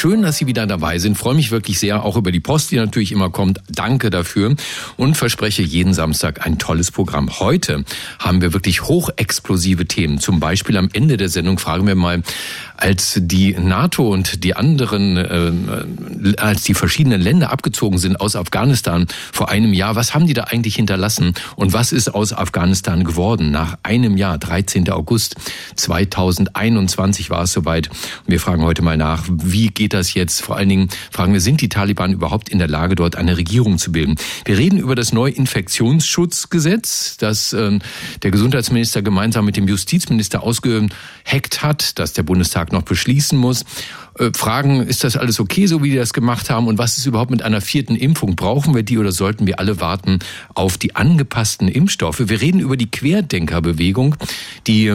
Schön, 0.00 0.22
dass 0.22 0.36
Sie 0.36 0.46
wieder 0.46 0.64
dabei 0.68 1.00
sind. 1.00 1.18
Freue 1.18 1.34
mich 1.34 1.50
wirklich 1.50 1.80
sehr, 1.80 2.04
auch 2.04 2.14
über 2.14 2.30
die 2.30 2.38
Post, 2.38 2.70
die 2.70 2.76
natürlich 2.76 3.10
immer 3.10 3.30
kommt. 3.30 3.58
Danke 3.68 4.10
dafür 4.10 4.54
und 4.96 5.16
verspreche 5.16 5.62
jeden 5.62 5.92
Samstag 5.92 6.46
ein 6.46 6.56
tolles 6.56 6.92
Programm. 6.92 7.40
Heute 7.40 7.84
haben 8.20 8.40
wir 8.40 8.52
wirklich 8.52 8.84
hochexplosive 8.84 9.86
Themen. 9.86 10.20
Zum 10.20 10.38
Beispiel 10.38 10.76
am 10.76 10.88
Ende 10.92 11.16
der 11.16 11.28
Sendung 11.28 11.58
fragen 11.58 11.84
wir 11.88 11.96
mal, 11.96 12.22
als 12.76 13.18
die 13.20 13.56
NATO 13.58 14.08
und 14.08 14.44
die 14.44 14.54
anderen, 14.54 15.16
äh, 15.16 16.36
als 16.36 16.62
die 16.62 16.74
verschiedenen 16.74 17.20
Länder 17.20 17.50
abgezogen 17.50 17.98
sind 17.98 18.20
aus 18.20 18.36
Afghanistan 18.36 19.08
vor 19.32 19.48
einem 19.48 19.72
Jahr, 19.72 19.96
was 19.96 20.14
haben 20.14 20.28
die 20.28 20.34
da 20.34 20.44
eigentlich 20.44 20.76
hinterlassen 20.76 21.34
und 21.56 21.72
was 21.72 21.90
ist 21.90 22.14
aus 22.14 22.32
Afghanistan 22.32 23.02
geworden? 23.02 23.50
Nach 23.50 23.76
einem 23.82 24.16
Jahr, 24.16 24.38
13. 24.38 24.90
August 24.90 25.34
2021 25.74 27.30
war 27.30 27.42
es 27.42 27.52
soweit. 27.52 27.88
Und 27.88 28.28
wir 28.28 28.38
fragen 28.38 28.62
heute 28.62 28.82
mal 28.82 28.96
nach, 28.96 29.24
wie 29.28 29.66
geht 29.66 29.87
das 29.92 30.14
jetzt? 30.14 30.42
Vor 30.42 30.56
allen 30.56 30.68
Dingen 30.68 30.88
fragen 31.10 31.32
wir, 31.32 31.40
sind 31.40 31.60
die 31.60 31.68
Taliban 31.68 32.12
überhaupt 32.12 32.48
in 32.48 32.58
der 32.58 32.68
Lage, 32.68 32.94
dort 32.94 33.16
eine 33.16 33.36
Regierung 33.36 33.78
zu 33.78 33.92
bilden? 33.92 34.16
Wir 34.44 34.58
reden 34.58 34.78
über 34.78 34.94
das 34.94 35.12
neue 35.12 35.32
Infektionsschutzgesetz, 35.32 37.16
das 37.16 37.52
äh, 37.52 37.78
der 38.22 38.30
Gesundheitsminister 38.30 39.02
gemeinsam 39.02 39.44
mit 39.44 39.56
dem 39.56 39.68
Justizminister 39.68 40.42
ausgeheckt 40.42 41.62
hat, 41.62 41.98
das 41.98 42.12
der 42.12 42.22
Bundestag 42.22 42.72
noch 42.72 42.82
beschließen 42.82 43.38
muss. 43.38 43.64
Äh, 44.18 44.30
fragen, 44.34 44.82
ist 44.82 45.04
das 45.04 45.16
alles 45.16 45.38
okay, 45.40 45.66
so 45.66 45.82
wie 45.82 45.90
die 45.90 45.96
das 45.96 46.12
gemacht 46.12 46.50
haben? 46.50 46.66
Und 46.66 46.78
was 46.78 46.98
ist 46.98 47.06
überhaupt 47.06 47.30
mit 47.30 47.42
einer 47.42 47.60
vierten 47.60 47.94
Impfung? 47.94 48.36
Brauchen 48.36 48.74
wir 48.74 48.82
die 48.82 48.98
oder 48.98 49.12
sollten 49.12 49.46
wir 49.46 49.58
alle 49.60 49.80
warten 49.80 50.18
auf 50.54 50.76
die 50.76 50.96
angepassten 50.96 51.68
Impfstoffe? 51.68 52.22
Wir 52.28 52.40
reden 52.40 52.60
über 52.60 52.76
die 52.76 52.90
Querdenkerbewegung, 52.90 54.16
die, 54.66 54.94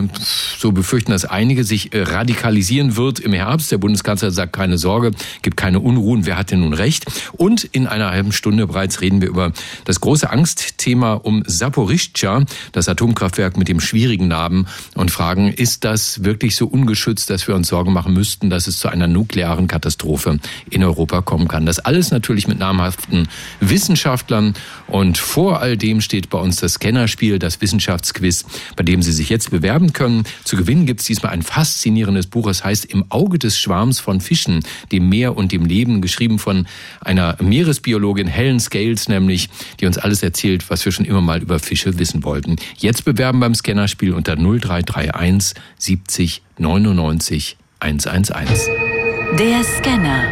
so 0.58 0.72
befürchten 0.72 1.12
das 1.12 1.26
einige, 1.26 1.64
sich 1.64 1.94
äh, 1.94 2.04
radikalisieren 2.04 2.98
wird 2.98 3.20
im 3.20 3.34
Herbst. 3.34 3.72
Der 3.72 3.78
Bundeskanzler 3.78 4.32
sagt, 4.32 4.54
keine 4.54 4.78
Sorge, 4.78 5.12
gibt 5.42 5.58
keine 5.58 5.80
Unruhen. 5.80 6.26
Wer 6.26 6.38
hat 6.38 6.52
denn 6.52 6.60
nun 6.60 6.74
recht? 6.74 7.06
Und 7.34 7.64
in 7.64 7.88
einer 7.88 8.12
halben 8.12 8.32
Stunde 8.32 8.68
bereits 8.68 9.02
reden 9.02 9.22
wir 9.22 9.30
über 9.30 9.54
das 9.86 10.02
große 10.02 10.30
Angstthema 10.30 11.14
um 11.14 11.44
Saporischschja, 11.46 12.44
das 12.72 12.90
Atomkraftwerk 12.90 13.58
mit 13.58 13.68
dem 13.68 13.80
schwierigen 13.80 14.28
Namen 14.28 14.68
und 14.96 15.12
fragen, 15.12 15.48
ist 15.50 15.86
das 15.86 16.24
wirklich 16.24 16.56
so 16.56 16.68
ungeschützt, 16.68 17.30
dass 17.30 17.48
wir 17.48 17.56
uns 17.56 17.70
Sorgen 17.70 17.94
machen 17.94 18.14
müssten, 18.14 18.50
dass 18.50 18.68
es 18.68 18.78
zu 18.78 18.90
einer 18.90 19.08
nuklearen 19.14 19.68
Katastrophe 19.68 20.40
in 20.70 20.84
Europa 20.84 21.22
kommen 21.22 21.48
kann. 21.48 21.66
Das 21.66 21.80
alles 21.80 22.12
natürlich 22.12 22.48
mit 22.48 22.60
namhaften 22.60 23.28
Wissenschaftlern. 23.60 24.54
Und 24.88 25.18
vor 25.18 25.62
all 25.62 25.78
dem 25.78 26.02
steht 26.02 26.30
bei 26.30 26.38
uns 26.38 26.58
das 26.58 26.74
Scannerspiel, 26.74 27.40
das 27.40 27.62
Wissenschaftsquiz, 27.62 28.46
bei 28.76 28.84
dem 28.84 29.02
Sie 29.02 29.12
sich 29.12 29.30
jetzt 29.30 29.52
bewerben 29.52 29.94
können. 29.94 30.24
Zu 30.44 30.58
gewinnen 30.58 30.86
gibt 30.86 31.00
es 31.02 31.06
diesmal 31.06 31.32
ein 31.32 31.42
faszinierendes 31.42 32.28
Buch. 32.28 32.48
Es 32.48 32.64
heißt 32.64 32.86
Im 32.86 33.06
Auge 33.10 33.40
des 33.40 33.60
Schwarms 33.60 34.00
von 34.00 34.22
Fischen, 34.22 34.64
dem 34.92 35.10
Meer 35.10 35.38
und 35.38 35.52
dem 35.52 35.66
Leben, 35.66 36.02
geschrieben 36.02 36.40
von 36.40 36.68
einer 37.02 37.38
Meeresbiologin 37.42 38.28
Helen 38.28 38.60
Scales, 38.60 39.08
nämlich, 39.08 39.50
die 39.80 39.86
uns 39.86 39.98
alles 39.98 40.24
erzählt, 40.24 40.70
was 40.70 40.84
wir 40.86 40.92
schon 40.92 41.06
immer 41.06 41.22
mal 41.22 41.42
über 41.42 41.60
Fische 41.60 42.00
wissen 42.00 42.24
wollten. 42.24 42.56
Jetzt 42.78 43.06
bewerben 43.06 43.40
beim 43.40 43.56
Scannerspiel 43.56 44.14
unter 44.14 44.36
0331 44.36 45.54
70 45.78 46.42
99 46.58 47.58
111. 47.80 48.93
Der 49.40 49.64
Scanner. 49.64 50.26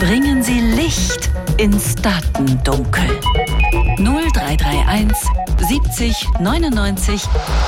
Bringen 0.00 0.42
Sie 0.42 0.58
Licht 0.58 1.30
ins 1.58 1.94
Datendunkel. 1.94 3.04
0331 3.98 5.16
70 5.58 6.28
99 6.40 7.22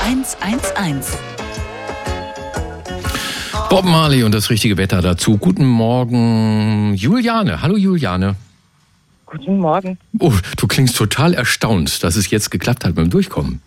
111. 0.05 1.19
Bob 3.69 3.85
Marley 3.85 4.25
und 4.25 4.35
das 4.35 4.51
richtige 4.51 4.77
Wetter 4.79 5.01
dazu. 5.01 5.39
Guten 5.39 5.65
Morgen, 5.65 6.95
Juliane. 6.95 7.63
Hallo 7.63 7.77
Juliane. 7.77 8.35
Guten 9.27 9.59
Morgen. 9.59 9.97
Oh, 10.19 10.33
du 10.57 10.67
klingst 10.67 10.97
total 10.97 11.35
erstaunt, 11.35 12.03
dass 12.03 12.17
es 12.17 12.31
jetzt 12.31 12.51
geklappt 12.51 12.85
hat 12.85 12.97
beim 12.97 13.11
Durchkommen. 13.11 13.63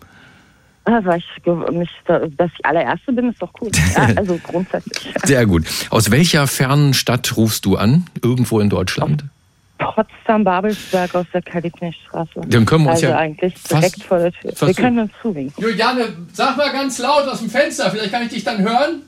Also 0.84 1.10
ich, 1.12 1.24
mich, 1.72 1.90
dass 2.06 2.50
ich 2.56 2.64
allererste 2.64 3.12
bin, 3.12 3.30
ist 3.30 3.40
doch 3.40 3.50
cool. 3.60 3.70
Ja, 3.94 4.08
also 4.16 4.38
grundsätzlich. 4.42 5.14
Sehr 5.24 5.46
gut. 5.46 5.64
Aus 5.90 6.10
welcher 6.10 6.46
fernen 6.46 6.92
Stadt 6.92 7.36
rufst 7.36 7.64
du 7.64 7.76
an? 7.76 8.06
Irgendwo 8.22 8.60
in 8.60 8.68
Deutschland? 8.68 9.24
Potsdam-Babelsberg 9.78 11.14
aus 11.14 11.26
der 11.32 11.42
Kalignechstraße. 11.42 12.40
Dann 12.46 12.64
können 12.64 12.84
wir 12.84 12.90
uns 12.90 13.02
also 13.02 13.12
ja 13.12 13.18
eigentlich 13.18 13.54
direkt 13.62 14.02
vor 14.02 14.18
der 14.18 14.32
Tür. 14.32 14.52
Wir 14.60 14.74
können 14.74 14.98
uns 15.00 15.12
zuwinken. 15.20 15.62
Juliane, 15.62 16.08
sag 16.32 16.56
mal 16.56 16.70
ganz 16.72 16.98
laut 16.98 17.26
aus 17.26 17.40
dem 17.40 17.50
Fenster, 17.50 17.90
vielleicht 17.90 18.12
kann 18.12 18.22
ich 18.22 18.28
dich 18.28 18.44
dann 18.44 18.60
hören. 18.62 19.02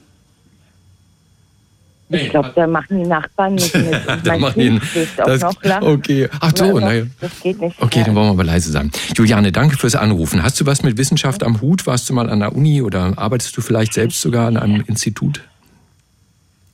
Nee, 2.09 2.19
ich 2.19 2.31
glaube, 2.31 2.53
da 2.55 2.67
machen 2.69 3.03
die 3.03 3.09
Nachbarn 3.09 3.57
nicht 3.57 3.75
mit. 3.75 4.23
Kind 4.55 4.85
schläft 4.85 5.21
auch 5.21 5.27
das, 5.27 5.41
noch 5.41 5.63
lang. 5.65 5.83
Okay, 5.83 6.29
ach 6.41 6.53
so, 6.55 6.79
naja. 6.79 7.05
Das 7.21 7.41
geht 7.41 7.61
nicht. 7.61 7.83
Okay, 7.83 7.99
Ja. 8.01 8.05
dann 8.05 8.15
wollen 8.15 8.27
wir 8.29 8.31
aber 8.31 8.45
leise 8.45 8.71
sein. 8.71 8.93
Juliane, 9.17 9.51
danke 9.51 9.77
fürs 9.77 9.97
Anrufen. 9.97 10.43
Hast 10.43 10.61
du 10.61 10.67
was 10.67 10.85
mit 10.85 10.99
Wissenschaft 10.99 11.43
am 11.43 11.61
Hut? 11.61 11.87
Warst 11.87 12.09
du 12.09 12.15
mal 12.15 12.31
an 12.31 12.41
der 12.41 12.55
Uni 12.55 12.81
oder 12.81 13.13
arbeitest 13.17 13.57
du 13.57 13.61
vielleicht 13.61 13.93
selbst 13.93 14.21
sogar 14.21 14.47
an 14.47 14.57
einem 14.57 14.83
Institut? 14.87 15.41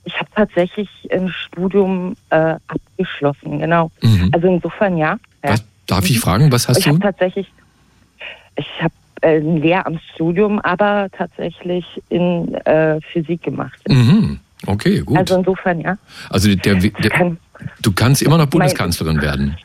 Ich 0.05 0.13
habe 0.19 0.29
tatsächlich 0.35 0.89
ein 1.11 1.29
Studium 1.29 2.15
äh, 2.29 2.55
abgeschlossen, 2.67 3.59
genau. 3.59 3.89
Mhm. 4.01 4.29
Also 4.33 4.47
insofern 4.47 4.97
ja. 4.97 5.17
Was, 5.41 5.63
darf 5.87 6.09
ich 6.09 6.19
fragen, 6.19 6.51
was 6.51 6.67
hast 6.67 6.77
ich 6.77 6.83
du? 6.83 6.89
habe 6.91 6.99
tatsächlich, 6.99 7.51
ich 8.55 8.67
habe 8.81 8.93
äh, 9.21 9.37
ein 9.39 9.57
Lehramtsstudium, 9.57 10.59
aber 10.59 11.07
tatsächlich 11.11 11.85
in 12.09 12.53
äh, 12.65 12.99
Physik 13.13 13.43
gemacht. 13.43 13.79
Mhm. 13.87 14.39
Okay, 14.65 14.99
gut. 14.99 15.17
Also 15.17 15.37
insofern 15.37 15.81
ja. 15.81 15.97
Also 16.29 16.53
der, 16.55 16.75
der, 16.75 16.91
Kann, 17.09 17.37
du 17.81 17.91
kannst 17.91 18.21
immer 18.21 18.37
noch 18.37 18.47
Bundeskanzlerin 18.47 19.21
werden. 19.21 19.57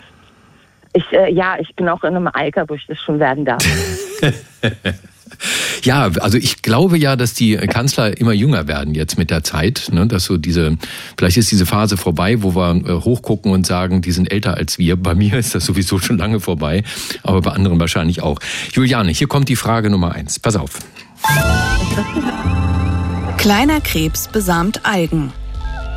ich, 0.93 1.05
äh, 1.13 1.33
ja, 1.33 1.57
ich 1.59 1.75
bin 1.77 1.89
auch 1.89 2.03
in 2.05 2.17
einem 2.17 2.29
Alter, 2.33 2.69
wo 2.69 2.75
ich 2.75 2.87
das 2.87 2.99
schon 3.01 3.19
werden 3.19 3.45
darf. 3.45 3.65
Ja, 5.83 6.11
also 6.21 6.37
ich 6.39 6.63
glaube 6.63 6.99
ja, 6.99 7.17
dass 7.17 7.35
die 7.35 7.57
Kanzler 7.57 8.19
immer 8.19 8.33
jünger 8.33 8.67
werden 8.67 8.95
jetzt 8.95 9.19
mit 9.19 9.31
der 9.31 9.45
Zeit, 9.45 9.89
ne? 9.93 10.07
dass 10.07 10.25
so 10.25 10.37
diese, 10.37 10.77
vielleicht 11.17 11.37
ist 11.37 11.51
diese 11.51 11.67
Phase 11.67 11.97
vorbei, 11.97 12.43
wo 12.43 12.55
wir 12.55 12.75
äh, 12.75 12.93
hochgucken 13.05 13.53
und 13.53 13.67
sagen, 13.67 14.03
die 14.03 14.13
sind 14.13 14.33
älter 14.33 14.57
als 14.57 14.79
wir. 14.79 14.97
Bei 14.97 15.15
mir 15.15 15.39
ist 15.39 15.55
das 15.55 15.65
sowieso 15.65 15.99
schon 15.99 16.19
lange 16.19 16.41
vorbei, 16.41 16.83
aber 17.23 17.41
bei 17.43 17.53
anderen 17.53 17.79
wahrscheinlich 17.79 18.23
auch. 18.23 18.39
Juliane, 18.73 19.13
hier 19.13 19.29
kommt 19.29 19.49
die 19.49 19.57
Frage 19.57 19.91
Nummer 19.91 20.13
eins. 20.13 20.39
Pass 20.39 20.57
auf. 20.57 20.79
Kleiner 23.39 23.81
Krebs 23.81 24.27
besamt 24.27 24.85
Algen. 24.85 25.33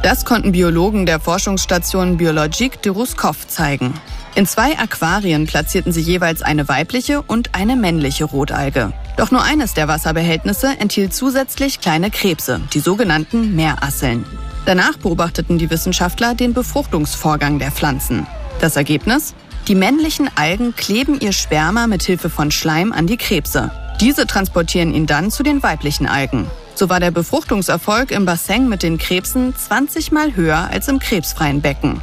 Das 0.03 0.25
konnten 0.25 0.51
Biologen 0.51 1.07
der 1.07 1.19
Forschungsstation 1.19 2.17
Biologique 2.17 2.79
de 2.83 2.91
Ruskov 2.91 3.47
zeigen. 3.47 3.95
In 4.35 4.45
zwei 4.45 4.77
Aquarien 4.77 5.47
platzierten 5.47 5.91
sie 5.91 6.01
jeweils 6.01 6.43
eine 6.43 6.69
weibliche 6.69 7.23
und 7.23 7.55
eine 7.55 7.75
männliche 7.75 8.25
Rotalge. 8.25 8.93
Doch 9.17 9.31
nur 9.31 9.43
eines 9.43 9.73
der 9.73 9.87
Wasserbehältnisse 9.87 10.77
enthielt 10.79 11.15
zusätzlich 11.15 11.81
kleine 11.81 12.11
Krebse, 12.11 12.61
die 12.73 12.79
sogenannten 12.79 13.55
Meerasseln. 13.55 14.23
Danach 14.67 14.97
beobachteten 14.97 15.57
die 15.57 15.71
Wissenschaftler 15.71 16.35
den 16.35 16.53
Befruchtungsvorgang 16.53 17.57
der 17.57 17.71
Pflanzen. 17.71 18.27
Das 18.59 18.75
Ergebnis? 18.75 19.33
Die 19.67 19.75
männlichen 19.75 20.29
Algen 20.35 20.75
kleben 20.75 21.19
ihr 21.19 21.33
Sperma 21.33 21.87
mit 21.87 22.03
Hilfe 22.03 22.29
von 22.29 22.51
Schleim 22.51 22.93
an 22.93 23.07
die 23.07 23.17
Krebse. 23.17 23.71
Diese 23.99 24.27
transportieren 24.27 24.93
ihn 24.93 25.07
dann 25.07 25.31
zu 25.31 25.41
den 25.41 25.63
weiblichen 25.63 26.07
Algen. 26.07 26.45
So 26.81 26.89
war 26.89 26.99
der 26.99 27.11
Befruchtungserfolg 27.11 28.09
im 28.09 28.25
Bassin 28.25 28.67
mit 28.67 28.81
den 28.81 28.97
Krebsen 28.97 29.55
20 29.55 30.11
mal 30.11 30.35
höher 30.35 30.67
als 30.71 30.87
im 30.87 30.97
krebsfreien 30.97 31.61
Becken. 31.61 32.01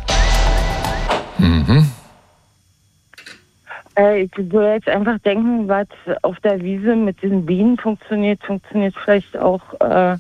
äh, 3.98 4.22
ich 4.22 4.30
würde 4.36 4.75
jetzt 4.75 4.86
einfach 4.86 5.19
denken, 5.19 5.66
was 5.66 5.88
auf 6.22 6.38
der 6.44 6.60
Wiese 6.62 6.94
mit 6.94 7.20
diesen 7.20 7.44
Bienen 7.44 7.76
funktioniert, 7.76 8.40
funktioniert 8.44 8.94
vielleicht 9.02 9.36
auch 9.36 9.62
äh, 9.80 10.16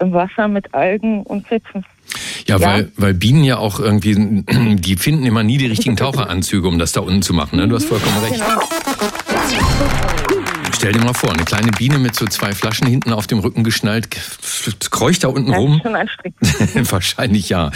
im 0.00 0.12
Wasser 0.12 0.46
mit 0.46 0.74
Algen 0.74 1.22
und 1.22 1.46
Krebsen. 1.46 1.86
Ja, 2.46 2.58
Ja. 2.58 2.66
Weil, 2.66 2.92
weil 2.98 3.14
Bienen 3.14 3.42
ja 3.42 3.56
auch 3.56 3.80
irgendwie, 3.80 4.44
die 4.76 4.96
finden 4.96 5.24
immer 5.24 5.42
nie 5.42 5.56
die 5.56 5.68
richtigen 5.68 5.96
Taucheranzüge, 5.96 6.68
um 6.68 6.78
das 6.78 6.92
da 6.92 7.00
unten 7.00 7.22
zu 7.22 7.32
machen. 7.32 7.56
Ne? 7.56 7.68
Du 7.68 7.74
hast 7.74 7.86
vollkommen 7.86 8.18
recht. 8.18 8.34
Genau. 8.34 8.60
Stell 10.84 10.92
dir 10.92 11.00
mal 11.02 11.14
vor, 11.14 11.32
eine 11.32 11.44
kleine 11.46 11.70
Biene 11.70 11.98
mit 11.98 12.14
so 12.14 12.26
zwei 12.26 12.52
Flaschen 12.52 12.86
hinten 12.86 13.14
auf 13.14 13.26
dem 13.26 13.38
Rücken 13.38 13.64
geschnallt, 13.64 14.10
kreucht 14.90 15.24
da 15.24 15.28
unten 15.28 15.50
Das 15.50 15.58
rum. 15.58 15.76
ist 15.76 15.82
schon 15.82 15.96
anstrengend. 15.96 16.92
Wahrscheinlich 16.92 17.48
ja. 17.48 17.70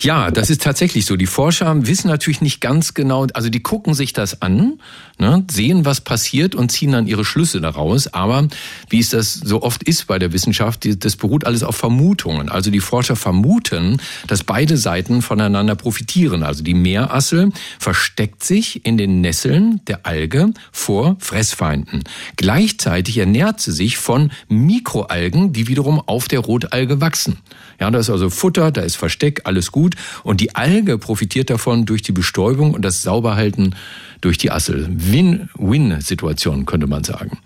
Ja, 0.00 0.30
das 0.30 0.48
ist 0.48 0.62
tatsächlich 0.62 1.06
so. 1.06 1.16
Die 1.16 1.26
Forscher 1.26 1.86
wissen 1.86 2.08
natürlich 2.08 2.40
nicht 2.40 2.60
ganz 2.60 2.94
genau, 2.94 3.26
also 3.34 3.48
die 3.48 3.60
gucken 3.60 3.94
sich 3.94 4.12
das 4.12 4.42
an, 4.42 4.78
ne, 5.18 5.44
sehen, 5.50 5.84
was 5.84 6.00
passiert 6.00 6.54
und 6.54 6.70
ziehen 6.70 6.92
dann 6.92 7.06
ihre 7.06 7.24
Schlüsse 7.24 7.60
daraus. 7.60 8.06
Aber 8.14 8.46
wie 8.88 9.00
es 9.00 9.10
das 9.10 9.34
so 9.34 9.62
oft 9.62 9.82
ist 9.82 10.06
bei 10.06 10.18
der 10.18 10.32
Wissenschaft, 10.32 10.86
das 11.04 11.16
beruht 11.16 11.44
alles 11.44 11.62
auf 11.64 11.76
Vermutungen. 11.76 12.48
Also 12.48 12.70
die 12.70 12.80
Forscher 12.80 13.16
vermuten, 13.16 14.00
dass 14.26 14.44
beide 14.44 14.76
Seiten 14.76 15.20
voneinander 15.20 15.74
profitieren. 15.74 16.42
Also 16.44 16.62
die 16.62 16.74
Meerassel 16.74 17.50
versteckt 17.78 18.44
sich 18.44 18.86
in 18.86 18.98
den 18.98 19.20
Nesseln 19.20 19.80
der 19.88 20.06
Alge 20.06 20.52
vor 20.70 21.16
Fressfeinden. 21.18 22.04
Gleichzeitig 22.36 23.18
ernährt 23.18 23.60
sie 23.60 23.72
sich 23.72 23.98
von 23.98 24.30
Mikroalgen, 24.48 25.52
die 25.52 25.66
wiederum 25.66 26.00
auf 26.00 26.28
der 26.28 26.40
Rotalge 26.40 27.00
wachsen. 27.00 27.38
Ja, 27.80 27.90
da 27.90 27.98
ist 27.98 28.10
also 28.10 28.28
Futter, 28.30 28.70
da 28.72 28.80
ist 28.80 28.96
Versteck, 28.96 29.42
alles 29.44 29.70
gut. 29.70 29.94
Und 30.24 30.40
die 30.40 30.54
Alge 30.56 30.98
profitiert 30.98 31.50
davon 31.50 31.86
durch 31.86 32.02
die 32.02 32.12
Bestäubung 32.12 32.74
und 32.74 32.82
das 32.82 33.02
Sauberhalten 33.02 33.76
durch 34.20 34.38
die 34.38 34.50
Assel. 34.50 34.88
Win-Win-Situation, 34.90 36.66
könnte 36.66 36.86
man 36.86 37.04
sagen. 37.04 37.38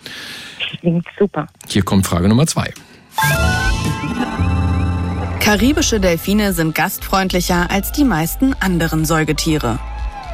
Klingt 0.80 1.06
super. 1.18 1.46
Hier 1.68 1.82
kommt 1.82 2.06
Frage 2.06 2.28
Nummer 2.28 2.46
zwei. 2.46 2.72
Karibische 5.40 6.00
Delfine 6.00 6.52
sind 6.52 6.74
gastfreundlicher 6.74 7.70
als 7.70 7.92
die 7.92 8.04
meisten 8.04 8.54
anderen 8.60 9.04
Säugetiere. 9.04 9.78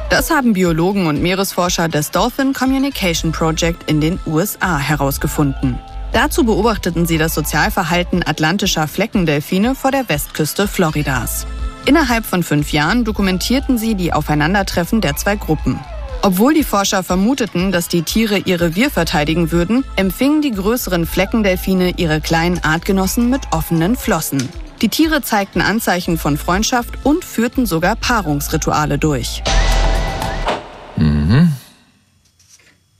Das 0.09 0.31
haben 0.31 0.53
Biologen 0.53 1.07
und 1.07 1.21
Meeresforscher 1.21 1.89
des 1.89 2.11
Dolphin 2.11 2.53
Communication 2.53 3.31
Project 3.31 3.89
in 3.89 4.01
den 4.01 4.19
USA 4.25 4.77
herausgefunden. 4.77 5.77
Dazu 6.11 6.43
beobachteten 6.43 7.05
sie 7.05 7.17
das 7.17 7.33
Sozialverhalten 7.33 8.23
atlantischer 8.25 8.87
Fleckendelfine 8.87 9.75
vor 9.75 9.91
der 9.91 10.09
Westküste 10.09 10.67
Floridas. 10.67 11.45
Innerhalb 11.85 12.25
von 12.25 12.43
fünf 12.43 12.71
Jahren 12.71 13.05
dokumentierten 13.05 13.77
sie 13.77 13.95
die 13.95 14.13
Aufeinandertreffen 14.13 15.01
der 15.01 15.15
zwei 15.15 15.35
Gruppen. 15.35 15.79
Obwohl 16.21 16.53
die 16.53 16.63
Forscher 16.63 17.01
vermuteten, 17.01 17.71
dass 17.71 17.87
die 17.87 18.01
Tiere 18.01 18.39
ihr 18.39 18.59
Revier 18.59 18.91
verteidigen 18.91 19.51
würden, 19.51 19.85
empfingen 19.95 20.41
die 20.41 20.51
größeren 20.51 21.05
Fleckendelfine 21.05 21.91
ihre 21.95 22.19
kleinen 22.19 22.61
Artgenossen 22.63 23.29
mit 23.29 23.41
offenen 23.51 23.95
Flossen. 23.95 24.49
Die 24.81 24.89
Tiere 24.89 25.21
zeigten 25.21 25.61
Anzeichen 25.61 26.17
von 26.17 26.37
Freundschaft 26.37 27.05
und 27.05 27.23
führten 27.23 27.65
sogar 27.65 27.95
Paarungsrituale 27.95 28.97
durch. 28.97 29.41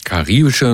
Karibische. 0.06 0.74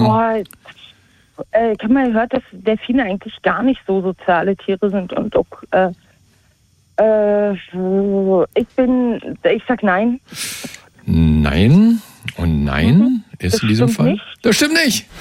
Äh, 1.51 1.73
ich 1.73 1.83
habe 1.83 1.93
mal 1.93 2.07
gehört, 2.07 2.33
dass 2.33 2.43
Delfine 2.51 3.03
eigentlich 3.03 3.41
gar 3.41 3.63
nicht 3.63 3.81
so 3.87 4.01
soziale 4.01 4.55
Tiere 4.55 4.89
sind 4.89 5.13
und 5.13 5.35
auch 5.35 5.45
äh, 5.71 5.91
äh, 6.97 7.53
ich 8.55 8.67
bin, 8.75 9.37
ich 9.43 9.63
sag 9.67 9.83
nein. 9.83 10.19
Nein 11.05 12.01
und 12.37 12.63
nein 12.63 13.23
ist 13.39 13.55
Das 13.55 13.61
in 13.63 13.67
diesem 13.69 13.87
stimmt 13.89 13.97
Fall. 13.97 14.11
nicht. 14.13 14.23
Das 14.41 14.55
stimmt 14.55 14.73
nicht. 14.85 15.05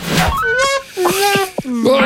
Oh, 1.66 1.98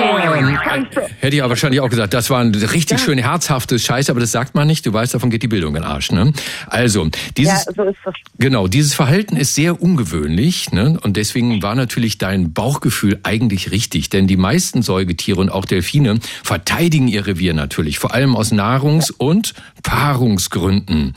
hätte 1.20 1.36
ich 1.36 1.42
aber 1.42 1.50
wahrscheinlich 1.50 1.80
auch 1.80 1.88
gesagt, 1.88 2.14
das 2.14 2.30
war 2.30 2.40
ein 2.40 2.54
richtig 2.54 3.00
schön 3.00 3.18
herzhaftes 3.18 3.84
Scheiß, 3.84 4.10
aber 4.10 4.20
das 4.20 4.32
sagt 4.32 4.54
man 4.54 4.66
nicht. 4.66 4.84
Du 4.86 4.92
weißt, 4.92 5.14
davon 5.14 5.30
geht 5.30 5.42
die 5.42 5.48
Bildung 5.48 5.76
in 5.76 5.82
den 5.82 5.90
Arsch. 5.90 6.12
Ne? 6.12 6.32
Also, 6.66 7.04
Ja, 7.04 7.10
dieses, 7.36 7.64
so 7.64 7.82
ist 7.84 7.98
das. 8.04 8.14
Genau, 8.38 8.68
dieses 8.68 8.94
Verhalten 8.94 9.36
ist 9.36 9.54
sehr 9.54 9.80
ungewöhnlich 9.80 10.72
ne? 10.72 10.98
und 11.02 11.16
deswegen 11.16 11.62
war 11.62 11.74
natürlich 11.74 12.18
dein 12.18 12.52
Bauchgefühl 12.52 13.20
eigentlich 13.22 13.70
richtig, 13.70 14.10
denn 14.10 14.26
die 14.26 14.36
meisten 14.36 14.82
Säugetiere 14.82 15.40
und 15.40 15.50
auch 15.50 15.64
Delfine 15.64 16.18
verteidigen 16.42 17.08
ihr 17.08 17.26
Revier 17.26 17.54
natürlich, 17.54 17.98
vor 17.98 18.14
allem 18.14 18.36
aus 18.36 18.52
Nahrungs- 18.52 19.12
und 19.16 19.54
Paarungsgründen. 19.82 21.14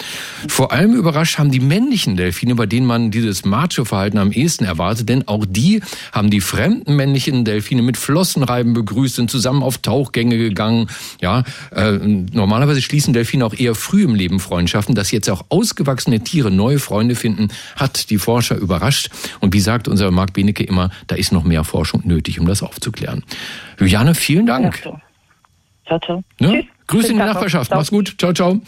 Vor 0.48 0.72
allem 0.72 0.94
überrascht 0.94 1.38
haben 1.38 1.52
die 1.52 1.60
männlichen 1.60 2.18
Delfine, 2.18 2.56
bei 2.56 2.66
denen 2.66 2.86
man 2.86 3.12
dieses 3.12 3.46
Macho-Verhalten 3.46 4.18
am 4.18 4.32
ehesten 4.32 4.66
erwartet, 4.66 5.10
denn 5.10 5.28
auch 5.28 5.46
die 5.48 5.82
haben 6.12 6.30
die 6.30 6.42
fremden 6.42 6.96
männlichen 6.96 7.46
Delfine 7.46 7.82
mit 7.82 7.98
Flossenreiben 7.98 8.74
begrüßt, 8.74 9.16
sind 9.16 9.31
zusammen 9.31 9.63
auf 9.63 9.80
Tauchgänge 9.80 10.38
gegangen. 10.38 10.88
Ja, 11.22 11.44
äh, 11.72 11.94
normalerweise 11.94 12.81
schließen 12.81 13.13
Delfine 13.13 13.45
auch 13.45 13.54
eher 13.54 13.74
früh 13.74 14.04
im 14.04 14.13
Leben 14.13 14.39
Freundschaften. 14.39 14.94
Dass 14.94 15.12
jetzt 15.12 15.30
auch 15.30 15.45
ausgewachsene 15.50 16.19
Tiere 16.19 16.51
neue 16.51 16.80
Freunde 16.80 17.16
finden, 17.16 17.48
hat 17.75 18.10
die 18.10 18.18
Forscher 18.18 18.57
überrascht. 18.57 19.10
Und 19.39 19.54
wie 19.54 19.60
sagt 19.60 19.88
unser 19.88 20.12
Marc 20.12 20.33
Benecke 20.33 20.63
immer, 20.63 20.92
da 21.07 21.16
ist 21.16 21.31
noch 21.31 21.44
mehr 21.44 21.63
Forschung 21.63 22.01
nötig, 22.06 22.39
um 22.39 22.45
das 22.45 22.62
aufzuklären. 22.62 23.24
Juliane, 23.80 24.13
vielen 24.13 24.45
Dank. 24.45 24.81
Ja, 24.86 24.92
so. 24.92 25.00
Ciao, 25.88 26.00
ciao. 26.00 26.24
Ne? 26.39 26.62
Tschüss. 26.62 26.66
Grüße 26.88 27.07
in 27.07 27.13
die. 27.13 27.19
Nachbarschaft. 27.19 27.68
Ciao. 27.68 27.80
Mach's 27.80 27.89
gut. 27.89 28.16
Ciao, 28.18 28.33
ciao. 28.33 28.60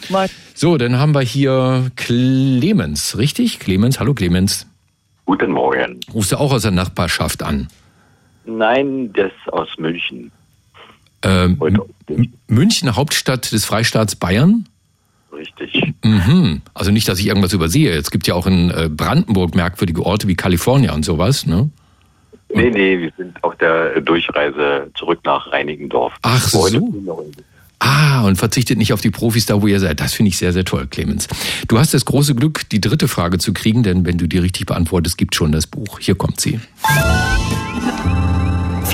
So, 0.54 0.78
dann 0.78 0.98
haben 0.98 1.14
wir 1.14 1.20
hier 1.20 1.90
Clemens, 1.96 3.18
richtig? 3.18 3.60
Clemens, 3.60 4.00
hallo 4.00 4.14
Clemens. 4.14 4.66
Guten 5.26 5.52
Morgen. 5.52 6.00
Rufst 6.12 6.32
du 6.32 6.36
auch 6.36 6.52
aus 6.52 6.62
der 6.62 6.70
Nachbarschaft 6.70 7.42
an? 7.42 7.68
Nein, 8.46 9.12
das 9.12 9.32
aus 9.52 9.68
München. 9.78 10.30
Ähm, 11.24 11.58
München, 12.46 12.94
Hauptstadt 12.94 13.50
des 13.50 13.64
Freistaats 13.64 14.14
Bayern? 14.14 14.66
Richtig. 15.32 15.94
Mhm. 16.04 16.62
Also 16.74 16.90
nicht, 16.90 17.08
dass 17.08 17.18
ich 17.18 17.26
irgendwas 17.26 17.52
übersehe. 17.52 17.92
Es 17.92 18.10
gibt 18.10 18.26
ja 18.26 18.34
auch 18.34 18.46
in 18.46 18.70
äh, 18.70 18.88
Brandenburg 18.88 19.54
merkwürdige 19.54 20.04
Orte 20.04 20.28
wie 20.28 20.36
Kalifornien 20.36 20.92
und 20.92 21.04
sowas, 21.04 21.46
ne? 21.46 21.70
Nee, 22.54 22.70
nee, 22.70 23.00
wir 23.00 23.12
sind 23.16 23.42
auf 23.42 23.56
der 23.56 24.00
Durchreise 24.00 24.90
zurück 24.94 25.20
nach 25.24 25.50
Reinigendorf. 25.50 26.12
Ach 26.22 26.40
so. 26.46 26.68
Ah, 27.80 28.22
und 28.24 28.36
verzichtet 28.36 28.78
nicht 28.78 28.92
auf 28.92 29.00
die 29.00 29.10
Profis 29.10 29.46
da, 29.46 29.60
wo 29.60 29.66
ihr 29.66 29.80
seid. 29.80 30.00
Das 30.00 30.14
finde 30.14 30.28
ich 30.28 30.38
sehr, 30.38 30.52
sehr 30.52 30.64
toll, 30.64 30.86
Clemens. 30.86 31.26
Du 31.66 31.78
hast 31.78 31.92
das 31.92 32.04
große 32.04 32.34
Glück, 32.34 32.68
die 32.70 32.80
dritte 32.80 33.08
Frage 33.08 33.38
zu 33.38 33.52
kriegen, 33.52 33.82
denn 33.82 34.06
wenn 34.06 34.18
du 34.18 34.28
die 34.28 34.38
richtig 34.38 34.66
beantwortest, 34.66 35.18
gibt 35.18 35.34
schon 35.34 35.52
das 35.52 35.66
Buch. 35.66 35.98
Hier 35.98 36.14
kommt 36.14 36.40
sie. 36.40 36.60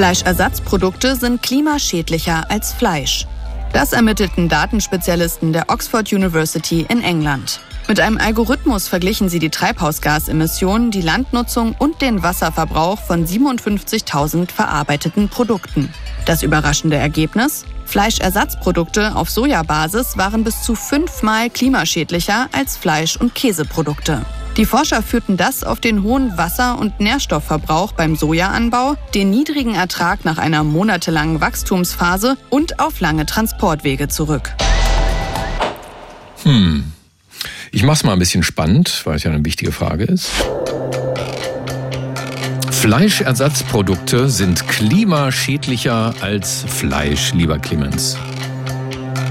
Fleischersatzprodukte 0.01 1.15
sind 1.15 1.43
klimaschädlicher 1.43 2.51
als 2.51 2.73
Fleisch. 2.73 3.27
Das 3.75 3.93
ermittelten 3.93 4.49
Datenspezialisten 4.49 5.53
der 5.53 5.69
Oxford 5.69 6.11
University 6.11 6.87
in 6.89 7.03
England. 7.03 7.61
Mit 7.87 8.01
einem 8.01 8.17
Algorithmus 8.17 8.89
verglichen 8.89 9.29
sie 9.29 9.41
die 9.41 9.51
Treibhausgasemissionen, 9.51 10.91
die 10.91 11.03
Landnutzung 11.03 11.77
und 11.79 12.01
den 12.01 12.23
Wasserverbrauch 12.23 12.99
von 12.99 13.27
57.000 13.27 14.51
verarbeiteten 14.51 15.29
Produkten. 15.29 15.93
Das 16.25 16.43
überraschende 16.43 16.97
Ergebnis? 16.97 17.67
Fleischersatzprodukte 17.85 19.15
auf 19.15 19.29
Sojabasis 19.29 20.17
waren 20.17 20.45
bis 20.45 20.63
zu 20.63 20.77
fünfmal 20.77 21.51
klimaschädlicher 21.51 22.49
als 22.53 22.79
Fleisch- 22.79 23.19
und 23.19 23.35
Käseprodukte. 23.35 24.25
Die 24.57 24.67
Forscher 24.67 25.03
führten 25.03 25.37
das 25.37 25.65
auf 25.65 25.81
den 25.81 26.03
hohen 26.03 26.37
Wasser- 26.37 26.79
und 26.79 27.01
Nährstoffverbrauch 27.01 27.93
beim 27.93 28.17
Sojaanbau, 28.17 28.97
den 29.15 29.31
niedrigen 29.31 29.75
Ertrag 29.75 30.25
nach 30.25 30.39
einer 30.39 30.65
monatelangen 30.65 31.41
Wachstumsphase 31.41 32.37
und 32.51 32.81
auf 32.81 33.01
lange 33.01 33.27
Transportwege 33.27 34.09
zurück. 34.09 34.55
Ich 37.73 37.83
mach's 37.85 38.03
mal 38.05 38.13
ein 38.13 38.19
bisschen 38.19 38.43
spannend, 38.43 39.03
weil 39.05 39.17
es 39.17 39.23
ja 39.23 39.31
eine 39.31 39.45
wichtige 39.45 39.73
Frage 39.73 40.05
ist. 40.05 40.31
Fleischersatzprodukte 42.71 44.29
sind 44.29 44.67
klimaschädlicher 44.67 46.15
als 46.21 46.65
Fleisch, 46.67 47.33
lieber 47.35 47.59
Clemens. 47.59 48.17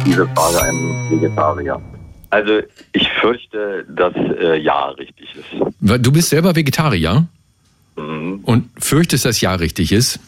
Diese 0.05 0.27
Frage 0.29 0.61
einem 0.61 1.11
Vegetarier. 1.11 1.81
Also 2.29 2.59
ich 2.93 3.07
fürchte, 3.21 3.85
dass 3.89 4.13
äh, 4.15 4.57
ja 4.57 4.89
richtig 4.89 5.29
ist. 5.35 6.03
Du 6.03 6.11
bist 6.11 6.29
selber 6.29 6.55
Vegetarier 6.55 7.27
Mhm. 7.95 8.39
und 8.43 8.69
fürchtest, 8.77 9.25
dass 9.25 9.41
ja 9.41 9.53
richtig 9.55 9.91
ist. 9.91 10.19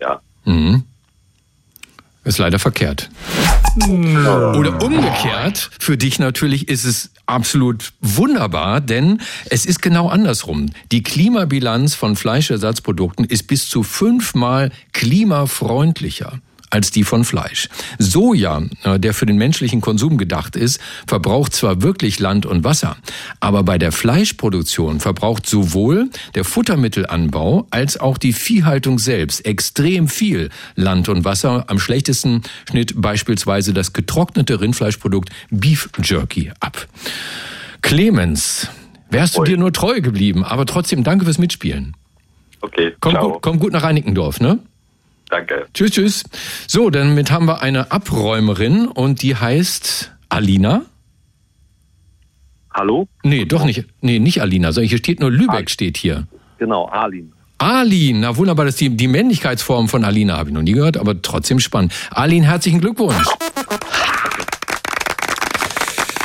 Ja. 0.00 0.20
Mhm. 0.44 0.84
Ist 2.24 2.38
leider 2.38 2.60
verkehrt. 2.60 3.10
Oder 3.88 4.80
umgekehrt, 4.82 5.70
für 5.80 5.96
dich 5.96 6.20
natürlich 6.20 6.68
ist 6.68 6.84
es 6.84 7.10
absolut 7.26 7.92
wunderbar, 8.00 8.80
denn 8.80 9.20
es 9.50 9.66
ist 9.66 9.82
genau 9.82 10.08
andersrum. 10.08 10.66
Die 10.92 11.02
Klimabilanz 11.02 11.94
von 11.96 12.14
Fleischersatzprodukten 12.14 13.24
ist 13.24 13.48
bis 13.48 13.68
zu 13.68 13.82
fünfmal 13.82 14.70
klimafreundlicher 14.92 16.38
als 16.72 16.90
die 16.90 17.04
von 17.04 17.24
Fleisch. 17.24 17.68
Soja, 17.98 18.62
äh, 18.82 18.98
der 18.98 19.12
für 19.12 19.26
den 19.26 19.36
menschlichen 19.36 19.82
Konsum 19.82 20.16
gedacht 20.16 20.56
ist, 20.56 20.80
verbraucht 21.06 21.54
zwar 21.54 21.82
wirklich 21.82 22.18
Land 22.18 22.46
und 22.46 22.64
Wasser, 22.64 22.96
aber 23.40 23.62
bei 23.62 23.76
der 23.76 23.92
Fleischproduktion 23.92 24.98
verbraucht 24.98 25.46
sowohl 25.46 26.08
der 26.34 26.44
Futtermittelanbau 26.44 27.66
als 27.70 28.00
auch 28.00 28.16
die 28.16 28.32
Viehhaltung 28.32 28.98
selbst 28.98 29.44
extrem 29.44 30.08
viel 30.08 30.48
Land 30.74 31.10
und 31.10 31.26
Wasser. 31.26 31.64
Am 31.68 31.78
schlechtesten 31.78 32.42
schnitt 32.70 32.94
beispielsweise 32.96 33.74
das 33.74 33.92
getrocknete 33.92 34.62
Rindfleischprodukt 34.62 35.28
Beef 35.50 35.90
Jerky 36.02 36.52
ab. 36.60 36.88
Clemens, 37.82 38.68
wärst 39.10 39.36
du 39.36 39.40
Ui. 39.40 39.46
dir 39.46 39.58
nur 39.58 39.74
treu 39.74 40.00
geblieben, 40.00 40.42
aber 40.42 40.64
trotzdem 40.64 41.04
danke 41.04 41.26
fürs 41.26 41.38
Mitspielen. 41.38 41.94
Okay. 42.62 42.94
Komm 43.00 43.12
Ciao. 43.12 43.32
gut, 43.32 43.42
komm 43.42 43.58
gut 43.58 43.72
nach 43.72 43.82
Reinickendorf, 43.82 44.40
ne? 44.40 44.60
Danke. 45.32 45.66
Tschüss, 45.72 45.92
tschüss. 45.92 46.24
So, 46.68 46.90
damit 46.90 47.30
haben 47.30 47.46
wir 47.46 47.62
eine 47.62 47.90
Abräumerin 47.90 48.86
und 48.86 49.22
die 49.22 49.34
heißt 49.34 50.12
Alina. 50.28 50.82
Hallo? 52.70 53.08
Nee, 53.22 53.46
doch 53.46 53.64
nicht. 53.64 53.86
Nee, 54.02 54.18
nicht 54.18 54.42
Alina, 54.42 54.72
sondern 54.72 54.90
hier 54.90 54.98
steht 54.98 55.20
nur 55.20 55.30
Lübeck 55.30 55.70
steht 55.70 55.96
hier. 55.96 56.26
Genau, 56.58 56.86
Arlin. 56.86 57.32
Alin, 57.56 58.20
na 58.20 58.36
wunderbar, 58.36 58.66
das 58.66 58.74
ist 58.74 58.82
die, 58.82 58.90
die 58.90 59.08
Männlichkeitsform 59.08 59.88
von 59.88 60.04
Alina 60.04 60.36
habe 60.36 60.50
ich 60.50 60.54
noch 60.54 60.62
nie 60.62 60.72
gehört, 60.72 60.98
aber 60.98 61.22
trotzdem 61.22 61.60
spannend. 61.60 61.94
Alin, 62.10 62.42
herzlichen 62.42 62.82
Glückwunsch. 62.82 63.26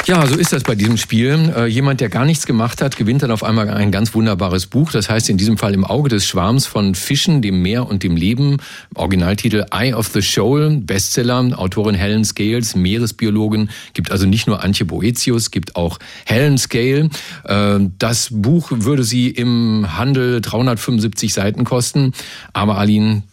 Ja, 0.08 0.26
so 0.26 0.36
ist 0.38 0.54
das 0.54 0.64
bei 0.64 0.74
diesem 0.74 0.96
Spiel. 0.96 1.54
Äh, 1.54 1.66
jemand, 1.66 2.00
der 2.00 2.08
gar 2.08 2.24
nichts 2.24 2.46
gemacht 2.46 2.82
hat, 2.82 2.96
gewinnt 2.96 3.24
dann 3.24 3.32
auf 3.32 3.44
einmal 3.44 3.70
ein 3.70 3.92
ganz 3.92 4.14
wunderbares 4.14 4.66
Buch. 4.66 4.90
Das 4.90 5.10
heißt 5.10 5.30
in 5.30 5.36
diesem 5.36 5.58
Fall 5.58 5.74
Im 5.74 5.84
Auge 5.84 6.08
des 6.08 6.26
Schwarms 6.26 6.66
von 6.66 6.96
Fischen, 6.96 7.42
dem 7.42 7.62
Meer 7.62 7.86
und 7.90 8.04
dem 8.04 8.16
Leben. 8.16 8.56
Originaltitel 8.96 9.66
Eye 9.70 9.94
of 9.94 10.08
the 10.08 10.22
Shoal, 10.22 10.78
Bestseller. 10.78 11.60
Autorin 11.60 11.94
Helen 11.94 12.24
Scales, 12.24 12.74
Meeresbiologin. 12.74 13.70
Gibt 13.92 14.10
also 14.10 14.26
nicht 14.26 14.48
nur 14.48 14.64
Antje 14.64 14.86
Boetius, 14.86 15.52
gibt 15.52 15.76
auch 15.76 16.00
Helen 16.26 16.58
Scale. 16.58 17.10
Äh, 17.44 17.80
das 18.00 18.30
Buch 18.32 18.72
würde 18.72 19.04
sie 19.04 19.30
im 19.30 19.98
Handel 19.98 20.40
375 20.40 21.34
Seiten 21.34 21.66
kosten. 21.66 22.14
Aber 22.54 22.78
Aline, 22.78 23.24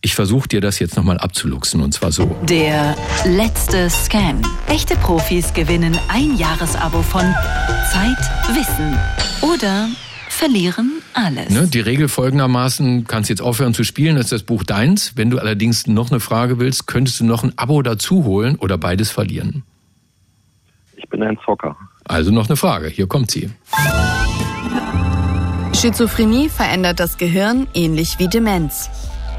ich 0.00 0.14
versuche 0.14 0.48
dir 0.48 0.60
das 0.60 0.78
jetzt 0.78 0.96
nochmal 0.96 1.18
abzuluxen 1.18 1.82
und 1.82 1.92
zwar 1.92 2.12
so. 2.12 2.36
Der 2.42 2.96
letzte 3.24 3.90
Scan. 3.90 4.42
Echte 4.68 4.94
Profis 4.96 5.52
gewinnen 5.52 5.98
ein 6.08 6.36
Jahresabo 6.36 7.02
von 7.02 7.22
Zeit, 7.92 8.56
Wissen 8.56 8.96
oder 9.42 9.88
verlieren 10.28 11.02
alles. 11.14 11.50
Ne, 11.50 11.66
die 11.66 11.80
Regel 11.80 12.08
folgendermaßen, 12.08 13.06
kannst 13.08 13.28
jetzt 13.28 13.42
aufhören 13.42 13.74
zu 13.74 13.82
spielen, 13.82 14.14
das 14.14 14.26
ist 14.26 14.32
das 14.32 14.42
Buch 14.44 14.62
deins. 14.62 15.16
Wenn 15.16 15.30
du 15.30 15.38
allerdings 15.38 15.88
noch 15.88 16.10
eine 16.10 16.20
Frage 16.20 16.60
willst, 16.60 16.86
könntest 16.86 17.18
du 17.18 17.24
noch 17.24 17.42
ein 17.42 17.52
Abo 17.56 17.82
dazu 17.82 18.24
holen 18.24 18.54
oder 18.56 18.78
beides 18.78 19.10
verlieren. 19.10 19.64
Ich 20.96 21.08
bin 21.08 21.22
ein 21.22 21.38
Zocker. 21.44 21.76
Also 22.04 22.30
noch 22.30 22.46
eine 22.48 22.56
Frage, 22.56 22.88
hier 22.88 23.08
kommt 23.08 23.32
sie. 23.32 23.50
Schizophrenie 25.74 26.48
verändert 26.48 27.00
das 27.00 27.18
Gehirn 27.18 27.66
ähnlich 27.74 28.18
wie 28.18 28.28
Demenz. 28.28 28.90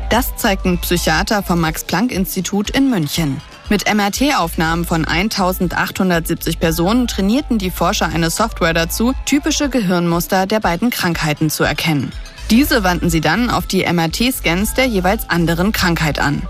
Das 0.09 0.35
zeigt 0.37 0.65
ein 0.65 0.79
Psychiater 0.79 1.43
vom 1.43 1.59
Max-Planck-Institut 1.61 2.71
in 2.71 2.89
München. 2.89 3.39
Mit 3.69 3.93
MRT-Aufnahmen 3.93 4.83
von 4.83 5.05
1870 5.05 6.59
Personen 6.59 7.05
trainierten 7.05 7.59
die 7.59 7.69
Forscher 7.69 8.07
eine 8.07 8.31
Software 8.31 8.73
dazu, 8.73 9.13
typische 9.25 9.69
Gehirnmuster 9.69 10.47
der 10.47 10.61
beiden 10.61 10.89
Krankheiten 10.89 11.51
zu 11.51 11.63
erkennen. 11.63 12.11
Diese 12.49 12.83
wandten 12.83 13.11
sie 13.11 13.21
dann 13.21 13.51
auf 13.51 13.67
die 13.67 13.85
MRT-Scans 13.85 14.73
der 14.73 14.87
jeweils 14.87 15.29
anderen 15.29 15.71
Krankheit 15.73 16.17
an. 16.17 16.41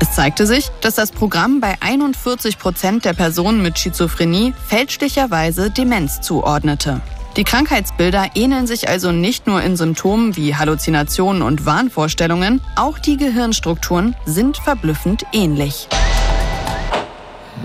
Es 0.00 0.10
zeigte 0.16 0.44
sich, 0.44 0.70
dass 0.80 0.96
das 0.96 1.12
Programm 1.12 1.60
bei 1.60 1.76
41 1.78 2.58
Prozent 2.58 3.04
der 3.04 3.12
Personen 3.12 3.62
mit 3.62 3.78
Schizophrenie 3.78 4.54
fälschlicherweise 4.66 5.70
Demenz 5.70 6.20
zuordnete. 6.20 7.00
Die 7.36 7.42
Krankheitsbilder 7.42 8.30
ähneln 8.36 8.68
sich 8.68 8.88
also 8.88 9.10
nicht 9.10 9.48
nur 9.48 9.60
in 9.60 9.76
Symptomen 9.76 10.36
wie 10.36 10.54
Halluzinationen 10.54 11.42
und 11.42 11.66
Wahnvorstellungen, 11.66 12.60
auch 12.76 13.00
die 13.00 13.16
Gehirnstrukturen 13.16 14.14
sind 14.24 14.56
verblüffend 14.56 15.24
ähnlich. 15.32 15.88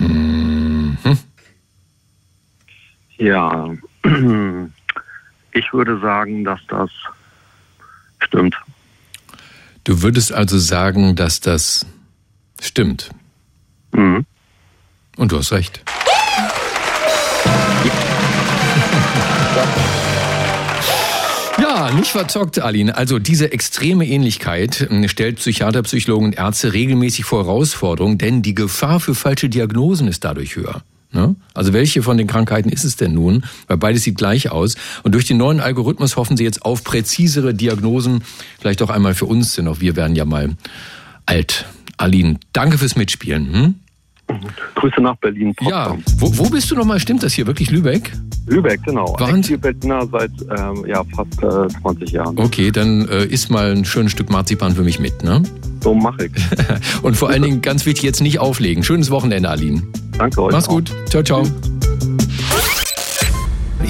Mhm. 0.00 0.98
Ja, 3.18 3.68
ich 5.52 5.72
würde 5.72 6.00
sagen, 6.00 6.42
dass 6.42 6.60
das 6.66 6.90
stimmt. 8.24 8.56
Du 9.84 10.02
würdest 10.02 10.32
also 10.32 10.58
sagen, 10.58 11.14
dass 11.14 11.38
das 11.38 11.86
stimmt. 12.60 13.10
Mhm. 13.92 14.26
Und 15.16 15.30
du 15.30 15.38
hast 15.38 15.52
recht. 15.52 15.84
Ja, 21.60 21.90
nicht 21.92 22.10
verzockt, 22.10 22.58
Aline. 22.58 22.96
Also 22.96 23.18
diese 23.18 23.52
extreme 23.52 24.06
Ähnlichkeit 24.06 24.80
äh, 24.80 25.08
stellt 25.08 25.36
Psychiater, 25.36 25.82
Psychologen 25.82 26.26
und 26.26 26.38
Ärzte 26.38 26.72
regelmäßig 26.72 27.24
vor 27.24 27.44
Herausforderungen, 27.44 28.18
denn 28.18 28.42
die 28.42 28.54
Gefahr 28.54 28.98
für 28.98 29.14
falsche 29.14 29.48
Diagnosen 29.48 30.08
ist 30.08 30.24
dadurch 30.24 30.56
höher. 30.56 30.82
Ne? 31.12 31.34
Also 31.54 31.72
welche 31.72 32.02
von 32.02 32.16
den 32.16 32.26
Krankheiten 32.26 32.68
ist 32.68 32.84
es 32.84 32.96
denn 32.96 33.14
nun? 33.14 33.44
Weil 33.66 33.76
beides 33.76 34.04
sieht 34.04 34.16
gleich 34.16 34.50
aus. 34.50 34.76
Und 35.02 35.14
durch 35.14 35.26
den 35.26 35.36
neuen 35.36 35.60
Algorithmus 35.60 36.16
hoffen 36.16 36.36
sie 36.36 36.44
jetzt 36.44 36.62
auf 36.62 36.84
präzisere 36.84 37.52
Diagnosen. 37.52 38.22
Vielleicht 38.58 38.80
auch 38.82 38.90
einmal 38.90 39.14
für 39.14 39.26
uns, 39.26 39.54
denn 39.54 39.68
auch 39.68 39.80
wir 39.80 39.96
werden 39.96 40.16
ja 40.16 40.24
mal 40.24 40.56
alt. 41.26 41.66
Aline, 41.96 42.38
danke 42.52 42.78
fürs 42.78 42.96
Mitspielen. 42.96 43.52
Hm? 43.52 43.74
Grüße 44.74 45.00
nach 45.00 45.16
Berlin. 45.16 45.54
Ja, 45.60 45.96
wo, 46.18 46.38
wo 46.38 46.50
bist 46.50 46.70
du 46.70 46.74
nochmal? 46.74 47.00
Stimmt 47.00 47.22
das 47.22 47.32
hier 47.32 47.46
wirklich 47.46 47.70
Lübeck? 47.70 48.12
Lübeck, 48.46 48.82
genau. 48.84 49.14
Wahnsinn. 49.18 49.60
Berliner 49.60 50.06
seit 50.10 50.30
ähm, 50.58 50.84
ja, 50.86 51.04
fast 51.14 51.42
äh, 51.42 51.80
20 51.80 52.10
Jahren. 52.10 52.38
Okay, 52.38 52.70
dann 52.70 53.08
äh, 53.08 53.24
isst 53.24 53.50
mal 53.50 53.72
ein 53.72 53.84
schönes 53.84 54.12
Stück 54.12 54.30
Marzipan 54.30 54.74
für 54.74 54.82
mich 54.82 54.98
mit, 54.98 55.22
ne? 55.22 55.42
So 55.82 55.94
mache 55.94 56.26
ich. 56.26 56.32
Und 57.02 57.16
vor 57.16 57.30
allen 57.30 57.42
Dingen 57.42 57.62
ganz 57.62 57.86
wichtig, 57.86 58.02
jetzt 58.04 58.20
nicht 58.20 58.38
auflegen. 58.38 58.82
Schönes 58.82 59.10
Wochenende, 59.10 59.48
Aline. 59.48 59.82
Danke 60.18 60.42
euch. 60.42 60.52
Mach's 60.52 60.68
auch. 60.68 60.74
gut. 60.74 60.92
Ciao, 61.08 61.22
ciao. 61.22 61.44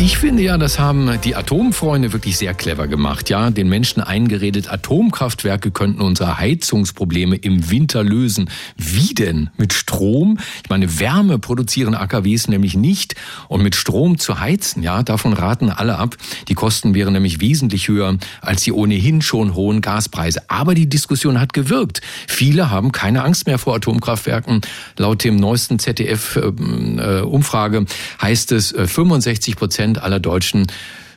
Ich 0.03 0.17
finde 0.17 0.43
ja, 0.43 0.57
das 0.57 0.79
haben 0.79 1.21
die 1.25 1.37
Atomfreunde 1.37 2.15
wirklich 2.15 2.39
sehr 2.39 2.55
clever 2.55 2.89
gemacht. 2.89 3.29
Ja, 3.29 3.51
den 3.51 3.69
Menschen 3.69 4.03
eingeredet, 4.03 4.73
Atomkraftwerke 4.73 5.73
könnten 5.73 6.01
unsere 6.01 6.39
Heizungsprobleme 6.39 7.37
im 7.37 7.71
Winter 7.71 8.03
lösen. 8.03 8.49
Wie 8.79 9.13
denn? 9.13 9.51
Mit 9.59 9.75
Strom? 9.75 10.39
Ich 10.65 10.71
meine, 10.71 10.99
Wärme 10.99 11.39
produzieren 11.39 11.95
AKWs 11.95 12.49
nämlich 12.49 12.77
nicht. 12.77 13.15
Und 13.49 13.63
mit 13.63 13.77
Strom 13.77 14.17
zu 14.17 14.41
heizen, 14.41 14.83
ja, 14.83 15.03
davon 15.03 15.35
raten 15.35 15.69
alle 15.69 15.99
ab. 15.99 16.17
Die 16.49 16.55
Kosten 16.55 16.95
wären 16.95 17.13
nämlich 17.13 17.43
wesentlich 17.43 17.89
höher 17.89 18.17
als 18.41 18.63
die 18.63 18.73
ohnehin 18.73 19.21
schon 19.21 19.55
hohen 19.55 19.83
Gaspreise. 19.83 20.41
Aber 20.49 20.75
die 20.75 20.89
Diskussion 20.89 21.39
hat 21.39 21.53
gewirkt. 21.53 22.01
Viele 22.27 22.71
haben 22.71 22.93
keine 22.93 23.23
Angst 23.23 23.47
mehr 23.47 23.59
vor 23.59 23.75
Atomkraftwerken. 23.75 24.63
Laut 24.97 25.25
dem 25.25 25.37
neuesten 25.37 25.79
ZDF-Umfrage 25.79 27.79
äh, 27.81 27.85
heißt 28.23 28.53
es, 28.53 28.73
äh, 28.73 28.87
65 28.87 29.57
Prozent 29.57 29.90
aller 29.99 30.21
Deutschen 30.21 30.67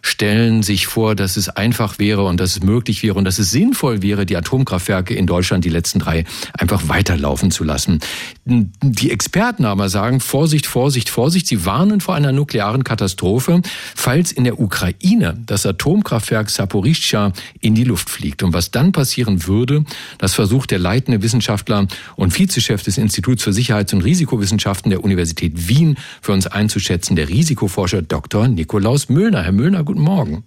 stellen 0.04 0.64
sich 0.64 0.86
vor, 0.86 1.16
dass 1.16 1.38
es 1.38 1.50
einfach 1.50 1.98
wäre 1.98 2.26
und 2.26 2.40
dass 2.40 2.58
es 2.58 2.62
möglich 2.62 3.02
wäre 3.04 3.16
und 3.16 3.24
dass 3.24 3.40
es 3.40 3.52
sinnvoll 3.52 4.02
wäre, 4.02 4.26
die 4.26 4.36
Atomkraftwerke 4.36 5.16
in 5.16 5.26
Deutschland, 5.26 5.64
die 5.64 5.70
letzten 5.70 6.00
drei, 6.00 6.26
einfach 6.52 6.90
weiterlaufen 6.90 7.52
zu 7.52 7.64
lassen. 7.64 8.00
Die 8.46 9.12
Experten 9.12 9.64
aber 9.64 9.88
sagen, 9.88 10.20
Vorsicht, 10.20 10.66
Vorsicht, 10.66 11.10
Vorsicht. 11.10 11.48
Sie 11.48 11.66
warnen 11.66 12.02
vor 12.02 12.16
einer 12.16 12.34
nuklearen 12.34 12.84
Katastrophe, 12.84 13.62
falls 13.96 14.34
in 14.34 14.44
der 14.44 14.60
Ukraine 14.60 15.38
das 15.46 15.66
Atomkraftwerk 15.66 16.50
Saporischschja 16.50 17.32
in 17.62 17.74
die 17.74 17.86
Luft 17.86 18.10
fliegt. 18.10 18.44
Und 18.44 18.54
was 18.54 18.72
dann 18.72 18.92
passieren 18.92 19.48
würde, 19.48 19.86
das 20.18 20.34
versucht 20.34 20.72
der 20.72 20.80
leitende 20.80 21.22
Wissenschaftler 21.22 21.88
und 22.18 22.38
Vizechef 22.38 22.84
des 22.84 22.98
Instituts 22.98 23.44
für 23.44 23.54
Sicherheits- 23.54 23.94
und 23.94 24.02
Risikowissenschaften 24.02 24.90
der 24.90 25.02
Universität 25.02 25.70
Wien 25.70 25.98
für 26.22 26.34
uns 26.34 26.46
einzuschätzen, 26.46 27.16
der 27.16 27.30
Risikoforscher 27.30 28.02
Dr. 28.02 28.50
Nikolaus 28.50 29.08
Müllner. 29.08 29.44
Herr 29.44 29.54
Müllner, 29.54 29.86
guten 29.94 30.06
Morgen. 30.06 30.44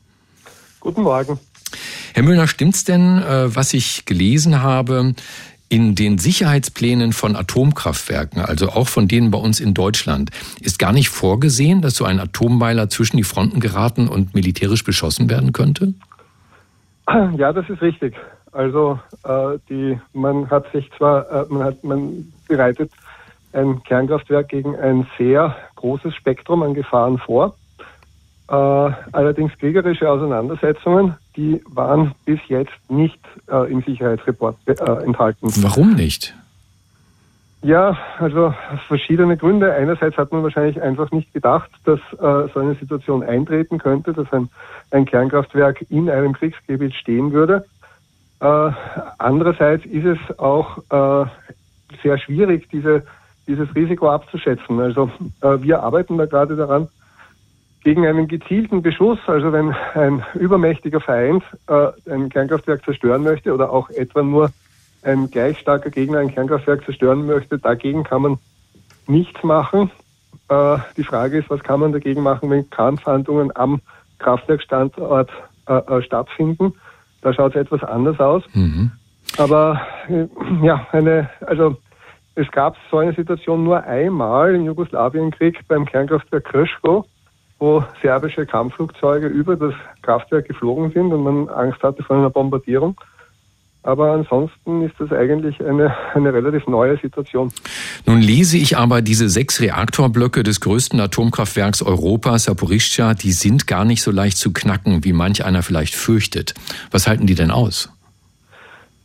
Guten 0.80 1.02
Morgen. 1.02 1.38
Herr 2.14 2.22
Müllner, 2.24 2.48
stimmt's 2.48 2.82
denn, 2.82 3.22
äh, 3.22 3.54
was 3.54 3.74
ich 3.74 4.04
gelesen 4.04 4.60
habe? 4.60 5.14
In 5.68 5.94
den 5.94 6.18
Sicherheitsplänen 6.18 7.12
von 7.12 7.36
Atomkraftwerken, 7.36 8.40
also 8.40 8.70
auch 8.70 8.88
von 8.88 9.06
denen 9.06 9.30
bei 9.30 9.38
uns 9.38 9.60
in 9.60 9.72
Deutschland, 9.72 10.30
ist 10.60 10.80
gar 10.80 10.92
nicht 10.92 11.10
vorgesehen, 11.10 11.80
dass 11.80 11.94
so 11.94 12.04
ein 12.04 12.18
Atommeiler 12.18 12.88
zwischen 12.88 13.16
die 13.18 13.24
Fronten 13.24 13.60
geraten 13.60 14.08
und 14.08 14.34
militärisch 14.34 14.82
beschossen 14.82 15.30
werden 15.30 15.52
könnte? 15.52 15.94
Ja, 17.36 17.52
das 17.52 17.68
ist 17.70 17.80
richtig. 17.82 18.16
Also 18.50 18.98
äh, 19.22 19.58
die, 19.68 19.96
man 20.12 20.50
hat 20.50 20.64
sich 20.72 20.90
zwar, 20.98 21.30
äh, 21.30 21.46
man 21.48 21.62
hat, 21.62 21.84
man 21.84 22.32
bereitet 22.48 22.90
ein 23.52 23.80
Kernkraftwerk 23.84 24.48
gegen 24.48 24.74
ein 24.74 25.06
sehr 25.16 25.54
großes 25.76 26.16
Spektrum 26.16 26.64
an 26.64 26.74
Gefahren 26.74 27.18
vor. 27.18 27.54
Äh, 28.48 28.52
allerdings 28.54 29.52
kriegerische 29.58 30.08
Auseinandersetzungen, 30.08 31.14
die 31.36 31.60
waren 31.68 32.12
bis 32.24 32.38
jetzt 32.48 32.78
nicht 32.88 33.18
äh, 33.50 33.70
im 33.70 33.82
Sicherheitsreport 33.82 34.56
äh, 34.66 34.72
enthalten. 35.04 35.48
Warum 35.62 35.94
nicht? 35.94 36.34
Ja, 37.62 37.98
also 38.20 38.54
verschiedene 38.86 39.36
Gründe. 39.36 39.72
Einerseits 39.72 40.16
hat 40.16 40.30
man 40.30 40.44
wahrscheinlich 40.44 40.80
einfach 40.80 41.10
nicht 41.10 41.32
gedacht, 41.34 41.70
dass 41.84 41.98
äh, 42.12 42.48
so 42.54 42.60
eine 42.60 42.76
Situation 42.76 43.24
eintreten 43.24 43.78
könnte, 43.78 44.12
dass 44.12 44.32
ein, 44.32 44.48
ein 44.92 45.04
Kernkraftwerk 45.04 45.84
in 45.90 46.08
einem 46.08 46.32
Kriegsgebiet 46.32 46.94
stehen 46.94 47.32
würde. 47.32 47.64
Äh, 48.40 48.70
andererseits 49.18 49.84
ist 49.86 50.04
es 50.04 50.38
auch 50.38 50.78
äh, 50.90 51.26
sehr 52.02 52.18
schwierig, 52.18 52.68
diese, 52.70 53.02
dieses 53.48 53.74
Risiko 53.74 54.10
abzuschätzen. 54.10 54.78
Also 54.78 55.10
äh, 55.40 55.60
wir 55.60 55.82
arbeiten 55.82 56.18
da 56.18 56.26
gerade 56.26 56.54
daran, 56.54 56.86
gegen 57.86 58.04
einen 58.04 58.26
gezielten 58.26 58.82
Beschuss, 58.82 59.20
also 59.28 59.52
wenn 59.52 59.72
ein 59.94 60.24
übermächtiger 60.34 61.00
Feind 61.00 61.44
äh, 61.68 61.92
ein 62.10 62.30
Kernkraftwerk 62.30 62.84
zerstören 62.84 63.22
möchte 63.22 63.54
oder 63.54 63.70
auch 63.70 63.90
etwa 63.90 64.24
nur 64.24 64.50
ein 65.04 65.30
gleich 65.30 65.60
starker 65.60 65.90
Gegner 65.90 66.18
ein 66.18 66.34
Kernkraftwerk 66.34 66.84
zerstören 66.84 67.26
möchte, 67.26 67.60
dagegen 67.60 68.02
kann 68.02 68.22
man 68.22 68.38
nichts 69.06 69.40
machen. 69.44 69.92
Äh, 70.48 70.78
die 70.96 71.04
Frage 71.04 71.38
ist, 71.38 71.48
was 71.48 71.62
kann 71.62 71.78
man 71.78 71.92
dagegen 71.92 72.24
machen, 72.24 72.50
wenn 72.50 72.68
Kampfhandlungen 72.70 73.54
am 73.54 73.80
Kraftwerkstandort 74.18 75.30
äh, 75.68 75.74
äh, 75.74 76.02
stattfinden? 76.02 76.74
Da 77.22 77.32
schaut 77.32 77.54
es 77.54 77.60
etwas 77.60 77.84
anders 77.84 78.18
aus. 78.18 78.42
Mhm. 78.52 78.90
Aber 79.38 79.80
äh, 80.08 80.26
ja, 80.60 80.88
eine, 80.90 81.30
also 81.46 81.76
es 82.34 82.50
gab 82.50 82.74
so 82.90 82.98
eine 82.98 83.12
Situation 83.12 83.62
nur 83.62 83.84
einmal 83.84 84.56
im 84.56 84.64
Jugoslawienkrieg 84.64 85.68
beim 85.68 85.86
Kernkraftwerk 85.86 86.46
Krško, 86.46 87.06
wo 87.58 87.82
serbische 88.02 88.46
Kampfflugzeuge 88.46 89.26
über 89.28 89.56
das 89.56 89.74
Kraftwerk 90.02 90.46
geflogen 90.46 90.90
sind 90.92 91.12
und 91.12 91.22
man 91.22 91.48
Angst 91.48 91.82
hatte 91.82 92.02
vor 92.02 92.16
einer 92.16 92.30
Bombardierung. 92.30 93.00
Aber 93.82 94.10
ansonsten 94.12 94.82
ist 94.82 94.96
das 94.98 95.12
eigentlich 95.12 95.64
eine, 95.64 95.94
eine 96.12 96.34
relativ 96.34 96.66
neue 96.66 96.98
Situation. 96.98 97.52
Nun 98.04 98.20
lese 98.20 98.58
ich 98.58 98.76
aber 98.76 99.00
diese 99.00 99.28
sechs 99.28 99.60
Reaktorblöcke 99.60 100.42
des 100.42 100.60
größten 100.60 100.98
Atomkraftwerks 100.98 101.82
Europas, 101.82 102.44
Saporischschja, 102.44 103.14
die 103.14 103.30
sind 103.30 103.68
gar 103.68 103.84
nicht 103.84 104.02
so 104.02 104.10
leicht 104.10 104.38
zu 104.38 104.52
knacken, 104.52 105.04
wie 105.04 105.12
manch 105.12 105.44
einer 105.44 105.62
vielleicht 105.62 105.94
fürchtet. 105.94 106.54
Was 106.90 107.06
halten 107.06 107.28
die 107.28 107.36
denn 107.36 107.52
aus? 107.52 107.88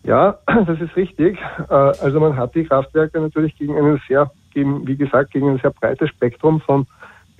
Ja, 0.03 0.39
das 0.47 0.81
ist 0.81 0.95
richtig. 0.95 1.37
Äh, 1.69 1.73
also 1.73 2.19
man 2.19 2.35
hat 2.35 2.55
die 2.55 2.63
Kraftwerke 2.63 3.21
natürlich 3.21 3.55
gegen 3.57 3.77
einen 3.77 4.01
sehr, 4.07 4.31
gegen, 4.51 4.87
wie 4.87 4.97
gesagt, 4.97 5.31
gegen 5.31 5.47
ein 5.47 5.59
sehr 5.59 5.71
breites 5.71 6.09
Spektrum 6.09 6.59
von 6.59 6.87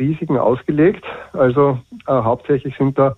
Risiken 0.02 0.38
ausgelegt. 0.38 1.06
Also 1.34 1.80
äh, 2.08 2.12
hauptsächlich 2.12 2.76
sind 2.78 2.98
da 2.98 3.16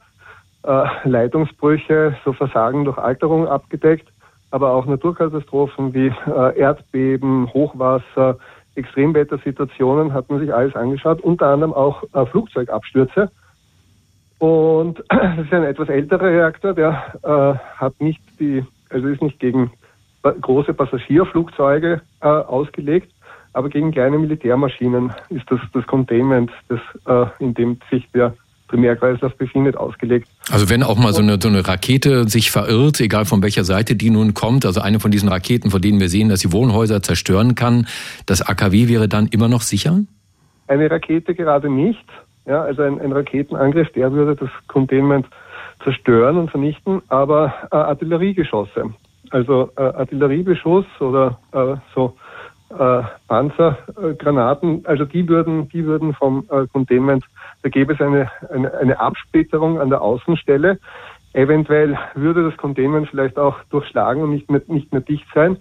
äh, 0.63 0.86
Leitungsbrüche, 1.10 2.16
so 2.24 2.34
Versagen 2.34 2.86
durch 2.86 2.98
Alterung 2.98 3.48
abgedeckt 3.48 4.08
aber 4.54 4.70
auch 4.70 4.86
Naturkatastrophen 4.86 5.96
wie 5.96 6.13
äh, 6.28 6.60
Erdbeben, 6.60 7.52
Hochwasser, 7.52 8.38
Extremwettersituationen 8.75 10.13
hat 10.13 10.30
man 10.30 10.40
sich 10.40 10.54
alles 10.54 10.75
angeschaut, 10.75 11.22
unter 11.22 11.48
anderem 11.48 11.74
auch 11.74 12.04
äh, 12.13 12.24
Flugzeugabstürze. 12.28 13.32
Und 14.38 15.04
das 15.10 15.40
ist 15.40 15.54
ein 15.54 15.63
etwas 15.63 15.90
älterer 15.90 16.25
Reaktor, 16.25 16.75
der 16.75 17.04
äh, 17.24 17.80
hat 17.80 18.00
nicht 18.00 18.22
die, 18.40 18.63
also 18.92 19.08
ist 19.08 19.24
nicht 19.24 19.40
gegen 19.40 19.72
große 20.22 20.75
Passagierflugzeuge 20.75 22.02
äh, 22.22 22.28
ausgelegt, 22.28 23.12
aber 23.53 23.69
gegen 23.69 23.91
kleine 23.91 24.17
Militärmaschinen 24.17 25.13
ist 25.29 25.50
das 25.50 25.60
das 25.74 25.86
Containment, 25.88 26.51
das, 26.67 26.79
äh, 27.07 27.43
in 27.43 27.53
dem 27.53 27.77
sich 27.89 28.07
der 28.13 28.33
Primärkreislauf 28.67 29.36
befindet, 29.36 29.77
ausgelegt. 29.77 30.27
Also 30.50 30.69
wenn 30.69 30.81
auch 30.81 30.98
mal 30.98 31.13
so 31.13 31.22
eine, 31.22 31.38
so 31.39 31.48
eine 31.48 31.67
Rakete 31.67 32.27
sich 32.27 32.50
verirrt, 32.50 33.00
egal 33.00 33.25
von 33.25 33.43
welcher 33.43 33.63
Seite 33.63 33.95
die 33.95 34.10
nun 34.10 34.33
kommt, 34.33 34.65
also 34.65 34.81
eine 34.81 35.00
von 35.00 35.12
diesen 35.12 35.29
Raketen, 35.29 35.69
von 35.69 35.81
denen 35.81 36.00
wir 36.00 36.10
sehen, 36.10 36.29
dass 36.29 36.39
sie 36.39 36.51
Wohnhäuser 36.51 37.03
zerstören 37.03 37.53
kann, 37.53 37.88
das 38.25 38.41
AKW 38.41 38.88
wäre 38.88 39.07
dann 39.07 39.27
immer 39.27 39.48
noch 39.48 39.62
sicher? 39.62 40.00
Eine 40.67 40.89
Rakete 40.89 41.36
gerade 41.36 41.69
nicht. 41.69 42.03
Ja, 42.48 42.63
also 42.63 42.81
ein, 42.81 43.00
ein 43.00 43.12
Raketenangriff, 43.12 43.89
der 43.93 44.12
würde 44.12 44.36
das 44.36 44.50
Containment 44.67 45.27
zerstören 45.83 46.38
und 46.38 46.50
vernichten, 46.50 47.01
aber 47.10 47.53
äh, 47.72 47.75
Artilleriegeschosse, 47.75 48.89
also 49.29 49.69
äh, 49.77 49.81
Artilleriebeschuss 49.81 50.86
oder 51.00 51.39
äh, 51.51 51.75
so 51.93 52.15
äh, 52.80 53.03
Panzergranaten, 53.27 54.86
also 54.86 55.06
die 55.06 55.27
würden, 55.27 55.70
die 55.70 55.86
würden 55.86 56.13
vom 56.13 56.46
äh, 56.50 56.68
Containment, 56.72 57.25
da 57.62 57.70
gäbe 57.70 57.94
es 57.94 58.01
eine, 58.01 58.30
eine, 58.51 58.74
eine 58.74 59.00
Absplitterung 59.00 59.80
an 59.80 59.89
der 59.89 60.01
Außenstelle. 60.01 60.80
Eventuell 61.34 61.98
würde 62.15 62.44
das 62.50 62.58
Containment 62.58 63.10
vielleicht 63.10 63.38
auch 63.38 63.58
durchschlagen 63.70 64.22
und 64.22 64.32
nicht 64.32 64.50
mehr, 64.51 64.62
nicht 64.68 64.92
mehr 64.92 65.01
dicht 65.01 65.25
sein. 65.34 65.58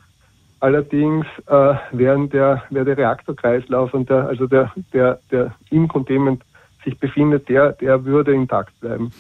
Allerdings 0.61 1.27
äh, 1.47 1.75
wären 1.91 2.31
der, 2.31 2.63
wäre 2.71 2.85
der 2.85 2.97
Reaktorkreislauf 2.97 3.95
und 3.95 4.09
der, 4.11 4.29
also 4.29 4.47
der, 4.47 4.71
der, 4.93 5.19
der 5.31 5.55
im 5.71 5.89
Containment 5.89 6.43
sich 6.85 6.99
befindet, 6.99 7.49
der, 7.49 7.73
der 7.73 8.05
würde 8.05 8.33
intakt 8.33 8.79
bleiben. 8.81 9.13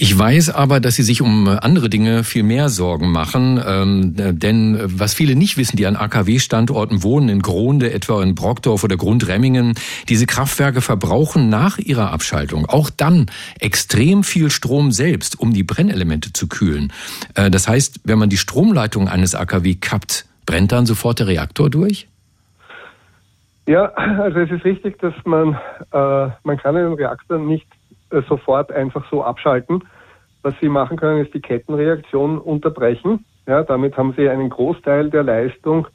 Ich 0.00 0.16
weiß 0.16 0.50
aber, 0.50 0.78
dass 0.78 0.94
Sie 0.94 1.02
sich 1.02 1.22
um 1.22 1.48
andere 1.48 1.90
Dinge 1.90 2.22
viel 2.22 2.44
mehr 2.44 2.68
Sorgen 2.68 3.10
machen. 3.10 3.60
Ähm, 3.66 4.12
denn 4.14 4.78
was 4.80 5.12
viele 5.12 5.34
nicht 5.34 5.56
wissen, 5.56 5.76
die 5.76 5.86
an 5.86 5.96
AKW-Standorten 5.96 7.02
wohnen, 7.02 7.28
in 7.28 7.42
Gronde, 7.42 7.92
etwa 7.92 8.22
in 8.22 8.36
Brockdorf 8.36 8.84
oder 8.84 8.96
Grundremmingen, 8.96 9.74
diese 10.08 10.26
Kraftwerke 10.26 10.82
verbrauchen 10.82 11.48
nach 11.48 11.78
ihrer 11.78 12.12
Abschaltung 12.12 12.66
auch 12.66 12.90
dann 12.90 13.26
extrem 13.58 14.22
viel 14.22 14.50
Strom 14.50 14.92
selbst, 14.92 15.40
um 15.40 15.52
die 15.52 15.64
Brennelemente 15.64 16.32
zu 16.32 16.46
kühlen. 16.46 16.92
Äh, 17.34 17.50
das 17.50 17.66
heißt, 17.66 18.02
wenn 18.04 18.20
man 18.20 18.28
die 18.28 18.36
Stromleitung 18.36 19.08
eines 19.08 19.34
AKW 19.34 19.74
kappt, 19.74 20.26
brennt 20.46 20.70
dann 20.70 20.86
sofort 20.86 21.18
der 21.18 21.26
Reaktor 21.26 21.70
durch? 21.70 22.06
Ja, 23.66 23.86
also 23.86 24.38
es 24.38 24.50
ist 24.52 24.64
richtig, 24.64 25.00
dass 25.00 25.14
man, 25.24 25.54
äh, 25.92 26.28
man 26.44 26.56
kann 26.56 26.76
einen 26.76 26.92
Reaktor 26.92 27.40
nicht 27.40 27.66
äh, 28.10 28.22
sofort 28.28 28.72
einfach 28.72 29.04
so 29.10 29.24
abschalten. 29.24 29.82
Was 30.42 30.54
Sie 30.60 30.68
machen 30.68 30.96
können, 30.96 31.24
ist 31.24 31.34
die 31.34 31.40
Kettenreaktion 31.40 32.38
unterbrechen. 32.38 33.24
Ja, 33.46 33.62
damit 33.62 33.96
haben 33.96 34.14
Sie 34.16 34.28
einen 34.28 34.50
Großteil 34.50 35.10
der 35.10 35.22
Leistung 35.22 35.88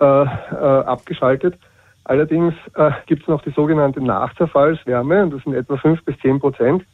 äh, 0.00 0.04
äh, 0.04 0.26
abgeschaltet. 0.56 1.58
Allerdings 2.04 2.54
äh, 2.74 2.90
gibt 3.06 3.22
es 3.22 3.28
noch 3.28 3.42
die 3.42 3.50
sogenannte 3.50 4.00
Nachzerfallswärme, 4.00 5.22
und 5.22 5.34
das 5.34 5.42
sind 5.44 5.54
etwa 5.54 5.76
fünf 5.76 6.04
bis 6.04 6.18
zehn 6.20 6.40
Prozent, 6.40 6.84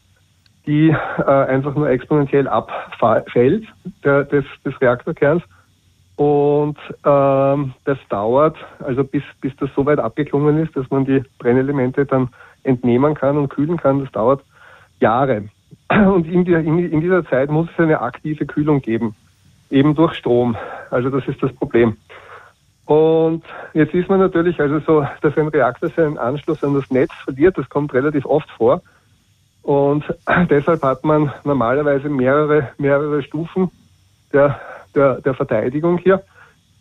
die 0.66 0.88
äh, 0.90 1.22
einfach 1.22 1.74
nur 1.74 1.88
exponentiell 1.88 2.48
abfällt 2.48 3.64
der, 4.04 4.24
des, 4.24 4.44
des 4.64 4.80
Reaktorkerns. 4.80 5.42
Und 6.16 6.78
ähm, 7.04 7.74
das 7.84 7.98
dauert, 8.08 8.56
also 8.80 9.04
bis, 9.04 9.22
bis 9.40 9.54
das 9.56 9.70
so 9.76 9.84
weit 9.84 9.98
abgeklungen 9.98 10.58
ist, 10.58 10.74
dass 10.74 10.90
man 10.90 11.04
die 11.04 11.22
Brennelemente 11.38 12.06
dann 12.06 12.30
entnehmen 12.62 13.14
kann 13.14 13.36
und 13.36 13.50
kühlen 13.50 13.76
kann, 13.76 14.00
das 14.00 14.10
dauert 14.12 14.42
Jahre. 14.98 15.48
Und 15.88 16.26
in, 16.26 16.44
in, 16.46 16.92
in 16.92 17.00
dieser 17.00 17.24
Zeit 17.24 17.50
muss 17.50 17.68
es 17.72 17.78
eine 17.78 18.00
aktive 18.00 18.44
Kühlung 18.46 18.82
geben, 18.82 19.14
eben 19.70 19.94
durch 19.94 20.14
Strom. 20.14 20.56
Also 20.90 21.10
das 21.10 21.26
ist 21.28 21.42
das 21.42 21.52
Problem. 21.52 21.96
Und 22.86 23.42
jetzt 23.74 23.94
ist 23.94 24.08
man 24.08 24.20
natürlich 24.20 24.60
also 24.60 24.78
so, 24.80 25.06
dass 25.20 25.36
ein 25.36 25.48
Reaktor 25.48 25.90
seinen 25.90 26.18
Anschluss 26.18 26.62
an 26.62 26.74
das 26.74 26.90
Netz 26.90 27.12
verliert. 27.24 27.58
Das 27.58 27.68
kommt 27.68 27.92
relativ 27.92 28.24
oft 28.24 28.48
vor. 28.50 28.80
Und 29.62 30.04
deshalb 30.50 30.82
hat 30.82 31.04
man 31.04 31.32
normalerweise 31.44 32.08
mehrere, 32.08 32.68
mehrere 32.78 33.22
Stufen 33.22 33.70
der, 34.32 34.60
der, 34.94 35.20
der 35.20 35.34
Verteidigung 35.34 35.98
hier. 35.98 36.22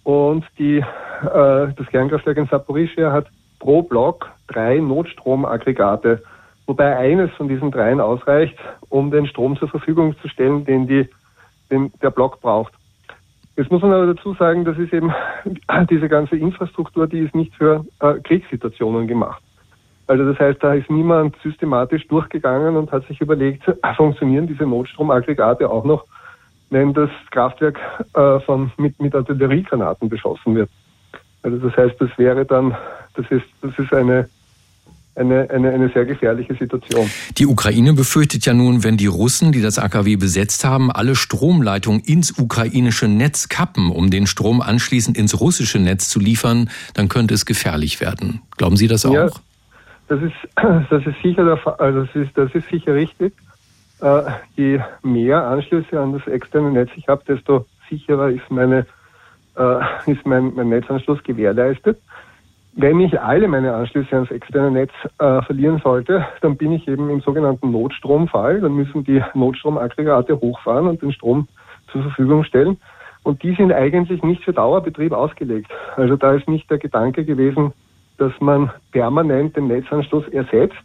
Und 0.03 0.45
die, 0.59 0.77
äh, 0.77 0.83
das 1.23 1.87
Kernkraftwerk 1.89 2.37
in 2.37 2.47
Saporischia 2.47 3.11
hat 3.11 3.25
pro 3.59 3.81
Block 3.81 4.29
drei 4.47 4.77
Notstromaggregate 4.77 6.21
wobei 6.67 6.97
eines 6.97 7.31
von 7.33 7.47
diesen 7.47 7.71
dreien 7.71 8.01
ausreicht, 8.01 8.57
um 8.89 9.11
den 9.11 9.27
Strom 9.27 9.57
zur 9.57 9.69
Verfügung 9.69 10.15
zu 10.21 10.27
stellen, 10.27 10.65
den, 10.65 10.87
die, 10.87 11.09
den 11.69 11.91
der 12.01 12.11
Block 12.11 12.41
braucht. 12.41 12.73
Jetzt 13.57 13.71
muss 13.71 13.81
man 13.81 13.93
aber 13.93 14.13
dazu 14.13 14.33
sagen, 14.33 14.65
das 14.65 14.77
ist 14.77 14.93
eben 14.93 15.13
diese 15.89 16.09
ganze 16.09 16.35
Infrastruktur, 16.35 17.07
die 17.07 17.19
ist 17.19 17.35
nicht 17.35 17.55
für 17.55 17.85
äh, 18.01 18.15
Kriegssituationen 18.19 19.07
gemacht. 19.07 19.41
Also 20.07 20.25
das 20.31 20.39
heißt, 20.39 20.63
da 20.63 20.73
ist 20.73 20.89
niemand 20.89 21.35
systematisch 21.41 22.07
durchgegangen 22.07 22.75
und 22.75 22.91
hat 22.91 23.07
sich 23.07 23.21
überlegt, 23.21 23.63
funktionieren 23.95 24.47
diese 24.47 24.65
Notstromaggregate 24.65 25.69
auch 25.69 25.85
noch, 25.85 26.05
wenn 26.69 26.93
das 26.93 27.09
Kraftwerk 27.31 27.79
äh, 28.13 28.39
von, 28.41 28.71
mit, 28.77 28.99
mit 29.01 29.15
Artilleriegranaten 29.15 30.09
beschossen 30.09 30.55
wird. 30.55 30.69
Also 31.43 31.57
das 31.57 31.77
heißt, 31.77 31.95
das 31.99 32.09
wäre 32.17 32.43
dann, 32.45 32.75
das 33.15 33.25
ist, 33.29 33.45
das 33.61 33.77
ist 33.77 33.93
eine 33.93 34.27
eine, 35.15 35.49
eine, 35.49 35.71
eine 35.71 35.89
sehr 35.89 36.05
gefährliche 36.05 36.55
Situation. 36.55 37.09
Die 37.37 37.45
Ukraine 37.45 37.93
befürchtet 37.93 38.45
ja 38.45 38.53
nun, 38.53 38.83
wenn 38.83 38.97
die 38.97 39.07
Russen, 39.07 39.51
die 39.51 39.61
das 39.61 39.79
AKW 39.79 40.17
besetzt 40.17 40.65
haben, 40.65 40.91
alle 40.91 41.15
Stromleitungen 41.15 42.01
ins 42.01 42.37
ukrainische 42.37 43.07
Netz 43.07 43.49
kappen, 43.49 43.91
um 43.91 44.09
den 44.09 44.27
Strom 44.27 44.61
anschließend 44.61 45.17
ins 45.17 45.39
russische 45.39 45.79
Netz 45.79 46.09
zu 46.09 46.19
liefern, 46.19 46.69
dann 46.93 47.07
könnte 47.07 47.33
es 47.33 47.45
gefährlich 47.45 48.01
werden. 48.01 48.41
Glauben 48.57 48.75
Sie 48.75 48.87
das 48.87 49.05
auch? 49.05 49.13
Ja, 49.13 49.29
das 50.07 50.21
ist, 50.21 50.33
das 50.89 51.05
ist 51.05 51.21
sicher 51.23 51.45
der 51.45 51.57
Fall, 51.57 51.75
also 51.75 52.03
das 52.03 52.15
ist, 52.15 52.37
das 52.37 52.53
ist 52.53 52.67
sicher 52.69 52.93
richtig. 52.93 53.33
Äh, 54.01 54.23
je 54.57 54.79
mehr 55.03 55.45
Anschlüsse 55.45 55.99
an 55.99 56.13
das 56.13 56.27
externe 56.27 56.71
Netz 56.71 56.89
ich 56.95 57.07
habe, 57.07 57.23
desto 57.25 57.65
sicherer 57.89 58.29
ist 58.29 58.49
meine, 58.49 58.85
äh, 59.57 60.11
ist 60.11 60.25
mein, 60.25 60.53
mein 60.55 60.69
Netzanschluss 60.69 61.23
gewährleistet. 61.23 61.99
Wenn 62.77 62.99
ich 62.99 63.19
alle 63.19 63.47
meine 63.47 63.73
Anschlüsse 63.73 64.15
ans 64.15 64.31
externe 64.31 64.69
Netz 64.69 64.91
äh, 65.17 65.41
verlieren 65.43 65.79
sollte, 65.81 66.25
dann 66.41 66.57
bin 66.57 66.73
ich 66.73 66.87
eben 66.89 67.09
im 67.09 67.21
sogenannten 67.21 67.71
Notstromfall. 67.71 68.59
Dann 68.59 68.73
müssen 68.75 69.05
die 69.05 69.23
Notstromaggregate 69.33 70.39
hochfahren 70.41 70.87
und 70.87 71.01
den 71.01 71.13
Strom 71.13 71.47
zur 71.91 72.01
Verfügung 72.03 72.43
stellen. 72.43 72.77
Und 73.23 73.41
die 73.43 73.55
sind 73.55 73.71
eigentlich 73.71 74.21
nicht 74.23 74.43
für 74.43 74.53
Dauerbetrieb 74.53 75.13
ausgelegt. 75.13 75.71
Also 75.95 76.17
da 76.17 76.33
ist 76.33 76.49
nicht 76.49 76.69
der 76.69 76.77
Gedanke 76.77 77.23
gewesen, 77.23 77.71
dass 78.17 78.33
man 78.39 78.69
permanent 78.91 79.55
den 79.55 79.67
Netzanschluss 79.67 80.27
ersetzt, 80.27 80.75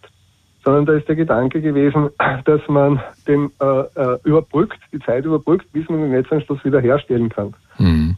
sondern 0.64 0.86
da 0.86 0.92
ist 0.92 1.08
der 1.08 1.16
Gedanke 1.16 1.60
gewesen, 1.60 2.10
dass 2.44 2.60
man 2.68 3.00
den 3.26 3.50
äh, 3.60 3.66
äh, 3.66 4.18
überbrückt, 4.24 4.78
die 4.92 5.00
Zeit 5.00 5.24
überbrückt, 5.24 5.72
bis 5.72 5.88
man 5.88 6.02
den 6.02 6.12
Netzanschluss 6.12 6.64
wieder 6.64 6.80
herstellen 6.80 7.30
kann. 7.30 7.54
Mhm. 7.78 8.16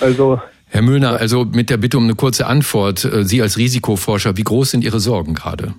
Also 0.00 0.40
Herr 0.72 0.80
Müllner, 0.80 1.20
also 1.20 1.44
mit 1.44 1.68
der 1.68 1.76
Bitte 1.76 1.98
um 1.98 2.04
eine 2.04 2.14
kurze 2.14 2.46
Antwort. 2.46 3.04
Äh, 3.04 3.24
Sie 3.24 3.42
als 3.42 3.58
Risikoforscher, 3.58 4.38
wie 4.38 4.42
groß 4.42 4.70
sind 4.70 4.84
Ihre 4.84 5.00
Sorgen 5.00 5.34
gerade? 5.34 5.74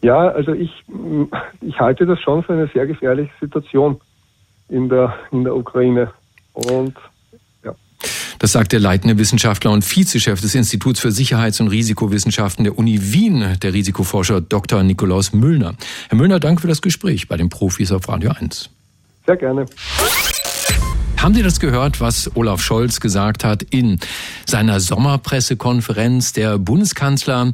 Ja, 0.00 0.28
also 0.28 0.52
ich, 0.52 0.70
ich 1.60 1.78
halte 1.78 2.06
das 2.06 2.18
schon 2.20 2.42
für 2.42 2.54
eine 2.54 2.68
sehr 2.72 2.86
gefährliche 2.86 3.30
Situation 3.40 4.00
in 4.68 4.88
der, 4.88 5.14
in 5.30 5.44
der 5.44 5.54
Ukraine. 5.54 6.10
Und 6.54 6.94
das 8.38 8.50
sagt 8.50 8.72
der 8.72 8.80
leitende 8.80 9.18
Wissenschaftler 9.18 9.70
und 9.70 9.84
Vizechef 9.84 10.40
des 10.40 10.56
Instituts 10.56 10.98
für 10.98 11.12
Sicherheits- 11.12 11.60
und 11.60 11.68
Risikowissenschaften 11.68 12.64
der 12.64 12.76
Uni 12.76 12.98
Wien, 13.12 13.56
der 13.62 13.72
Risikoforscher 13.72 14.40
Dr. 14.40 14.82
Nikolaus 14.82 15.32
Müllner. 15.32 15.74
Herr 16.08 16.18
Müllner, 16.18 16.40
danke 16.40 16.62
für 16.62 16.68
das 16.68 16.82
Gespräch 16.82 17.28
bei 17.28 17.36
den 17.36 17.50
Profis 17.50 17.92
auf 17.92 18.08
Radio 18.08 18.32
1. 18.32 18.70
Sehr 19.26 19.36
gerne. 19.36 19.66
Haben 21.22 21.34
Sie 21.34 21.44
das 21.44 21.60
gehört, 21.60 22.00
was 22.00 22.34
Olaf 22.34 22.60
Scholz 22.60 22.98
gesagt 22.98 23.44
hat 23.44 23.62
in 23.62 24.00
seiner 24.44 24.80
Sommerpressekonferenz? 24.80 26.32
Der 26.32 26.58
Bundeskanzler 26.58 27.52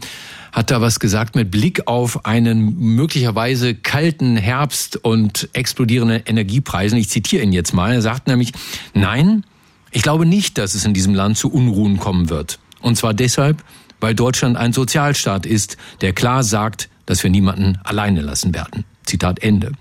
hat 0.52 0.70
da 0.70 0.80
was 0.80 1.00
gesagt 1.00 1.36
mit 1.36 1.50
Blick 1.50 1.86
auf 1.86 2.24
einen 2.24 2.78
möglicherweise 2.78 3.74
kalten 3.74 4.38
Herbst 4.38 4.96
und 4.96 5.50
explodierende 5.52 6.22
Energiepreisen. 6.24 6.98
Ich 6.98 7.10
zitiere 7.10 7.42
ihn 7.42 7.52
jetzt 7.52 7.74
mal. 7.74 7.92
Er 7.92 8.00
sagt 8.00 8.26
nämlich, 8.26 8.52
nein, 8.94 9.44
ich 9.90 10.00
glaube 10.00 10.24
nicht, 10.24 10.56
dass 10.56 10.74
es 10.74 10.86
in 10.86 10.94
diesem 10.94 11.14
Land 11.14 11.36
zu 11.36 11.52
Unruhen 11.52 11.98
kommen 11.98 12.30
wird. 12.30 12.58
Und 12.80 12.96
zwar 12.96 13.12
deshalb, 13.12 13.62
weil 14.00 14.14
Deutschland 14.14 14.56
ein 14.56 14.72
Sozialstaat 14.72 15.44
ist, 15.44 15.76
der 16.00 16.14
klar 16.14 16.42
sagt, 16.42 16.88
dass 17.04 17.22
wir 17.22 17.28
niemanden 17.28 17.78
alleine 17.84 18.22
lassen 18.22 18.54
werden. 18.54 18.86
Zitat 19.08 19.42
Ende. 19.42 19.72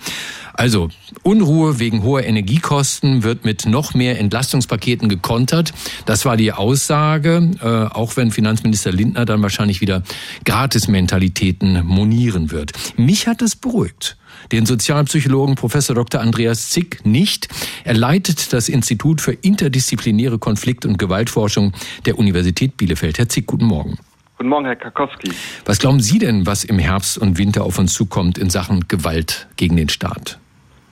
Also, 0.54 0.90
Unruhe 1.22 1.78
wegen 1.78 2.02
hoher 2.02 2.24
Energiekosten 2.24 3.22
wird 3.22 3.46
mit 3.46 3.68
noch 3.68 3.94
mehr 3.94 4.20
Entlastungspaketen 4.20 5.08
gekontert. 5.08 5.72
Das 6.06 6.26
war 6.26 6.36
die 6.36 6.52
Aussage, 6.52 7.52
äh, 7.62 7.94
auch 7.94 8.18
wenn 8.18 8.32
Finanzminister 8.32 8.92
Lindner 8.92 9.26
dann 9.26 9.44
wahrscheinlich 9.44 9.82
wieder 9.82 10.02
Gratismentalitäten 10.46 11.86
monieren 11.86 12.50
wird. 12.50 12.72
Mich 12.98 13.28
hat 13.28 13.42
das 13.42 13.56
beruhigt 13.56 14.18
den 14.52 14.66
Sozialpsychologen 14.66 15.56
Professor 15.56 15.96
Dr. 15.96 16.22
Andreas 16.22 16.70
Zick 16.70 17.06
nicht. 17.06 17.48
Er 17.84 17.96
leitet 17.96 18.54
das 18.54 18.70
Institut 18.70 19.22
für 19.22 19.34
interdisziplinäre 19.34 20.40
Konflikt- 20.40 20.86
und 20.86 20.98
Gewaltforschung 20.98 21.74
der 22.06 22.18
Universität 22.18 22.78
Bielefeld. 22.78 23.18
Herr 23.18 23.30
Zick, 23.30 23.48
guten 23.48 23.66
Morgen. 23.66 23.98
Guten 24.38 24.50
Morgen, 24.50 24.66
Herr 24.68 24.76
Karkowski. 24.76 25.32
Was 25.66 25.80
glauben 25.80 26.00
Sie 26.00 26.20
denn, 26.20 26.46
was 26.46 26.64
im 26.64 26.78
Herbst 26.78 27.18
und 27.18 27.40
Winter 27.40 27.64
auf 27.64 27.80
uns 27.80 27.96
zukommt 27.96 28.38
in 28.38 28.52
Sachen 28.52 28.88
Gewalt 28.88 29.48
gegen 29.56 29.76
den 29.76 29.90
Staat? 29.90 30.38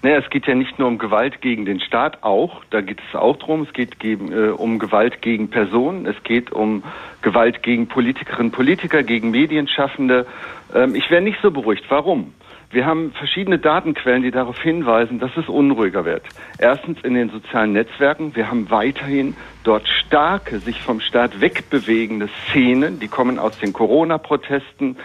Naja, 0.01 0.17
es 0.17 0.27
geht 0.31 0.47
ja 0.47 0.55
nicht 0.55 0.79
nur 0.79 0.87
um 0.87 0.97
Gewalt 0.97 1.41
gegen 1.41 1.65
den 1.65 1.79
Staat, 1.79 2.23
auch, 2.23 2.63
da 2.71 2.81
geht 2.81 2.99
es 3.07 3.15
auch 3.15 3.37
drum, 3.37 3.61
es 3.61 3.73
geht 3.73 3.99
gegen, 3.99 4.31
äh, 4.31 4.49
um 4.49 4.79
Gewalt 4.79 5.21
gegen 5.21 5.51
Personen, 5.51 6.07
es 6.07 6.15
geht 6.23 6.51
um 6.51 6.83
Gewalt 7.21 7.61
gegen 7.61 7.87
Politikerinnen 7.87 8.47
und 8.47 8.51
Politiker, 8.51 9.03
gegen 9.03 9.29
Medienschaffende. 9.29 10.25
Ähm, 10.73 10.95
ich 10.95 11.11
wäre 11.11 11.21
nicht 11.21 11.37
so 11.43 11.51
beruhigt. 11.51 11.83
Warum? 11.89 12.33
Wir 12.75 12.85
haben 12.85 13.13
verschiedene 13.13 13.57
Datenquellen, 13.57 14.21
die 14.21 14.31
darauf 14.31 14.61
hinweisen, 14.61 15.17
dass 15.17 15.31
es 15.37 15.47
unruhiger 15.47 16.03
wird. 16.03 16.23
Erstens 16.59 16.99
in 17.03 17.13
den 17.13 17.29
sozialen 17.29 17.71
Netzwerken. 17.71 18.35
Wir 18.35 18.51
haben 18.51 18.69
weiterhin 18.69 19.33
dort 19.63 19.87
starke, 19.87 20.59
sich 20.59 20.81
vom 20.81 20.99
Staat 20.99 21.39
wegbewegende 21.39 22.27
Szenen, 22.27 22.99
die 22.99 23.07
kommen 23.07 23.39
aus 23.39 23.57
den 23.59 23.71
Corona-Protesten. 23.71 24.97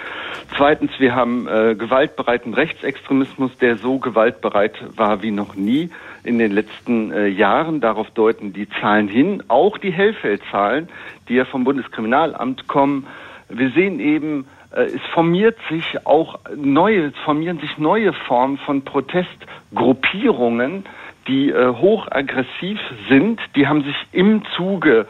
Zweitens, 0.57 0.91
wir 0.99 1.15
haben 1.15 1.47
äh, 1.47 1.77
gewaltbereiten 1.77 2.55
Rechtsextremismus, 2.55 3.57
der 3.59 3.77
so 3.77 4.01
gewaltbereit 4.01 4.75
war 4.97 5.23
wie 5.23 5.31
noch 5.31 5.55
nie 5.55 5.91
in 6.25 6.41
den 6.41 6.51
letzten 6.51 7.13
äh, 7.13 7.29
Jahren. 7.29 7.81
Darauf 7.81 8.11
deuten 8.11 8.53
die 8.53 8.69
Zahlen 8.81 9.07
hin. 9.07 9.45
Auch 9.47 9.79
die 9.79 9.93
Hellfeldzahlen, 9.93 10.89
die 11.29 11.35
ja 11.35 11.45
vom 11.45 11.63
Bundeskriminalamt 11.63 12.67
kommen. 12.67 13.07
Wir 13.49 13.71
sehen 13.71 14.01
eben, 14.01 14.47
es 14.73 15.03
formiert 15.13 15.59
sich 15.69 16.07
auch 16.07 16.39
neue, 16.57 17.13
formieren 17.25 17.59
sich 17.59 17.77
neue 17.79 18.13
Formen 18.13 18.59
von 18.59 18.83
Protestgruppierungen, 18.83 20.85
die 21.27 21.51
äh, 21.51 21.69
hochaggressiv 21.69 22.79
sind. 23.09 23.41
Die 23.57 23.67
haben 23.67 23.83
sich 23.83 23.97
im 24.13 24.43
Zuge 24.57 25.07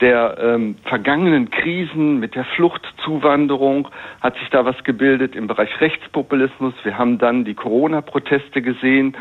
der 0.00 0.36
ähm, 0.38 0.76
vergangenen 0.84 1.50
Krisen 1.50 2.18
mit 2.18 2.34
der 2.34 2.44
Fluchtzuwanderung 2.44 3.88
hat 4.20 4.36
sich 4.38 4.50
da 4.50 4.64
was 4.64 4.82
gebildet 4.82 5.36
im 5.36 5.46
Bereich 5.46 5.80
Rechtspopulismus. 5.80 6.74
Wir 6.82 6.98
haben 6.98 7.18
dann 7.18 7.44
die 7.44 7.54
Corona-Proteste 7.54 8.60
gesehen. 8.60 9.16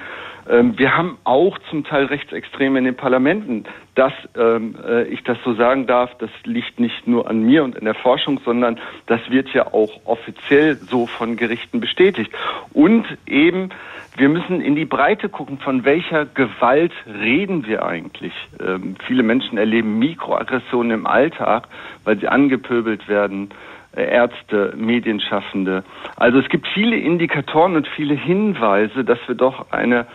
Ähm, 0.49 0.77
wir 0.77 0.97
haben 0.97 1.17
auch 1.23 1.57
zum 1.69 1.83
Teil 1.83 2.05
Rechtsextreme 2.05 2.79
in 2.79 2.85
den 2.85 2.95
Parlamenten. 2.95 3.65
Dass 3.95 4.13
ähm, 4.35 4.75
äh, 4.87 5.03
ich 5.03 5.23
das 5.23 5.37
so 5.43 5.53
sagen 5.53 5.85
darf, 5.85 6.11
das 6.17 6.31
liegt 6.43 6.79
nicht 6.79 7.07
nur 7.07 7.29
an 7.29 7.43
mir 7.43 7.63
und 7.63 7.75
in 7.75 7.85
der 7.85 7.93
Forschung, 7.93 8.39
sondern 8.43 8.79
das 9.05 9.21
wird 9.29 9.49
ja 9.53 9.67
auch 9.67 10.01
offiziell 10.05 10.75
so 10.75 11.05
von 11.05 11.35
Gerichten 11.35 11.79
bestätigt. 11.79 12.31
Und 12.73 13.05
eben, 13.27 13.69
wir 14.17 14.29
müssen 14.29 14.61
in 14.61 14.75
die 14.75 14.85
Breite 14.85 15.29
gucken, 15.29 15.59
von 15.59 15.85
welcher 15.85 16.25
Gewalt 16.25 16.93
reden 17.05 17.67
wir 17.67 17.85
eigentlich. 17.85 18.33
Ähm, 18.59 18.95
viele 19.05 19.21
Menschen 19.21 19.57
erleben 19.57 19.99
Mikroaggressionen 19.99 20.91
im 20.91 21.05
Alltag, 21.05 21.67
weil 22.03 22.17
sie 22.19 22.27
angepöbelt 22.27 23.07
werden. 23.07 23.49
Äh, 23.95 24.05
Ärzte, 24.05 24.73
Medienschaffende. 24.75 25.83
Also 26.15 26.39
es 26.39 26.49
gibt 26.49 26.67
viele 26.67 26.97
Indikatoren 26.97 27.75
und 27.75 27.87
viele 27.87 28.15
Hinweise, 28.15 29.03
dass 29.03 29.19
wir 29.27 29.35
doch 29.35 29.71
eine 29.71 30.07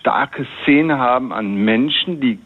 starke 0.00 0.46
Szene 0.62 0.98
haben 0.98 1.32
an 1.32 1.54
Menschen, 1.54 2.20
die 2.20 2.38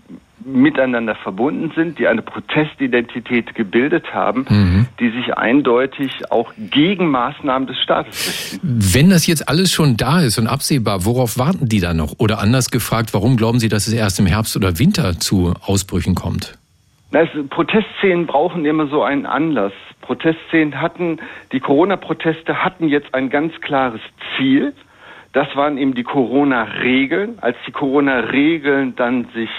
miteinander 0.47 1.17
verbunden 1.17 1.73
sind, 1.75 1.99
die 1.99 2.07
eine 2.07 2.23
Protestidentität 2.23 3.55
gebildet 3.55 4.15
haben, 4.15 4.47
mhm. 4.49 4.87
die 5.01 5.11
sich 5.11 5.37
eindeutig 5.37 6.31
auch 6.31 6.53
gegen 6.57 7.11
Maßnahmen 7.11 7.67
des 7.67 7.79
Staates 7.79 8.29
richten. 8.29 8.61
Wenn 8.63 9.11
das 9.11 9.27
jetzt 9.27 9.49
alles 9.49 9.73
schon 9.73 9.97
da 9.97 10.21
ist 10.21 10.39
und 10.39 10.47
absehbar, 10.47 11.05
worauf 11.05 11.37
warten 11.39 11.69
die 11.69 11.81
dann 11.81 11.97
noch? 11.97 12.15
Oder 12.19 12.39
anders 12.39 12.71
gefragt, 12.71 13.13
warum 13.13 13.37
glauben 13.37 13.59
Sie, 13.59 13.69
dass 13.69 13.89
es 13.89 13.93
erst 13.93 14.21
im 14.21 14.27
Herbst 14.27 14.57
oder 14.57 14.79
Winter 14.79 15.19
zu 15.19 15.55
Ausbrüchen 15.67 16.15
kommt? 16.15 16.57
Na, 17.11 17.23
es, 17.23 17.29
Protestszenen 17.51 18.27
brauchen 18.27 18.65
immer 18.65 18.87
so 18.87 19.03
einen 19.03 19.27
Anlass. 19.27 19.73
Protestszenen 20.01 20.81
hatten, 20.81 21.19
die 21.53 21.61
Corona-Proteste 21.61 22.65
hatten 22.65 22.89
jetzt 22.89 23.15
ein 23.15 23.31
ganz 23.31 23.53
klares 23.61 24.01
Ziel. 24.37 24.73
Das 25.33 25.49
waren 25.55 25.77
eben 25.77 25.95
die 25.95 26.05
Corona-Regeln. 26.05 27.39
Als 27.41 27.57
die 27.67 27.73
Corona-Regeln 27.73 28.95
dann 28.97 29.27
sich 29.35 29.51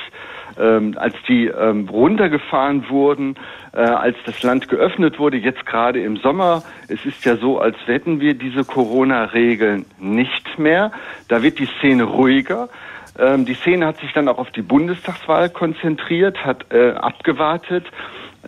ähm, 0.60 0.96
als 0.98 1.16
die 1.28 1.48
ähm, 1.48 1.88
runtergefahren 1.90 2.90
wurden, 2.90 3.36
äh, 3.74 3.80
als 3.80 4.18
das 4.26 4.44
Land 4.44 4.70
geöffnet 4.70 5.20
wurde, 5.20 5.38
jetzt 5.38 5.66
gerade 5.66 6.02
im 6.02 6.18
Sommer. 6.18 6.64
Es 6.88 7.06
ist 7.06 7.26
ja 7.26 7.36
so, 7.38 7.60
als 7.60 7.76
hätten 7.86 8.20
wir 8.20 8.34
diese 8.34 8.64
Corona-Regeln 8.64 9.86
nicht 10.00 10.60
mehr. 10.60 10.92
Da 11.28 11.44
wird 11.44 11.60
die 11.60 11.70
Szene 11.78 12.04
ruhiger. 12.04 12.70
Ähm, 13.20 13.46
die 13.46 13.56
Szene 13.56 13.88
hat 13.88 13.98
sich 13.98 14.14
dann 14.14 14.28
auch 14.28 14.38
auf 14.38 14.52
die 14.52 14.62
Bundestagswahl 14.62 15.50
konzentriert, 15.50 16.46
hat 16.46 16.72
äh, 16.72 16.92
abgewartet. 16.92 17.86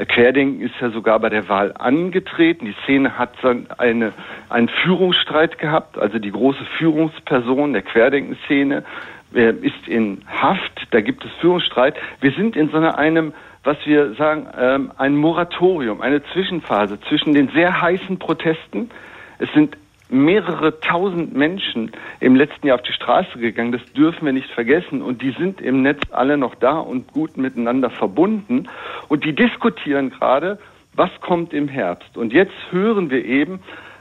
Querdenken 0.07 0.61
ist 0.61 0.75
ja 0.79 0.91
sogar 0.91 1.19
bei 1.19 1.29
der 1.29 1.49
Wahl 1.49 1.73
angetreten. 1.77 2.65
Die 2.65 2.75
Szene 2.83 3.17
hat 3.17 3.31
dann 3.41 3.67
eine, 3.77 4.13
einen 4.47 4.69
Führungsstreit 4.69 5.57
gehabt, 5.57 5.97
also 5.97 6.19
die 6.19 6.31
große 6.31 6.63
Führungsperson 6.77 7.73
der 7.73 7.81
Querdenken-Szene 7.81 8.77
äh, 8.77 8.83
ist 9.31 9.87
in 9.87 10.21
Haft, 10.27 10.87
da 10.91 11.01
gibt 11.01 11.23
es 11.23 11.31
Führungsstreit. 11.39 11.95
Wir 12.21 12.31
sind 12.31 12.55
in 12.55 12.69
so 12.69 12.77
einem, 12.77 13.33
was 13.63 13.77
wir 13.85 14.13
sagen, 14.15 14.47
ähm, 14.57 14.91
ein 14.97 15.15
Moratorium, 15.15 16.01
eine 16.01 16.23
Zwischenphase 16.33 16.99
zwischen 17.01 17.33
den 17.33 17.49
sehr 17.49 17.81
heißen 17.81 18.17
Protesten. 18.17 18.89
Es 19.37 19.51
sind 19.53 19.77
mehrere 20.09 20.79
tausend 20.79 21.35
Menschen 21.35 21.91
im 22.19 22.35
letzten 22.35 22.67
Jahr 22.67 22.75
auf 22.75 22.83
die 22.83 22.93
Straße 22.93 23.37
gegangen. 23.37 23.71
Das 23.71 23.85
dürfen 23.93 24.25
wir 24.25 24.33
nicht 24.33 24.49
vergessen. 24.49 25.01
Und 25.01 25.21
die 25.21 25.31
sind 25.31 25.61
im 25.61 25.83
Netz 25.83 26.01
alle 26.11 26.37
noch 26.37 26.55
da 26.55 26.79
und 26.79 27.11
gut 27.13 27.37
miteinander 27.37 27.89
verbunden. 27.89 28.67
Und 29.07 29.23
die 29.23 29.33
diskutieren 29.33 30.09
gerade, 30.09 30.59
was 30.93 31.11
kommt 31.21 31.53
im 31.53 31.67
Herbst. 31.67 32.17
Und 32.17 32.33
jetzt 32.33 32.55
hören 32.71 33.11
wir 33.11 33.23
eben 33.23 33.59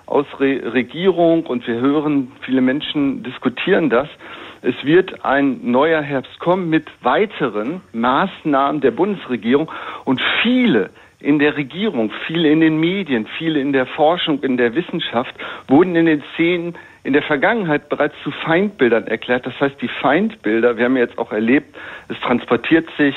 aus 0.09 0.27
Re 0.40 0.73
Regierung 0.73 1.47
und 1.47 1.66
wir 1.66 1.81
hören, 1.81 2.33
viele 2.42 2.61
Menschen 2.61 3.23
diskutieren 3.23 3.90
das. 3.90 4.09
Es 4.62 4.75
wird 4.83 5.25
ein 5.25 5.71
neuer 5.71 6.03
Herbst 6.03 6.38
kommen 6.40 6.71
mit 6.71 6.87
weiteren 7.03 7.83
Maßnahmen 7.92 8.81
der 8.81 8.90
Bundesregierung 8.90 9.71
und 10.05 10.21
viele 10.42 10.90
in 11.21 11.38
der 11.38 11.57
Regierung, 11.57 12.11
viele 12.27 12.49
in 12.49 12.61
den 12.61 12.79
Medien, 12.79 13.27
viele 13.38 13.61
in 13.61 13.73
der 13.73 13.87
Forschung, 13.87 14.42
in 14.42 14.57
der 14.57 14.75
Wissenschaft 14.75 15.35
wurden 15.66 15.94
in 15.97 16.07
den 16.07 16.23
Szenen 16.35 16.75
in 17.05 17.12
der 17.12 17.23
Vergangenheit 17.23 17.88
bereits 17.88 18.14
zu 18.23 18.31
Feindbildern 18.31 19.07
erklärt. 19.07 19.47
Das 19.47 19.59
heißt, 19.61 19.81
die 19.81 19.88
Feindbilder, 19.88 20.77
wir 20.77 20.85
haben 20.85 20.97
jetzt 20.97 21.18
auch 21.18 21.33
erlebt, 21.33 21.77
es 22.09 22.18
transportiert 22.21 22.88
sich 22.99 23.14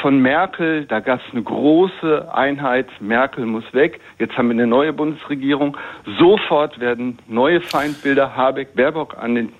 von 0.00 0.20
Merkel, 0.20 0.84
da 0.86 1.00
gab 1.00 1.20
es 1.20 1.32
eine 1.32 1.42
große 1.42 2.34
Einheit, 2.34 2.88
Merkel 3.00 3.46
muss 3.46 3.64
weg, 3.72 4.00
jetzt 4.18 4.36
haben 4.36 4.48
wir 4.48 4.54
eine 4.54 4.66
neue 4.66 4.92
Bundesregierung, 4.92 5.76
sofort 6.18 6.78
werden 6.78 7.18
neue 7.26 7.60
Feindbilder, 7.60 8.36
Habeck, 8.36 8.74
Baerbock 8.74 9.16
an 9.18 9.34
den 9.34 9.52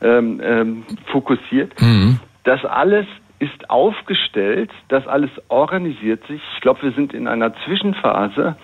ähm, 0.00 0.40
ähm, 0.42 0.84
fokussiert. 1.06 1.72
Mhm. 1.80 2.20
Das 2.44 2.64
alles 2.64 3.06
ist 3.40 3.70
aufgestellt, 3.70 4.70
das 4.88 5.06
alles 5.06 5.30
organisiert 5.48 6.26
sich. 6.26 6.40
Ich 6.54 6.60
glaube, 6.60 6.82
wir 6.82 6.92
sind 6.92 7.12
in 7.14 7.28
einer 7.28 7.52
Zwischenphase 7.64 8.56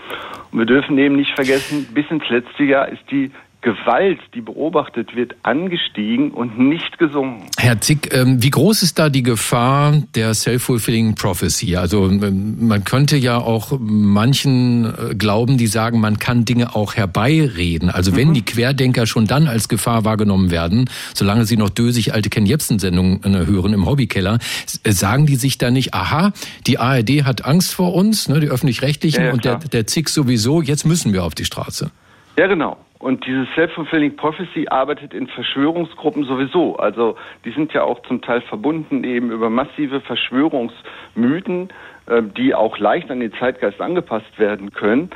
und 0.50 0.58
wir 0.58 0.66
dürfen 0.66 0.98
eben 0.98 1.16
nicht 1.16 1.34
vergessen, 1.34 1.88
bis 1.94 2.10
ins 2.10 2.28
letzte 2.28 2.64
Jahr 2.64 2.88
ist 2.88 3.02
die 3.10 3.30
Gewalt, 3.64 4.20
die 4.34 4.42
beobachtet 4.42 5.16
wird, 5.16 5.34
angestiegen 5.42 6.32
und 6.32 6.58
nicht 6.58 6.98
gesunken. 6.98 7.46
Herr 7.56 7.80
Zick, 7.80 8.14
ähm, 8.14 8.42
wie 8.42 8.50
groß 8.50 8.82
ist 8.82 8.98
da 8.98 9.08
die 9.08 9.22
Gefahr 9.22 10.02
der 10.14 10.34
self-fulfilling 10.34 11.14
prophecy? 11.14 11.74
Also 11.76 12.06
ähm, 12.06 12.68
man 12.68 12.84
könnte 12.84 13.16
ja 13.16 13.38
auch 13.38 13.72
manchen 13.80 14.84
äh, 14.84 15.14
glauben, 15.14 15.56
die 15.56 15.66
sagen, 15.66 15.98
man 15.98 16.18
kann 16.18 16.44
Dinge 16.44 16.76
auch 16.76 16.94
herbeireden. 16.94 17.88
Also 17.88 18.14
wenn 18.14 18.28
mhm. 18.28 18.34
die 18.34 18.44
Querdenker 18.44 19.06
schon 19.06 19.26
dann 19.26 19.48
als 19.48 19.70
Gefahr 19.70 20.04
wahrgenommen 20.04 20.50
werden, 20.50 20.90
solange 21.14 21.46
sie 21.46 21.56
noch 21.56 21.70
dösig 21.70 22.12
alte 22.12 22.28
Ken 22.28 22.44
Jebsen-Sendungen 22.44 23.24
äh, 23.24 23.46
hören 23.46 23.72
im 23.72 23.86
Hobbykeller, 23.86 24.40
äh, 24.82 24.92
sagen 24.92 25.24
die 25.24 25.36
sich 25.36 25.56
da 25.56 25.70
nicht, 25.70 25.94
aha, 25.94 26.34
die 26.66 26.78
ARD 26.78 27.24
hat 27.24 27.46
Angst 27.46 27.74
vor 27.74 27.94
uns, 27.94 28.28
ne, 28.28 28.40
die 28.40 28.48
Öffentlich-Rechtlichen 28.48 29.22
ja, 29.22 29.26
ja, 29.28 29.32
und 29.32 29.46
der, 29.46 29.56
der 29.56 29.86
Zick 29.86 30.10
sowieso, 30.10 30.60
jetzt 30.60 30.84
müssen 30.84 31.14
wir 31.14 31.24
auf 31.24 31.34
die 31.34 31.46
Straße. 31.46 31.90
Ja, 32.36 32.46
genau. 32.48 32.76
Und 32.98 33.26
dieses 33.26 33.46
Self-Fulfilling 33.54 34.16
Prophecy 34.16 34.66
arbeitet 34.68 35.12
in 35.12 35.26
Verschwörungsgruppen 35.26 36.24
sowieso. 36.24 36.76
Also 36.76 37.16
die 37.44 37.50
sind 37.50 37.72
ja 37.74 37.82
auch 37.82 38.00
zum 38.02 38.22
Teil 38.22 38.40
verbunden 38.40 39.04
eben 39.04 39.30
über 39.30 39.50
massive 39.50 40.00
Verschwörungsmythen, 40.00 41.68
äh, 42.06 42.22
die 42.22 42.54
auch 42.54 42.78
leicht 42.78 43.10
an 43.10 43.20
den 43.20 43.32
Zeitgeist 43.34 43.80
angepasst 43.80 44.38
werden 44.38 44.72
können. 44.72 45.10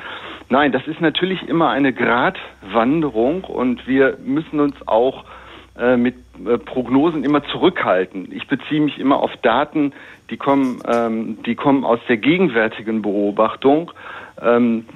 Nein, 0.51 0.71
das 0.73 0.87
ist 0.87 1.01
natürlich 1.01 1.49
immer 1.49 1.71
eine 1.71 1.93
Gratwanderung 1.93 3.45
und 3.45 3.87
wir 3.87 4.19
müssen 4.23 4.61
uns 4.61 4.77
auch 4.87 5.25
mit 5.97 6.17
äh, 6.47 6.59
Prognosen 6.59 7.25
immer 7.25 7.45
zurückhalten. 7.45 8.33
Ich 8.33 8.47
beziehe 8.49 8.81
mich 8.81 8.99
immer 8.99 9.21
auf 9.21 9.31
Daten, 9.43 9.93
die 10.31 10.37
kommen, 10.37 10.81
ähm, 10.87 11.38
die 11.45 11.55
kommen 11.55 11.85
aus 11.85 12.01
der 12.09 12.17
gegenwärtigen 12.17 13.03
Beobachtung. 13.03 13.93
Ähm, 14.41 14.87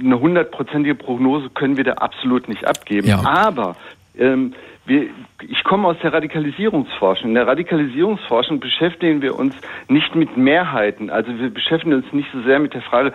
eine 0.00 0.20
hundertprozentige 0.20 0.94
Prognose 0.94 1.50
können 1.50 1.76
wir 1.76 1.84
da 1.84 1.92
absolut 1.94 2.48
nicht 2.48 2.66
abgeben. 2.66 3.08
Ja. 3.08 3.22
Aber 3.24 3.76
ähm, 4.18 4.54
wir, 4.84 5.08
ich 5.48 5.64
komme 5.64 5.88
aus 5.88 5.96
der 6.02 6.12
Radikalisierungsforschung. 6.12 7.30
In 7.30 7.34
der 7.34 7.46
Radikalisierungsforschung 7.46 8.60
beschäftigen 8.60 9.22
wir 9.22 9.38
uns 9.38 9.54
nicht 9.88 10.14
mit 10.14 10.36
Mehrheiten. 10.36 11.10
Also 11.10 11.38
wir 11.38 11.50
beschäftigen 11.50 11.94
uns 11.94 12.12
nicht 12.12 12.28
so 12.32 12.42
sehr 12.42 12.58
mit 12.58 12.74
der 12.74 12.82
Frage, 12.82 13.12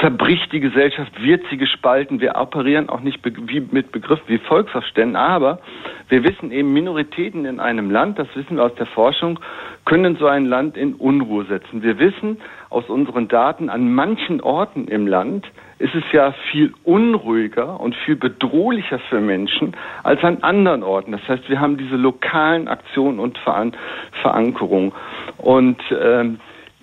zerbricht 0.00 0.52
die 0.52 0.60
Gesellschaft, 0.60 1.12
wird 1.22 1.44
sie 1.50 1.56
gespalten. 1.56 2.20
Wir 2.20 2.36
operieren 2.36 2.88
auch 2.88 3.00
nicht 3.00 3.20
wie 3.24 3.60
mit 3.60 3.92
Begriffen 3.92 4.24
wie 4.26 4.38
Volksaufständen. 4.38 5.16
Aber 5.16 5.60
wir 6.08 6.24
wissen 6.24 6.50
eben, 6.50 6.72
Minoritäten 6.72 7.44
in 7.44 7.60
einem 7.60 7.90
Land, 7.90 8.18
das 8.18 8.28
wissen 8.34 8.56
wir 8.56 8.64
aus 8.64 8.74
der 8.74 8.86
Forschung, 8.86 9.40
können 9.84 10.16
so 10.16 10.26
ein 10.26 10.46
Land 10.46 10.76
in 10.76 10.94
Unruhe 10.94 11.44
setzen. 11.44 11.82
Wir 11.82 11.98
wissen 11.98 12.40
aus 12.70 12.88
unseren 12.88 13.28
Daten, 13.28 13.68
an 13.68 13.94
manchen 13.94 14.40
Orten 14.40 14.88
im 14.88 15.06
Land 15.06 15.46
ist 15.78 15.94
es 15.94 16.04
ja 16.12 16.32
viel 16.50 16.72
unruhiger 16.84 17.80
und 17.80 17.94
viel 17.94 18.16
bedrohlicher 18.16 18.98
für 19.10 19.20
Menschen 19.20 19.76
als 20.02 20.22
an 20.22 20.38
anderen 20.42 20.82
Orten. 20.82 21.12
Das 21.12 21.26
heißt, 21.28 21.48
wir 21.48 21.60
haben 21.64 21.78
diese 21.78 21.96
lokalen 21.96 22.68
Aktionen 22.68 23.18
und 23.18 23.38
Veran 23.38 23.72
Verankerungen. 24.22 24.92
Und 25.38 25.80
ähm, 25.90 26.38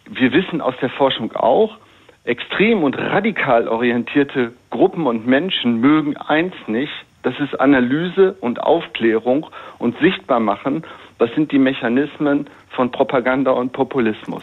wir 0.09 0.33
wissen 0.33 0.59
aus 0.59 0.73
der 0.81 0.89
Forschung 0.89 1.31
auch, 1.33 1.77
extrem 2.23 2.83
und 2.83 2.97
radikal 2.97 3.67
orientierte 3.67 4.53
Gruppen 4.71 5.05
und 5.05 5.27
Menschen 5.27 5.79
mögen 5.79 6.17
eins 6.17 6.53
nicht, 6.67 6.91
das 7.23 7.35
ist 7.39 7.59
Analyse 7.59 8.35
und 8.41 8.59
Aufklärung 8.61 9.45
und 9.77 9.95
sichtbar 9.99 10.39
machen, 10.39 10.83
was 11.19 11.29
sind 11.35 11.51
die 11.51 11.59
Mechanismen 11.59 12.47
von 12.69 12.91
Propaganda 12.91 13.51
und 13.51 13.73
Populismus. 13.73 14.41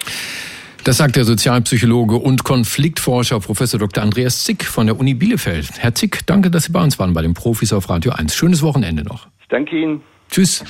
Das 0.85 0.99
sagt 0.99 1.17
der 1.17 1.25
Sozialpsychologe 1.25 2.17
und 2.17 2.45
Konfliktforscher 2.45 3.41
Professor 3.41 3.81
Dr. 3.81 4.03
Andreas 4.03 4.45
Zick 4.45 4.65
von 4.65 4.87
der 4.87 4.99
Uni 4.99 5.15
Bielefeld. 5.15 5.71
Herr 5.79 5.95
Zick, 5.95 6.25
danke, 6.27 6.51
dass 6.51 6.65
Sie 6.65 6.73
bei 6.73 6.83
uns 6.83 6.99
waren 6.99 7.13
bei 7.13 7.23
den 7.23 7.35
Profis 7.35 7.73
auf 7.73 7.91
Radio 7.91 8.13
1. 8.13 8.35
Schönes 8.35 8.63
Wochenende 8.63 9.03
noch. 9.03 9.27
Ich 9.41 9.49
danke 9.49 9.77
Ihnen. 9.77 10.03
Tschüss. 10.31 10.63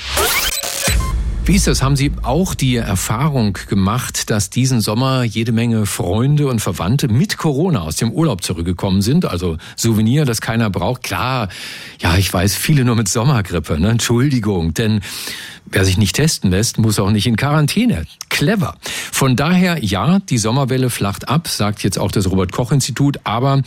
Wie 1.49 1.55
ist 1.55 1.67
das? 1.67 1.83
Haben 1.83 1.97
Sie 1.97 2.13
auch 2.25 2.55
die 2.55 2.77
Erfahrung 2.77 3.57
gemacht, 3.69 4.29
dass 4.29 4.51
diesen 4.51 4.83
Sommer 4.83 5.23
jede 5.23 5.51
Menge 5.51 5.87
Freunde 5.87 6.47
und 6.47 6.61
Verwandte 6.61 7.09
mit 7.09 7.39
Corona 7.39 7.81
aus 7.81 7.97
dem 7.97 8.13
Urlaub 8.13 8.43
zurückgekommen 8.43 9.01
sind? 9.01 9.25
Also 9.25 9.57
Souvenir, 9.75 10.27
das 10.27 10.43
keiner 10.43 10.69
braucht. 10.69 11.03
Klar, 11.05 11.49
ja, 12.01 12.19
ich 12.19 12.31
weiß, 12.31 12.55
viele 12.55 12.85
nur 12.85 12.97
mit 12.97 13.09
Sommergrippe. 13.09 13.81
Ne? 13.81 13.89
Entschuldigung, 13.89 14.75
denn 14.75 15.01
wer 15.65 15.87
sich 15.87 15.97
nicht 15.97 16.17
testen 16.17 16.51
lässt, 16.51 16.77
muss 16.77 16.99
auch 16.99 17.11
nicht 17.11 17.27
in 17.27 17.37
Quarantäne. 17.37 18.05
Clever. 18.29 18.77
Von 19.11 19.35
daher, 19.35 19.83
ja, 19.83 20.19
die 20.19 20.39
Sommerwelle 20.39 20.91
flacht 20.91 21.31
ab, 21.31 21.49
sagt 21.49 21.83
jetzt 21.83 21.99
auch 21.99 22.11
das 22.11 22.31
Robert 22.31 22.53
Koch 22.53 22.73
Institut, 22.73 23.21
aber 23.25 23.63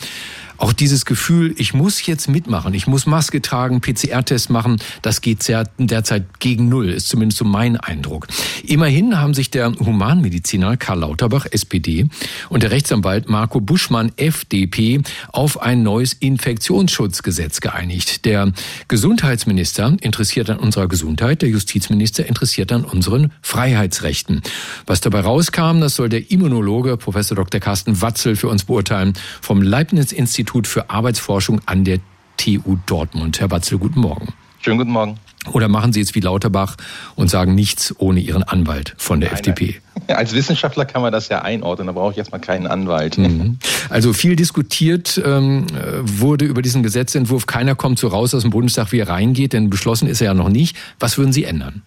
auch 0.58 0.72
dieses 0.72 1.04
Gefühl, 1.04 1.54
ich 1.56 1.74
muss 1.74 2.06
jetzt 2.06 2.28
mitmachen, 2.28 2.74
ich 2.74 2.86
muss 2.86 3.06
Maske 3.06 3.40
tragen, 3.42 3.80
PCR-Test 3.80 4.50
machen, 4.50 4.76
das 5.00 5.20
geht 5.20 5.42
derzeit 5.78 6.40
gegen 6.40 6.68
Null, 6.68 6.90
ist 6.90 7.08
zumindest 7.08 7.38
so 7.38 7.44
mein 7.44 7.76
Eindruck. 7.76 8.28
Immerhin 8.62 9.18
haben 9.18 9.34
sich 9.34 9.50
der 9.50 9.72
Humanmediziner 9.72 10.76
Karl 10.76 11.00
Lauterbach, 11.00 11.46
SPD, 11.50 12.08
und 12.48 12.62
der 12.62 12.70
Rechtsanwalt 12.70 13.28
Marco 13.28 13.60
Buschmann, 13.60 14.12
FDP, 14.16 15.00
auf 15.32 15.60
ein 15.62 15.82
neues 15.82 16.12
Infektionsschutzgesetz 16.12 17.60
geeinigt. 17.60 18.24
Der 18.24 18.52
Gesundheitsminister 18.88 19.96
interessiert 20.00 20.50
an 20.50 20.58
unserer 20.58 20.86
Gesundheit, 20.86 21.42
der 21.42 21.48
Justizminister 21.48 22.26
interessiert 22.26 22.70
an 22.72 22.84
unseren 22.84 23.32
Freiheitsrechten. 23.40 24.42
Was 24.86 25.00
dabei 25.00 25.20
rauskam, 25.20 25.80
das 25.80 25.96
soll 25.96 26.08
der 26.08 26.30
Immunologe 26.30 26.96
Professor 26.96 27.36
Dr. 27.36 27.60
Carsten 27.60 28.00
Watzel 28.00 28.36
für 28.36 28.48
uns 28.48 28.64
beurteilen 28.64 29.14
vom 29.40 29.62
Leibniz-Institut 29.62 30.41
Institut 30.42 30.66
für 30.66 30.90
Arbeitsforschung 30.90 31.60
an 31.66 31.84
der 31.84 32.00
TU 32.36 32.76
Dortmund. 32.86 33.38
Herr 33.38 33.46
Batzel, 33.46 33.78
guten 33.78 34.00
Morgen. 34.00 34.32
Schönen 34.60 34.78
guten 34.78 34.90
Morgen. 34.90 35.18
Oder 35.52 35.68
machen 35.68 35.92
Sie 35.92 36.00
jetzt 36.00 36.16
wie 36.16 36.20
Lauterbach 36.20 36.76
und 37.14 37.30
sagen 37.30 37.54
nichts 37.54 37.94
ohne 37.98 38.18
Ihren 38.18 38.42
Anwalt 38.42 38.94
von 38.98 39.20
der 39.20 39.30
nein, 39.30 39.38
FDP? 39.38 39.80
Nein. 40.08 40.16
Als 40.16 40.32
Wissenschaftler 40.32 40.84
kann 40.84 41.00
man 41.00 41.12
das 41.12 41.28
ja 41.28 41.42
einordnen, 41.42 41.86
da 41.86 41.92
brauche 41.92 42.10
ich 42.10 42.18
erstmal 42.18 42.40
keinen 42.40 42.66
Anwalt. 42.66 43.18
Mhm. 43.18 43.58
Also 43.88 44.12
viel 44.12 44.34
diskutiert 44.34 45.20
ähm, 45.24 45.66
wurde 46.02 46.44
über 46.44 46.60
diesen 46.60 46.82
Gesetzentwurf. 46.82 47.46
Keiner 47.46 47.76
kommt 47.76 48.00
so 48.00 48.08
raus 48.08 48.34
aus 48.34 48.42
dem 48.42 48.50
Bundestag, 48.50 48.90
wie 48.90 48.98
er 48.98 49.08
reingeht, 49.08 49.52
denn 49.52 49.70
beschlossen 49.70 50.08
ist 50.08 50.20
er 50.20 50.26
ja 50.26 50.34
noch 50.34 50.48
nicht. 50.48 50.76
Was 50.98 51.18
würden 51.18 51.32
Sie 51.32 51.44
ändern? 51.44 51.82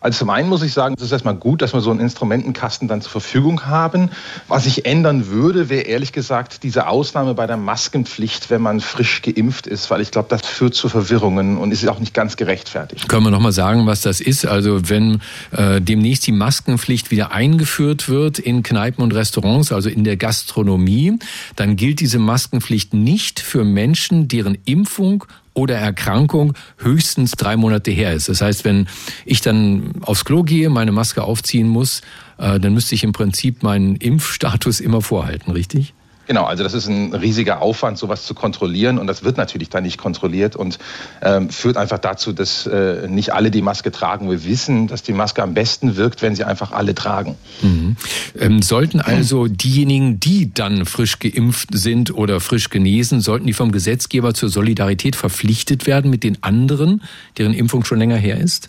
Also 0.00 0.20
zum 0.20 0.30
einen 0.30 0.48
muss 0.48 0.62
ich 0.62 0.72
sagen, 0.72 0.94
es 0.96 1.02
ist 1.02 1.12
erstmal 1.12 1.34
gut, 1.34 1.62
dass 1.62 1.72
wir 1.72 1.80
so 1.80 1.90
einen 1.90 2.00
Instrumentenkasten 2.00 2.86
dann 2.86 3.00
zur 3.00 3.10
Verfügung 3.10 3.66
haben. 3.66 4.10
Was 4.46 4.66
ich 4.66 4.86
ändern 4.86 5.28
würde, 5.28 5.68
wäre 5.68 5.82
ehrlich 5.82 6.12
gesagt 6.12 6.62
diese 6.62 6.86
Ausnahme 6.86 7.34
bei 7.34 7.46
der 7.46 7.56
Maskenpflicht, 7.56 8.50
wenn 8.50 8.62
man 8.62 8.80
frisch 8.80 9.22
geimpft 9.22 9.66
ist, 9.66 9.90
weil 9.90 10.00
ich 10.00 10.10
glaube, 10.10 10.28
das 10.28 10.46
führt 10.46 10.74
zu 10.74 10.88
Verwirrungen 10.88 11.58
und 11.58 11.72
ist 11.72 11.86
auch 11.88 11.98
nicht 11.98 12.14
ganz 12.14 12.36
gerechtfertigt. 12.36 13.08
Können 13.08 13.24
wir 13.24 13.30
nochmal 13.30 13.52
sagen, 13.52 13.86
was 13.86 14.02
das 14.02 14.20
ist? 14.20 14.46
Also 14.46 14.88
wenn 14.88 15.20
äh, 15.50 15.80
demnächst 15.80 16.26
die 16.26 16.32
Maskenpflicht 16.32 17.10
wieder 17.10 17.32
eingeführt 17.32 18.08
wird 18.08 18.38
in 18.38 18.62
Kneipen 18.62 19.02
und 19.02 19.14
Restaurants, 19.14 19.72
also 19.72 19.88
in 19.88 20.04
der 20.04 20.16
Gastronomie, 20.16 21.18
dann 21.56 21.76
gilt 21.76 22.00
diese 22.00 22.18
Maskenpflicht 22.18 22.94
nicht 22.94 23.40
für 23.40 23.64
Menschen, 23.64 24.28
deren 24.28 24.56
Impfung 24.64 25.24
oder 25.58 25.76
Erkrankung 25.76 26.54
höchstens 26.78 27.32
drei 27.32 27.56
Monate 27.56 27.90
her 27.90 28.14
ist. 28.14 28.28
Das 28.28 28.40
heißt, 28.40 28.64
wenn 28.64 28.86
ich 29.24 29.40
dann 29.40 29.92
aufs 30.02 30.24
Klo 30.24 30.44
gehe, 30.44 30.70
meine 30.70 30.92
Maske 30.92 31.22
aufziehen 31.22 31.68
muss, 31.68 32.02
äh, 32.38 32.60
dann 32.60 32.74
müsste 32.74 32.94
ich 32.94 33.04
im 33.04 33.12
Prinzip 33.12 33.62
meinen 33.62 33.96
Impfstatus 33.96 34.80
immer 34.80 35.02
vorhalten, 35.02 35.50
richtig? 35.50 35.94
Genau, 36.28 36.44
also 36.44 36.62
das 36.62 36.74
ist 36.74 36.86
ein 36.88 37.14
riesiger 37.14 37.62
Aufwand, 37.62 37.96
sowas 37.96 38.26
zu 38.26 38.34
kontrollieren 38.34 38.98
und 38.98 39.06
das 39.06 39.24
wird 39.24 39.38
natürlich 39.38 39.70
dann 39.70 39.82
nicht 39.82 39.96
kontrolliert 39.96 40.56
und 40.56 40.78
ähm, 41.22 41.48
führt 41.48 41.78
einfach 41.78 41.98
dazu, 41.98 42.34
dass 42.34 42.66
äh, 42.66 43.08
nicht 43.08 43.32
alle 43.32 43.50
die 43.50 43.62
Maske 43.62 43.90
tragen. 43.90 44.30
Wir 44.30 44.44
wissen, 44.44 44.88
dass 44.88 45.02
die 45.02 45.14
Maske 45.14 45.42
am 45.42 45.54
besten 45.54 45.96
wirkt, 45.96 46.20
wenn 46.20 46.36
sie 46.36 46.44
einfach 46.44 46.70
alle 46.72 46.94
tragen. 46.94 47.36
Mhm. 47.62 47.96
Ähm, 48.38 48.60
sollten 48.60 49.00
also 49.00 49.46
diejenigen, 49.48 50.20
die 50.20 50.52
dann 50.52 50.84
frisch 50.84 51.18
geimpft 51.18 51.70
sind 51.72 52.12
oder 52.12 52.40
frisch 52.40 52.68
genesen, 52.68 53.22
sollten 53.22 53.46
die 53.46 53.54
vom 53.54 53.72
Gesetzgeber 53.72 54.34
zur 54.34 54.50
Solidarität 54.50 55.16
verpflichtet 55.16 55.86
werden 55.86 56.10
mit 56.10 56.24
den 56.24 56.42
anderen, 56.42 57.02
deren 57.38 57.54
Impfung 57.54 57.86
schon 57.86 57.98
länger 57.98 58.16
her 58.16 58.36
ist? 58.36 58.68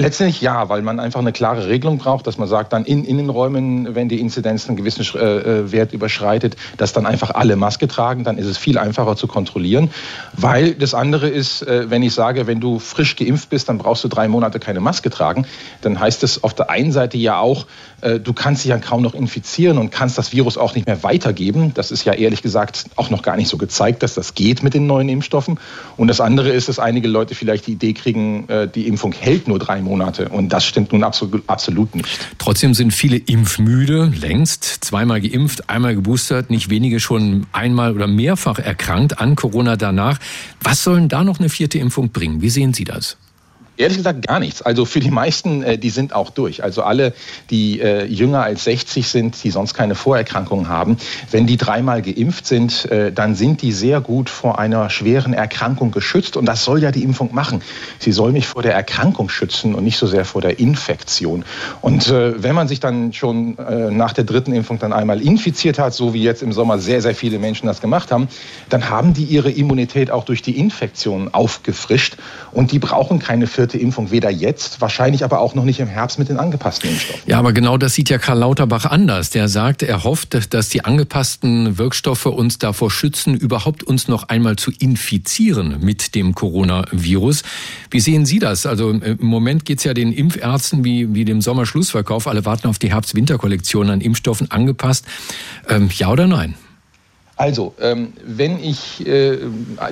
Letztendlich 0.00 0.40
ja, 0.40 0.68
weil 0.68 0.80
man 0.82 1.00
einfach 1.00 1.18
eine 1.18 1.32
klare 1.32 1.66
Regelung 1.66 1.98
braucht, 1.98 2.28
dass 2.28 2.38
man 2.38 2.46
sagt, 2.46 2.72
dann 2.72 2.84
in 2.84 3.04
Innenräumen, 3.04 3.96
wenn 3.96 4.08
die 4.08 4.20
Inzidenz 4.20 4.68
einen 4.68 4.76
gewissen 4.76 5.04
äh, 5.18 5.38
äh, 5.38 5.72
Wert 5.72 5.92
überschreitet, 5.92 6.54
dass 6.76 6.92
dann 6.92 7.04
einfach 7.04 7.30
alle 7.34 7.56
Maske 7.56 7.88
tragen, 7.88 8.22
dann 8.22 8.38
ist 8.38 8.46
es 8.46 8.56
viel 8.56 8.78
einfacher 8.78 9.16
zu 9.16 9.26
kontrollieren. 9.26 9.90
Weil 10.34 10.74
das 10.74 10.94
andere 10.94 11.28
ist, 11.28 11.62
äh, 11.62 11.90
wenn 11.90 12.04
ich 12.04 12.14
sage, 12.14 12.46
wenn 12.46 12.60
du 12.60 12.78
frisch 12.78 13.16
geimpft 13.16 13.50
bist, 13.50 13.68
dann 13.68 13.78
brauchst 13.78 14.04
du 14.04 14.08
drei 14.08 14.28
Monate 14.28 14.60
keine 14.60 14.78
Maske 14.78 15.10
tragen, 15.10 15.46
dann 15.80 15.98
heißt 15.98 16.22
das 16.22 16.44
auf 16.44 16.54
der 16.54 16.70
einen 16.70 16.92
Seite 16.92 17.18
ja 17.18 17.40
auch, 17.40 17.66
äh, 18.00 18.20
du 18.20 18.32
kannst 18.32 18.62
dich 18.62 18.70
ja 18.70 18.78
kaum 18.78 19.02
noch 19.02 19.14
infizieren 19.14 19.78
und 19.78 19.90
kannst 19.90 20.16
das 20.16 20.32
Virus 20.32 20.58
auch 20.58 20.76
nicht 20.76 20.86
mehr 20.86 21.02
weitergeben. 21.02 21.74
Das 21.74 21.90
ist 21.90 22.04
ja 22.04 22.12
ehrlich 22.12 22.42
gesagt 22.42 22.84
auch 22.94 23.10
noch 23.10 23.22
gar 23.22 23.34
nicht 23.34 23.48
so 23.48 23.56
gezeigt, 23.56 24.04
dass 24.04 24.14
das 24.14 24.36
geht 24.36 24.62
mit 24.62 24.74
den 24.74 24.86
neuen 24.86 25.08
Impfstoffen. 25.08 25.58
Und 25.96 26.06
das 26.06 26.20
andere 26.20 26.50
ist, 26.50 26.68
dass 26.68 26.78
einige 26.78 27.08
Leute 27.08 27.34
vielleicht 27.34 27.66
die 27.66 27.72
Idee 27.72 27.94
kriegen, 27.94 28.48
äh, 28.48 28.68
die 28.68 28.86
Impfung 28.86 29.10
hält 29.10 29.48
nur 29.48 29.58
drei 29.58 29.80
Monate 29.80 29.87
Monate. 29.88 30.28
Und 30.28 30.50
das 30.50 30.64
stimmt 30.64 30.92
nun 30.92 31.02
absolut, 31.02 31.94
nicht. 31.94 32.06
Trotzdem 32.38 32.74
sind 32.74 32.92
viele 32.92 33.16
impfmüde, 33.16 34.12
längst 34.14 34.64
zweimal 34.64 35.20
geimpft, 35.20 35.68
einmal 35.68 35.94
geboostert, 35.94 36.50
nicht 36.50 36.70
wenige 36.70 37.00
schon 37.00 37.46
einmal 37.52 37.94
oder 37.94 38.06
mehrfach 38.06 38.58
erkrankt 38.58 39.18
an 39.18 39.34
Corona 39.34 39.76
danach. 39.76 40.18
Was 40.62 40.84
sollen 40.84 41.08
da 41.08 41.24
noch 41.24 41.38
eine 41.38 41.48
vierte 41.48 41.78
Impfung 41.78 42.10
bringen? 42.10 42.42
Wie 42.42 42.50
sehen 42.50 42.74
Sie 42.74 42.84
das? 42.84 43.16
Ehrlich 43.78 43.98
gesagt 43.98 44.26
gar 44.26 44.40
nichts. 44.40 44.60
Also 44.60 44.84
für 44.84 44.98
die 44.98 45.12
meisten, 45.12 45.62
äh, 45.62 45.78
die 45.78 45.90
sind 45.90 46.12
auch 46.12 46.30
durch. 46.30 46.64
Also 46.64 46.82
alle, 46.82 47.14
die 47.48 47.80
äh, 47.80 48.06
jünger 48.06 48.42
als 48.42 48.64
60 48.64 49.06
sind, 49.06 49.42
die 49.44 49.50
sonst 49.50 49.72
keine 49.72 49.94
Vorerkrankungen 49.94 50.68
haben, 50.68 50.96
wenn 51.30 51.46
die 51.46 51.56
dreimal 51.56 52.02
geimpft 52.02 52.44
sind, 52.46 52.90
äh, 52.90 53.12
dann 53.12 53.36
sind 53.36 53.62
die 53.62 53.70
sehr 53.70 54.00
gut 54.00 54.30
vor 54.30 54.58
einer 54.58 54.90
schweren 54.90 55.32
Erkrankung 55.32 55.92
geschützt. 55.92 56.36
Und 56.36 56.46
das 56.46 56.64
soll 56.64 56.82
ja 56.82 56.90
die 56.90 57.04
Impfung 57.04 57.32
machen. 57.32 57.62
Sie 58.00 58.10
soll 58.10 58.32
mich 58.32 58.48
vor 58.48 58.62
der 58.62 58.74
Erkrankung 58.74 59.28
schützen 59.28 59.76
und 59.76 59.84
nicht 59.84 59.98
so 59.98 60.08
sehr 60.08 60.24
vor 60.24 60.42
der 60.42 60.58
Infektion. 60.58 61.44
Und 61.80 62.10
wenn 62.10 62.54
man 62.54 62.66
sich 62.66 62.80
dann 62.80 63.12
schon 63.12 63.56
nach 63.90 64.12
der 64.12 64.24
dritten 64.24 64.52
Impfung 64.52 64.78
dann 64.78 64.92
einmal 64.92 65.20
infiziert 65.20 65.78
hat, 65.78 65.94
so 65.94 66.14
wie 66.14 66.22
jetzt 66.22 66.42
im 66.42 66.52
Sommer 66.52 66.78
sehr, 66.78 67.00
sehr 67.00 67.14
viele 67.14 67.38
Menschen 67.38 67.66
das 67.66 67.80
gemacht 67.80 68.10
haben, 68.10 68.28
dann 68.68 68.90
haben 68.90 69.14
die 69.14 69.24
ihre 69.24 69.50
Immunität 69.50 70.10
auch 70.10 70.24
durch 70.24 70.42
die 70.42 70.58
Infektion 70.58 71.32
aufgefrischt 71.32 72.16
und 72.52 72.72
die 72.72 72.78
brauchen 72.78 73.18
keine 73.18 73.46
vierte 73.46 73.67
vierte 73.68 73.84
Impfung, 73.84 74.10
weder 74.10 74.30
jetzt, 74.30 74.80
wahrscheinlich 74.80 75.24
aber 75.24 75.40
auch 75.40 75.54
noch 75.54 75.64
nicht 75.64 75.78
im 75.78 75.88
Herbst 75.88 76.18
mit 76.18 76.30
den 76.30 76.38
angepassten 76.38 76.88
Impfstoffen. 76.88 77.22
Ja, 77.26 77.38
aber 77.38 77.52
genau 77.52 77.76
das 77.76 77.92
sieht 77.94 78.08
ja 78.08 78.16
Karl 78.16 78.38
Lauterbach 78.38 78.86
anders. 78.86 79.28
Der 79.28 79.48
sagt, 79.48 79.82
er 79.82 80.04
hofft, 80.04 80.54
dass 80.54 80.70
die 80.70 80.86
angepassten 80.86 81.76
Wirkstoffe 81.76 82.24
uns 82.24 82.58
davor 82.58 82.90
schützen, 82.90 83.34
überhaupt 83.34 83.82
uns 83.82 84.08
noch 84.08 84.30
einmal 84.30 84.56
zu 84.56 84.70
infizieren 84.78 85.76
mit 85.80 86.14
dem 86.14 86.34
Coronavirus. 86.34 87.42
Wie 87.90 88.00
sehen 88.00 88.24
Sie 88.24 88.38
das? 88.38 88.64
Also 88.64 88.90
im 88.90 89.18
Moment 89.20 89.66
geht 89.66 89.78
es 89.78 89.84
ja 89.84 89.92
den 89.92 90.12
Impfärzten 90.12 90.82
wie, 90.82 91.14
wie 91.14 91.26
dem 91.26 91.42
Sommerschlussverkauf. 91.42 92.26
Alle 92.26 92.46
warten 92.46 92.68
auf 92.68 92.78
die 92.78 92.90
Herbst-Winter-Kollektion 92.90 93.90
an 93.90 94.00
Impfstoffen 94.00 94.50
angepasst. 94.50 95.04
Ähm, 95.68 95.90
ja 95.92 96.10
oder 96.10 96.26
nein? 96.26 96.54
Also, 97.38 97.72
ähm, 97.80 98.14
wenn 98.24 98.58
ich 98.62 99.06
äh, 99.06 99.38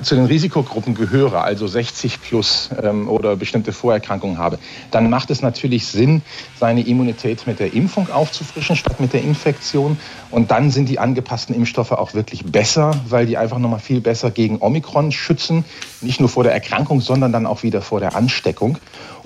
zu 0.03 0.15
den 0.15 0.25
Risikogruppen 0.25 0.95
gehöre, 0.95 1.45
also 1.45 1.65
60 1.65 2.21
plus 2.21 2.69
ähm, 2.83 3.07
oder 3.07 3.37
bestimmte 3.37 3.71
Vorerkrankungen 3.71 4.37
habe, 4.37 4.59
dann 4.91 5.09
macht 5.09 5.31
es 5.31 5.41
natürlich 5.41 5.87
Sinn, 5.87 6.23
seine 6.59 6.85
Immunität 6.85 7.47
mit 7.47 7.61
der 7.61 7.73
Impfung 7.73 8.11
aufzufrischen 8.11 8.75
statt 8.75 8.99
mit 8.99 9.13
der 9.13 9.23
Infektion. 9.23 9.97
Und 10.29 10.51
dann 10.51 10.71
sind 10.71 10.89
die 10.89 10.99
angepassten 10.99 11.55
Impfstoffe 11.55 11.93
auch 11.93 12.13
wirklich 12.13 12.43
besser, 12.43 12.91
weil 13.07 13.25
die 13.25 13.37
einfach 13.37 13.59
nochmal 13.59 13.79
viel 13.79 14.01
besser 14.01 14.29
gegen 14.29 14.57
Omikron 14.61 15.13
schützen. 15.13 15.63
Nicht 16.01 16.19
nur 16.19 16.27
vor 16.27 16.43
der 16.43 16.51
Erkrankung, 16.51 16.99
sondern 16.99 17.31
dann 17.31 17.45
auch 17.45 17.63
wieder 17.63 17.81
vor 17.81 18.01
der 18.01 18.17
Ansteckung. 18.17 18.77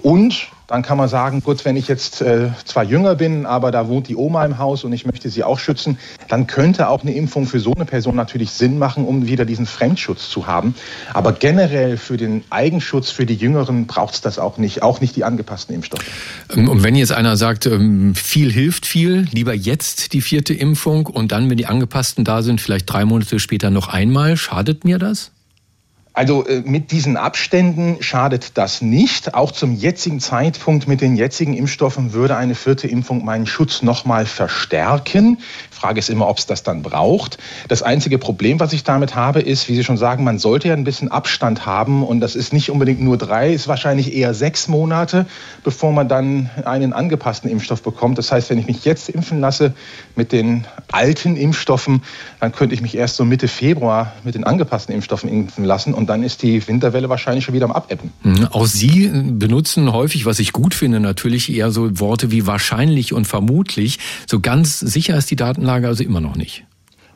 Und 0.04 0.48
dann 0.72 0.84
kann 0.84 0.98
man 0.98 1.10
sagen, 1.10 1.42
gut, 1.42 1.66
wenn 1.66 1.76
ich 1.76 1.90
jetzt 1.90 2.22
äh, 2.22 2.48
zwar 2.64 2.86
jünger 2.86 3.16
bin, 3.16 3.46
aber 3.46 3.72
da 3.72 3.90
wohnt 3.90 4.08
die 4.08 4.16
Oma 4.16 4.46
im 4.46 4.58
Haus 4.58 4.86
und 4.86 4.94
ich 4.94 5.06
möchte 5.06 5.30
sie 5.30 5.44
auch 5.44 5.60
schützen, 5.60 6.00
dann 6.30 6.48
könnte 6.48 6.88
auch 6.88 7.02
eine 7.02 7.14
Impfung 7.14 7.46
für 7.46 7.60
so 7.60 7.74
eine 7.74 7.84
Person 7.84 8.16
natürlich 8.16 8.52
Sinn 8.52 8.80
machen, 8.80 9.06
um 9.06 9.28
wieder 9.28 9.44
diesen 9.44 9.66
Fremdschutz 9.66 10.30
zu 10.30 10.48
haben. 10.48 10.74
Aber 11.14 11.34
generell 11.34 11.98
für 11.98 12.16
den 12.16 12.46
Eigenschutz 12.50 13.12
für 13.12 13.26
die 13.26 13.36
Jüngeren 13.36 13.86
braucht 13.86 14.14
es 14.14 14.22
das 14.22 14.40
auch 14.40 14.58
nicht, 14.58 14.82
auch 14.82 15.02
nicht 15.02 15.18
die 15.18 15.26
angepassten 15.26 15.76
Impfstoffe. 15.76 16.06
Ähm, 16.56 16.70
und 16.70 16.84
wenn 16.84 16.96
jetzt 16.96 17.12
einer 17.12 17.36
sagt, 17.36 17.66
ähm, 17.66 18.16
viel 18.16 18.50
hilft 18.50 18.86
viel, 18.86 19.28
lieber 19.34 19.54
jetzt 19.54 20.14
die 20.14 20.22
vierte 20.22 20.54
Impfung 20.54 21.06
und 21.06 21.34
dann, 21.34 21.50
wenn 21.50 21.58
die 21.58 21.66
angepassten 21.66 22.24
da 22.24 22.44
sind, 22.44 22.62
vielleicht 22.62 22.90
drei 22.90 23.04
Monate 23.04 23.40
später 23.40 23.72
noch 23.72 23.90
einmal, 23.90 24.38
schadet 24.38 24.86
mir 24.86 25.00
das? 25.00 25.32
Also 26.14 26.46
äh, 26.46 26.62
mit 26.66 26.92
diesen 26.92 27.16
Abständen 27.16 27.98
schadet 28.02 28.58
das 28.58 28.82
nicht. 28.82 29.34
Auch 29.34 29.52
zum 29.52 29.74
jetzigen 29.74 30.20
Zeitpunkt 30.20 30.88
mit 30.88 31.00
den 31.00 31.16
jetzigen 31.16 31.54
Impfstoffen 31.54 32.12
würde 32.12 32.36
eine 32.36 32.56
vierte 32.56 32.88
Impfung 32.88 33.24
meinen 33.24 33.46
Schutz 33.46 33.82
nochmal 33.82 34.26
verstärken. 34.26 35.38
Frage 35.82 35.98
ist 35.98 36.12
immer, 36.12 36.28
ob 36.28 36.38
es 36.38 36.46
das 36.46 36.62
dann 36.62 36.84
braucht. 36.84 37.40
Das 37.68 37.82
einzige 37.82 38.20
Problem, 38.20 38.60
was 38.60 38.72
ich 38.72 38.84
damit 38.84 39.16
habe, 39.16 39.42
ist, 39.42 39.68
wie 39.68 39.76
Sie 39.76 39.84
schon 39.84 39.98
sagen, 39.98 40.24
man 40.24 40.38
sollte 40.38 40.68
ja 40.68 40.76
ein 40.76 40.84
bisschen 40.84 41.10
Abstand 41.10 41.66
haben 41.66 42.04
und 42.04 42.20
das 42.20 42.36
ist 42.36 42.54
nicht 42.54 42.70
unbedingt 42.70 43.02
nur 43.02 43.18
drei, 43.18 43.52
ist 43.52 43.68
wahrscheinlich 43.68 44.14
eher 44.14 44.36
sechs 44.36 44.68
Monate, 44.68 45.26
bevor 45.64 45.92
man 45.92 46.08
dann 46.08 46.52
einen 46.66 46.94
angepassten 46.94 47.50
Impfstoff 47.50 47.82
bekommt. 47.82 48.20
Das 48.20 48.32
heißt, 48.32 48.52
wenn 48.52 48.60
ich 48.60 48.68
mich 48.68 48.86
jetzt 48.86 49.10
impfen 49.10 49.40
lasse 49.40 49.74
mit 50.16 50.32
den 50.32 50.68
alten 50.92 51.36
Impfstoffen, 51.36 52.04
dann 52.40 52.52
könnte 52.52 52.76
ich 52.76 52.82
mich 52.82 52.96
erst 52.96 53.16
so 53.16 53.26
Mitte 53.26 53.48
Februar 53.48 54.14
mit 54.24 54.36
den 54.36 54.44
angepassten 54.44 54.94
Impfstoffen 54.94 55.30
impfen 55.30 55.66
lassen 55.66 55.96
und 55.96 56.08
dann 56.12 56.22
ist 56.22 56.44
die 56.44 56.68
Winterwelle 56.68 57.10
wahrscheinlich 57.10 57.46
schon 57.46 57.56
wieder 57.56 57.66
am 57.66 57.72
Abebben. 57.72 58.12
Mhm. 58.22 58.50
Auch 58.52 58.68
Sie 58.68 59.10
benutzen 59.12 59.92
häufig, 59.92 60.28
was 60.28 60.38
ich 60.38 60.54
gut 60.54 60.76
finde, 60.76 61.00
natürlich 61.00 61.52
eher 61.52 61.72
so 61.72 62.00
Worte 62.00 62.30
wie 62.30 62.46
wahrscheinlich 62.46 63.14
und 63.14 63.26
vermutlich. 63.26 63.98
So 64.30 64.40
ganz 64.40 64.80
sicher 64.80 65.18
ist 65.18 65.32
die 65.32 65.36
Datenlage 65.36 65.71
Datenlage 65.72 65.88
also 65.88 66.04
immer 66.04 66.20
noch 66.20 66.36
nicht. 66.36 66.66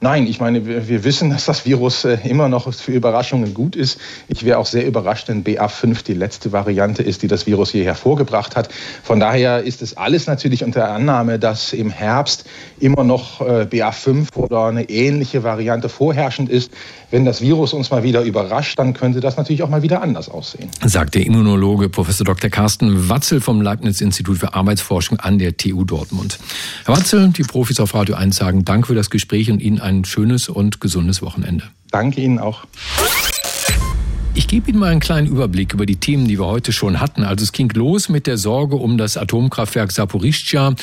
Nein, 0.06 0.28
ich 0.28 0.39
meine, 0.39 0.68
wir, 0.68 0.88
wir, 0.88 1.04
wissen, 1.04 1.32
dass 1.32 1.46
das 1.46 1.65
Virus 1.65 2.06
äh, 2.06 2.20
immer 2.26 2.48
noch 2.48 2.72
für 2.72 2.91
Überraschungen 2.91 3.56
gut 3.56 3.76
ist. 3.76 4.00
Ich 4.28 4.46
wäre 4.46 4.60
auch 4.60 4.68
sehr 4.68 4.86
überrascht, 4.86 5.30
wenn 5.30 5.44
BA5 5.44 6.04
die 6.04 6.13
letzte 6.13 6.52
Variante 6.52 7.02
ist, 7.02 7.24
die 7.24 7.28
das 7.28 7.48
Virus 7.48 7.74
je 7.74 7.84
hervorgebracht 7.84 8.56
hat. 8.56 8.70
Von 9.02 9.20
daher 9.20 9.63
ist 9.63 9.82
es 9.82 9.98
alles 9.98 10.28
natürlich 10.28 10.63
unter 10.63 10.91
Annahme, 10.91 11.39
dass 11.39 11.74
im 11.74 11.89
Herbst 11.89 12.46
immer 12.80 13.04
noch 13.04 13.41
äh, 13.41 13.63
BA5 13.63 14.36
oder 14.36 14.65
eine 14.65 14.88
ähnliche 14.91 15.44
Variante 15.44 15.89
vorherrschend 15.89 16.52
ist. 16.52 16.70
Wenn 17.10 17.26
das 17.26 17.41
Virus 17.41 17.74
uns 17.74 17.89
mal 17.89 18.04
wieder 18.04 18.22
überrascht, 18.22 18.78
dann 18.78 18.94
könnte 18.94 19.22
das 19.22 19.38
natürlich 19.38 19.63
auch 19.63 19.70
mal 19.70 19.82
wieder 19.82 20.04
anders 20.04 20.30
aussehen. 20.30 20.70
Sagt 20.84 21.15
der 21.15 21.26
Immunologe 21.26 21.89
Professor 21.89 22.26
Dr. 22.26 22.52
Carsten 22.52 23.10
Watzel 23.10 23.41
vom 23.41 23.60
Leibniz-Institut 23.60 24.38
für 24.38 24.54
Arbeitsforschung 24.54 25.20
an 25.20 25.39
der 25.39 25.58
TU 25.58 25.84
Dortmund. 25.84 26.38
Herr 26.86 26.96
Watzel, 26.96 27.30
die 27.30 27.44
Profis 27.44 27.80
auf 27.80 27.96
Radio 27.96 28.15
1 28.15 28.36
sagen 28.36 28.65
Dank 28.65 28.86
für 28.86 28.94
das 28.96 29.10
Gespräch 29.10 29.50
und 29.50 29.62
Ihnen 29.62 29.80
ein 30.00 30.06
schönes 30.06 30.50
und 30.50 30.82
gesundes 30.82 31.22
Wochenende. 31.22 31.66
Danke 31.92 32.22
Ihnen 32.22 32.40
auch. 32.40 32.66
Ich 34.38 34.50
gebe 34.50 34.69
Ihnen 34.69 34.80
mal 34.80 34.91
einen 34.91 35.00
kleinen 35.00 35.28
Überblick 35.28 35.74
über 35.74 35.86
die 35.86 35.95
Themen, 35.95 36.28
die 36.28 36.38
wir 36.38 36.45
heute 36.45 36.74
schon 36.74 37.00
hatten. 37.00 37.24
Also 37.24 37.43
es 37.43 37.54
ging 37.54 37.71
los 37.74 38.10
mit 38.10 38.28
der 38.28 38.38
Sorge 38.38 38.76
um 38.76 38.98
das 38.98 39.15
Atomkraftwerk 39.15 39.93
Saporischschja, 39.93 40.76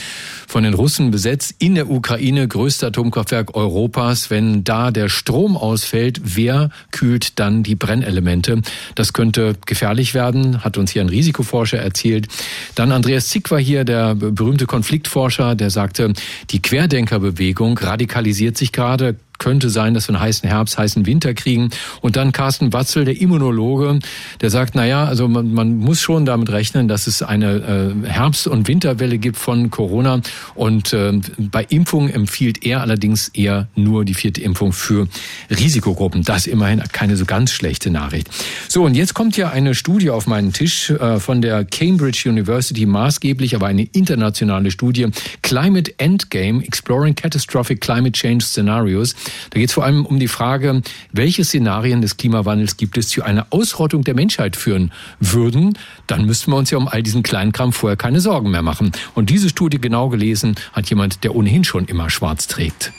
von 0.48 0.64
den 0.64 0.72
Russen 0.72 1.10
besetzt, 1.10 1.54
in 1.58 1.74
der 1.74 1.90
Ukraine, 1.90 2.48
größte 2.48 2.86
Atomkraftwerk 2.86 3.54
Europas. 3.54 4.30
Wenn 4.30 4.64
da 4.64 4.90
der 4.90 5.10
Strom 5.10 5.58
ausfällt, 5.58 6.22
wer 6.24 6.70
kühlt 6.92 7.38
dann 7.38 7.62
die 7.62 7.74
Brennelemente? 7.74 8.62
Das 8.94 9.12
könnte 9.12 9.54
gefährlich 9.66 10.14
werden, 10.14 10.64
hat 10.64 10.78
uns 10.78 10.90
hier 10.90 11.02
ein 11.02 11.10
Risikoforscher 11.10 11.78
erzählt. 11.78 12.28
Dann 12.74 12.90
Andreas 12.90 13.28
Zick 13.28 13.50
war 13.50 13.60
hier, 13.60 13.84
der 13.84 14.14
berühmte 14.14 14.64
Konfliktforscher, 14.64 15.54
der 15.56 15.68
sagte, 15.68 16.14
die 16.50 16.62
Querdenkerbewegung 16.62 17.76
radikalisiert 17.76 18.56
sich 18.56 18.72
gerade, 18.72 19.16
könnte 19.42 19.70
sein, 19.70 19.92
dass 19.92 20.08
wir 20.08 20.14
einen 20.14 20.22
heißen 20.22 20.48
Herbst, 20.48 20.78
heißen 20.78 21.04
Winter 21.04 21.34
kriegen. 21.34 21.70
Und 22.00 22.14
dann 22.14 22.30
Carsten 22.30 22.72
Watzel, 22.72 23.04
der 23.04 23.20
Immunologe, 23.20 23.98
der 24.40 24.50
sagt, 24.50 24.76
na 24.76 24.86
ja, 24.86 25.04
also 25.04 25.26
man, 25.26 25.52
man 25.52 25.78
muss 25.78 26.00
schon 26.00 26.24
damit 26.24 26.50
rechnen, 26.50 26.86
dass 26.86 27.08
es 27.08 27.22
eine 27.22 27.94
äh, 28.04 28.08
Herbst- 28.08 28.46
und 28.46 28.68
Winterwelle 28.68 29.18
gibt 29.18 29.36
von 29.36 29.70
Corona. 29.70 30.20
Und 30.54 30.92
äh, 30.92 31.18
bei 31.38 31.64
Impfungen 31.64 32.14
empfiehlt 32.14 32.64
er 32.64 32.82
allerdings 32.82 33.28
eher 33.28 33.66
nur 33.74 34.04
die 34.04 34.14
vierte 34.14 34.40
Impfung 34.40 34.72
für 34.72 35.08
Risikogruppen. 35.50 36.22
Das 36.22 36.46
immerhin 36.46 36.80
keine 36.92 37.16
so 37.16 37.24
ganz 37.24 37.50
schlechte 37.50 37.90
Nachricht. 37.90 38.28
So, 38.68 38.84
und 38.84 38.94
jetzt 38.94 39.14
kommt 39.14 39.36
ja 39.36 39.50
eine 39.50 39.74
Studie 39.74 40.10
auf 40.10 40.28
meinen 40.28 40.52
Tisch 40.52 40.90
äh, 40.90 41.18
von 41.18 41.42
der 41.42 41.64
Cambridge 41.64 42.28
University, 42.28 42.86
maßgeblich, 42.86 43.56
aber 43.56 43.66
eine 43.66 43.82
internationale 43.82 44.70
Studie, 44.70 45.08
Climate 45.42 45.92
Endgame, 45.98 46.62
Exploring 46.64 47.16
Catastrophic 47.16 47.80
Climate 47.80 48.12
Change 48.12 48.44
Scenarios. 48.44 49.16
Da 49.50 49.58
geht 49.58 49.68
es 49.68 49.74
vor 49.74 49.84
allem 49.84 50.06
um 50.06 50.18
die 50.18 50.28
Frage, 50.28 50.82
welche 51.12 51.44
Szenarien 51.44 52.02
des 52.02 52.16
Klimawandels 52.16 52.76
gibt 52.76 52.96
es, 52.98 53.08
die 53.08 53.22
eine 53.22 53.50
Ausrottung 53.50 54.04
der 54.04 54.14
Menschheit 54.14 54.56
führen 54.56 54.92
würden. 55.20 55.78
Dann 56.06 56.26
müssten 56.26 56.50
wir 56.50 56.56
uns 56.56 56.70
ja 56.70 56.78
um 56.78 56.88
all 56.88 57.02
diesen 57.02 57.22
Kleinkram 57.22 57.72
vorher 57.72 57.96
keine 57.96 58.20
Sorgen 58.20 58.50
mehr 58.50 58.62
machen. 58.62 58.92
Und 59.14 59.30
diese 59.30 59.48
Studie 59.48 59.80
genau 59.80 60.08
gelesen 60.08 60.54
hat 60.72 60.88
jemand, 60.90 61.24
der 61.24 61.34
ohnehin 61.34 61.64
schon 61.64 61.86
immer 61.86 62.10
schwarz 62.10 62.46
trägt. 62.46 62.92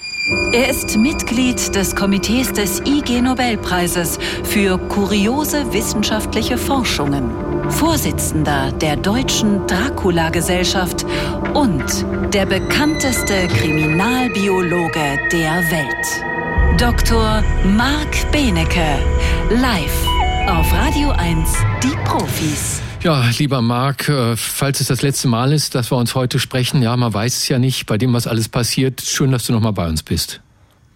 Er 0.54 0.70
ist 0.70 0.96
Mitglied 0.96 1.76
des 1.76 1.96
Komitees 1.96 2.54
des 2.54 2.82
IG 2.86 3.20
Nobelpreises 3.22 4.18
für 4.44 4.78
kuriose 4.78 5.74
wissenschaftliche 5.74 6.58
Forschungen, 6.58 7.30
Vorsitzender 7.70 8.72
der 8.72 8.96
Deutschen 8.96 9.68
Dracula-Gesellschaft 9.68 11.06
und 11.54 11.84
der 12.34 12.46
bekannteste 12.46 13.48
Kriminalbiologe 13.50 15.20
der 15.32 15.62
Welt. 15.70 16.80
Dr. 16.80 17.44
Marc 17.76 18.32
Benecke, 18.32 19.00
live 19.50 20.08
auf 20.48 20.72
Radio 20.74 21.10
1, 21.10 21.54
die 21.84 21.96
Profis. 22.06 22.82
Ja, 23.04 23.30
lieber 23.38 23.62
Marc, 23.62 24.08
äh, 24.08 24.38
falls 24.38 24.80
es 24.80 24.88
das 24.88 25.02
letzte 25.02 25.28
Mal 25.28 25.52
ist, 25.52 25.76
dass 25.76 25.92
wir 25.92 25.98
uns 25.98 26.16
heute 26.16 26.40
sprechen, 26.40 26.82
ja, 26.82 26.96
man 26.96 27.14
weiß 27.14 27.36
es 27.36 27.50
ja 27.50 27.60
nicht, 27.60 27.86
bei 27.86 27.98
dem, 27.98 28.14
was 28.14 28.28
alles 28.28 28.48
passiert. 28.48 29.02
Schön, 29.02 29.30
dass 29.30 29.46
du 29.46 29.52
noch 29.52 29.60
mal 29.60 29.72
bei 29.72 29.86
uns 29.90 30.04
bist. 30.04 30.40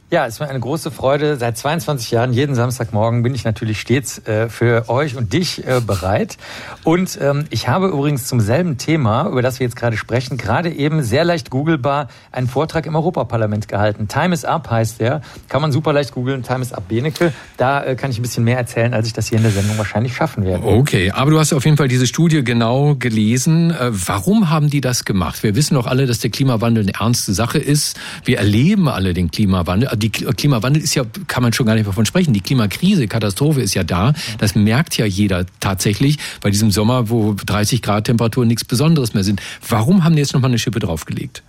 Ja, 0.09 0.25
es 0.25 0.35
ist 0.35 0.39
mir 0.39 0.47
eine 0.47 0.61
große 0.61 0.89
Freude. 0.89 1.35
Seit 1.35 1.57
22 1.57 2.11
Jahren, 2.11 2.31
jeden 2.31 2.55
Samstagmorgen, 2.55 3.23
bin 3.23 3.35
ich 3.35 3.43
natürlich 3.43 3.81
stets 3.81 4.25
äh, 4.25 4.47
für 4.47 4.87
euch 4.87 5.17
und 5.17 5.33
dich 5.33 5.67
äh, 5.67 5.81
bereit. 5.85 6.37
Und 6.85 7.19
ähm, 7.21 7.43
ich 7.49 7.67
habe 7.67 7.87
übrigens 7.89 8.25
zum 8.25 8.39
selben 8.39 8.77
Thema, 8.77 9.27
über 9.27 9.41
das 9.41 9.59
wir 9.59 9.67
jetzt 9.67 9.75
gerade 9.75 9.97
sprechen, 9.97 10.37
gerade 10.37 10.69
eben 10.69 11.03
sehr 11.03 11.25
leicht 11.25 11.49
googelbar 11.49 12.07
einen 12.31 12.47
Vortrag 12.47 12.85
im 12.85 12.95
Europaparlament 12.95 13.67
gehalten. 13.67 14.07
Time 14.07 14.33
is 14.33 14.45
Up 14.45 14.69
heißt 14.69 15.01
der. 15.01 15.19
Kann 15.49 15.61
man 15.61 15.73
super 15.73 15.91
leicht 15.91 16.13
googeln. 16.13 16.41
Time 16.41 16.61
is 16.61 16.71
Up 16.71 16.87
Benecke. 16.87 17.33
Da 17.57 17.83
äh, 17.83 17.97
kann 17.97 18.09
ich 18.09 18.17
ein 18.17 18.21
bisschen 18.21 18.45
mehr 18.45 18.57
erzählen, 18.57 18.93
als 18.93 19.07
ich 19.07 19.13
das 19.13 19.27
hier 19.27 19.39
in 19.39 19.43
der 19.43 19.51
Sendung 19.51 19.77
wahrscheinlich 19.77 20.15
schaffen 20.15 20.45
werde. 20.45 20.65
Okay, 20.65 21.11
aber 21.11 21.31
du 21.31 21.37
hast 21.39 21.51
auf 21.51 21.65
jeden 21.65 21.75
Fall 21.75 21.89
diese 21.89 22.07
Studie 22.07 22.45
genau 22.45 22.95
gelesen. 22.95 23.71
Äh, 23.71 23.89
warum 23.91 24.49
haben 24.49 24.69
die 24.69 24.79
das 24.79 25.03
gemacht? 25.03 25.43
Wir 25.43 25.57
wissen 25.57 25.73
doch 25.73 25.85
alle, 25.85 26.05
dass 26.05 26.19
der 26.19 26.29
Klimawandel 26.29 26.83
eine 26.83 26.93
ernste 26.93 27.33
Sache 27.33 27.57
ist. 27.57 27.99
Wir 28.23 28.37
erleben 28.37 28.87
alle 28.87 29.13
den 29.13 29.31
Klimawandel 29.31 29.96
die 29.97 30.09
Klimawandel 30.09 30.81
ist 30.81 30.95
ja, 30.95 31.03
kann 31.27 31.43
man 31.43 31.53
schon 31.53 31.65
gar 31.65 31.75
nicht 31.75 31.87
davon 31.87 32.05
sprechen. 32.05 32.33
Die 32.33 32.41
Klimakrise, 32.41 33.07
Katastrophe 33.07 33.61
ist 33.61 33.73
ja 33.73 33.83
da. 33.83 34.13
Das 34.37 34.55
merkt 34.55 34.97
ja 34.97 35.05
jeder 35.05 35.45
tatsächlich 35.59 36.17
bei 36.41 36.49
diesem 36.49 36.71
Sommer, 36.71 37.09
wo 37.09 37.33
30 37.33 37.81
Grad 37.81 38.05
Temperatur 38.05 38.45
nichts 38.45 38.65
Besonderes 38.65 39.13
mehr 39.13 39.23
sind. 39.23 39.41
Warum 39.67 40.03
haben 40.03 40.15
die 40.15 40.21
jetzt 40.21 40.33
nochmal 40.33 40.51
eine 40.51 40.59
Schippe 40.59 40.79
draufgelegt? 40.79 41.43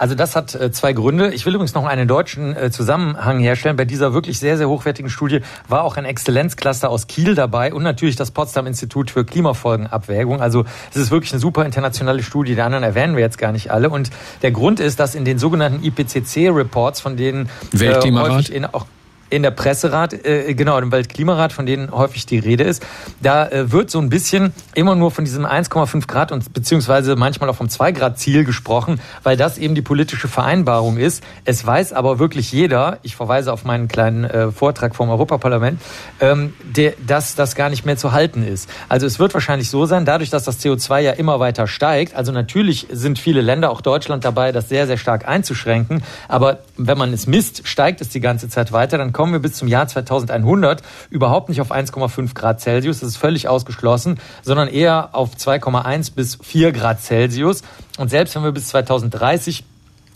Also 0.00 0.14
das 0.14 0.34
hat 0.34 0.54
äh, 0.54 0.72
zwei 0.72 0.94
Gründe. 0.94 1.34
Ich 1.34 1.44
will 1.44 1.54
übrigens 1.54 1.74
noch 1.74 1.84
einen 1.84 2.08
deutschen 2.08 2.56
äh, 2.56 2.70
Zusammenhang 2.70 3.38
herstellen. 3.38 3.76
Bei 3.76 3.84
dieser 3.84 4.14
wirklich 4.14 4.38
sehr, 4.38 4.56
sehr 4.56 4.66
hochwertigen 4.66 5.10
Studie 5.10 5.40
war 5.68 5.84
auch 5.84 5.98
ein 5.98 6.06
Exzellenzcluster 6.06 6.88
aus 6.88 7.06
Kiel 7.06 7.34
dabei 7.34 7.74
und 7.74 7.82
natürlich 7.82 8.16
das 8.16 8.30
Potsdam 8.30 8.66
Institut 8.66 9.10
für 9.10 9.26
Klimafolgenabwägung. 9.26 10.40
Also 10.40 10.64
es 10.90 10.96
ist 10.96 11.10
wirklich 11.10 11.32
eine 11.34 11.40
super 11.40 11.66
internationale 11.66 12.22
Studie. 12.22 12.54
Die 12.54 12.62
anderen 12.62 12.82
erwähnen 12.82 13.14
wir 13.14 13.22
jetzt 13.22 13.36
gar 13.36 13.52
nicht 13.52 13.70
alle. 13.70 13.90
Und 13.90 14.08
der 14.40 14.52
Grund 14.52 14.80
ist, 14.80 15.00
dass 15.00 15.14
in 15.14 15.26
den 15.26 15.38
sogenannten 15.38 15.84
IPCC-Reports, 15.84 17.02
von 17.02 17.18
denen 17.18 17.50
äh, 17.78 18.00
häufig 18.10 18.54
in 18.54 18.64
auch 18.64 18.86
in 19.30 19.42
der 19.42 19.52
Presserat, 19.52 20.12
äh, 20.26 20.54
genau, 20.54 20.78
im 20.78 20.92
Weltklimarat, 20.92 21.52
von 21.52 21.64
denen 21.64 21.90
häufig 21.92 22.26
die 22.26 22.38
Rede 22.38 22.64
ist, 22.64 22.84
da 23.22 23.48
äh, 23.48 23.70
wird 23.72 23.90
so 23.90 24.00
ein 24.00 24.10
bisschen 24.10 24.52
immer 24.74 24.96
nur 24.96 25.10
von 25.10 25.24
diesem 25.24 25.46
1,5 25.46 26.06
Grad 26.06 26.32
und 26.32 26.52
beziehungsweise 26.52 27.16
manchmal 27.16 27.48
auch 27.48 27.56
vom 27.56 27.68
2 27.68 27.92
Grad 27.92 28.18
Ziel 28.18 28.44
gesprochen, 28.44 29.00
weil 29.22 29.36
das 29.36 29.56
eben 29.56 29.74
die 29.74 29.82
politische 29.82 30.28
Vereinbarung 30.28 30.98
ist. 30.98 31.22
Es 31.44 31.64
weiß 31.64 31.92
aber 31.92 32.18
wirklich 32.18 32.52
jeder, 32.52 32.98
ich 33.02 33.16
verweise 33.16 33.52
auf 33.52 33.64
meinen 33.64 33.88
kleinen 33.88 34.24
äh, 34.24 34.50
Vortrag 34.50 34.96
vom 34.96 35.08
Europaparlament, 35.08 35.80
ähm, 36.20 36.52
der, 36.64 36.94
dass 37.06 37.34
das 37.36 37.54
gar 37.54 37.70
nicht 37.70 37.86
mehr 37.86 37.96
zu 37.96 38.12
halten 38.12 38.46
ist. 38.46 38.68
Also 38.88 39.06
es 39.06 39.18
wird 39.18 39.32
wahrscheinlich 39.34 39.70
so 39.70 39.86
sein, 39.86 40.04
dadurch, 40.04 40.30
dass 40.30 40.44
das 40.44 40.60
CO2 40.60 41.00
ja 41.00 41.12
immer 41.12 41.38
weiter 41.38 41.66
steigt, 41.68 42.16
also 42.16 42.32
natürlich 42.32 42.88
sind 42.90 43.18
viele 43.18 43.40
Länder, 43.40 43.70
auch 43.70 43.80
Deutschland 43.80 44.24
dabei, 44.24 44.50
das 44.50 44.68
sehr, 44.68 44.86
sehr 44.86 44.98
stark 44.98 45.28
einzuschränken, 45.28 46.02
aber 46.28 46.58
wenn 46.76 46.98
man 46.98 47.12
es 47.12 47.26
misst, 47.26 47.68
steigt 47.68 48.00
es 48.00 48.08
die 48.08 48.20
ganze 48.20 48.48
Zeit 48.48 48.72
weiter, 48.72 48.98
dann 48.98 49.12
kommen 49.20 49.34
wir 49.34 49.40
bis 49.40 49.52
zum 49.52 49.68
Jahr 49.68 49.86
2100 49.86 50.82
überhaupt 51.10 51.50
nicht 51.50 51.60
auf 51.60 51.72
1,5 51.72 52.32
Grad 52.32 52.62
Celsius. 52.62 53.00
Das 53.00 53.10
ist 53.10 53.18
völlig 53.18 53.48
ausgeschlossen, 53.48 54.18
sondern 54.40 54.66
eher 54.66 55.10
auf 55.12 55.34
2,1 55.34 56.14
bis 56.14 56.38
4 56.42 56.72
Grad 56.72 57.02
Celsius. 57.02 57.60
Und 57.98 58.08
selbst 58.08 58.34
wenn 58.34 58.44
wir 58.44 58.52
bis 58.52 58.68
2030 58.68 59.58
ähm, 59.58 59.66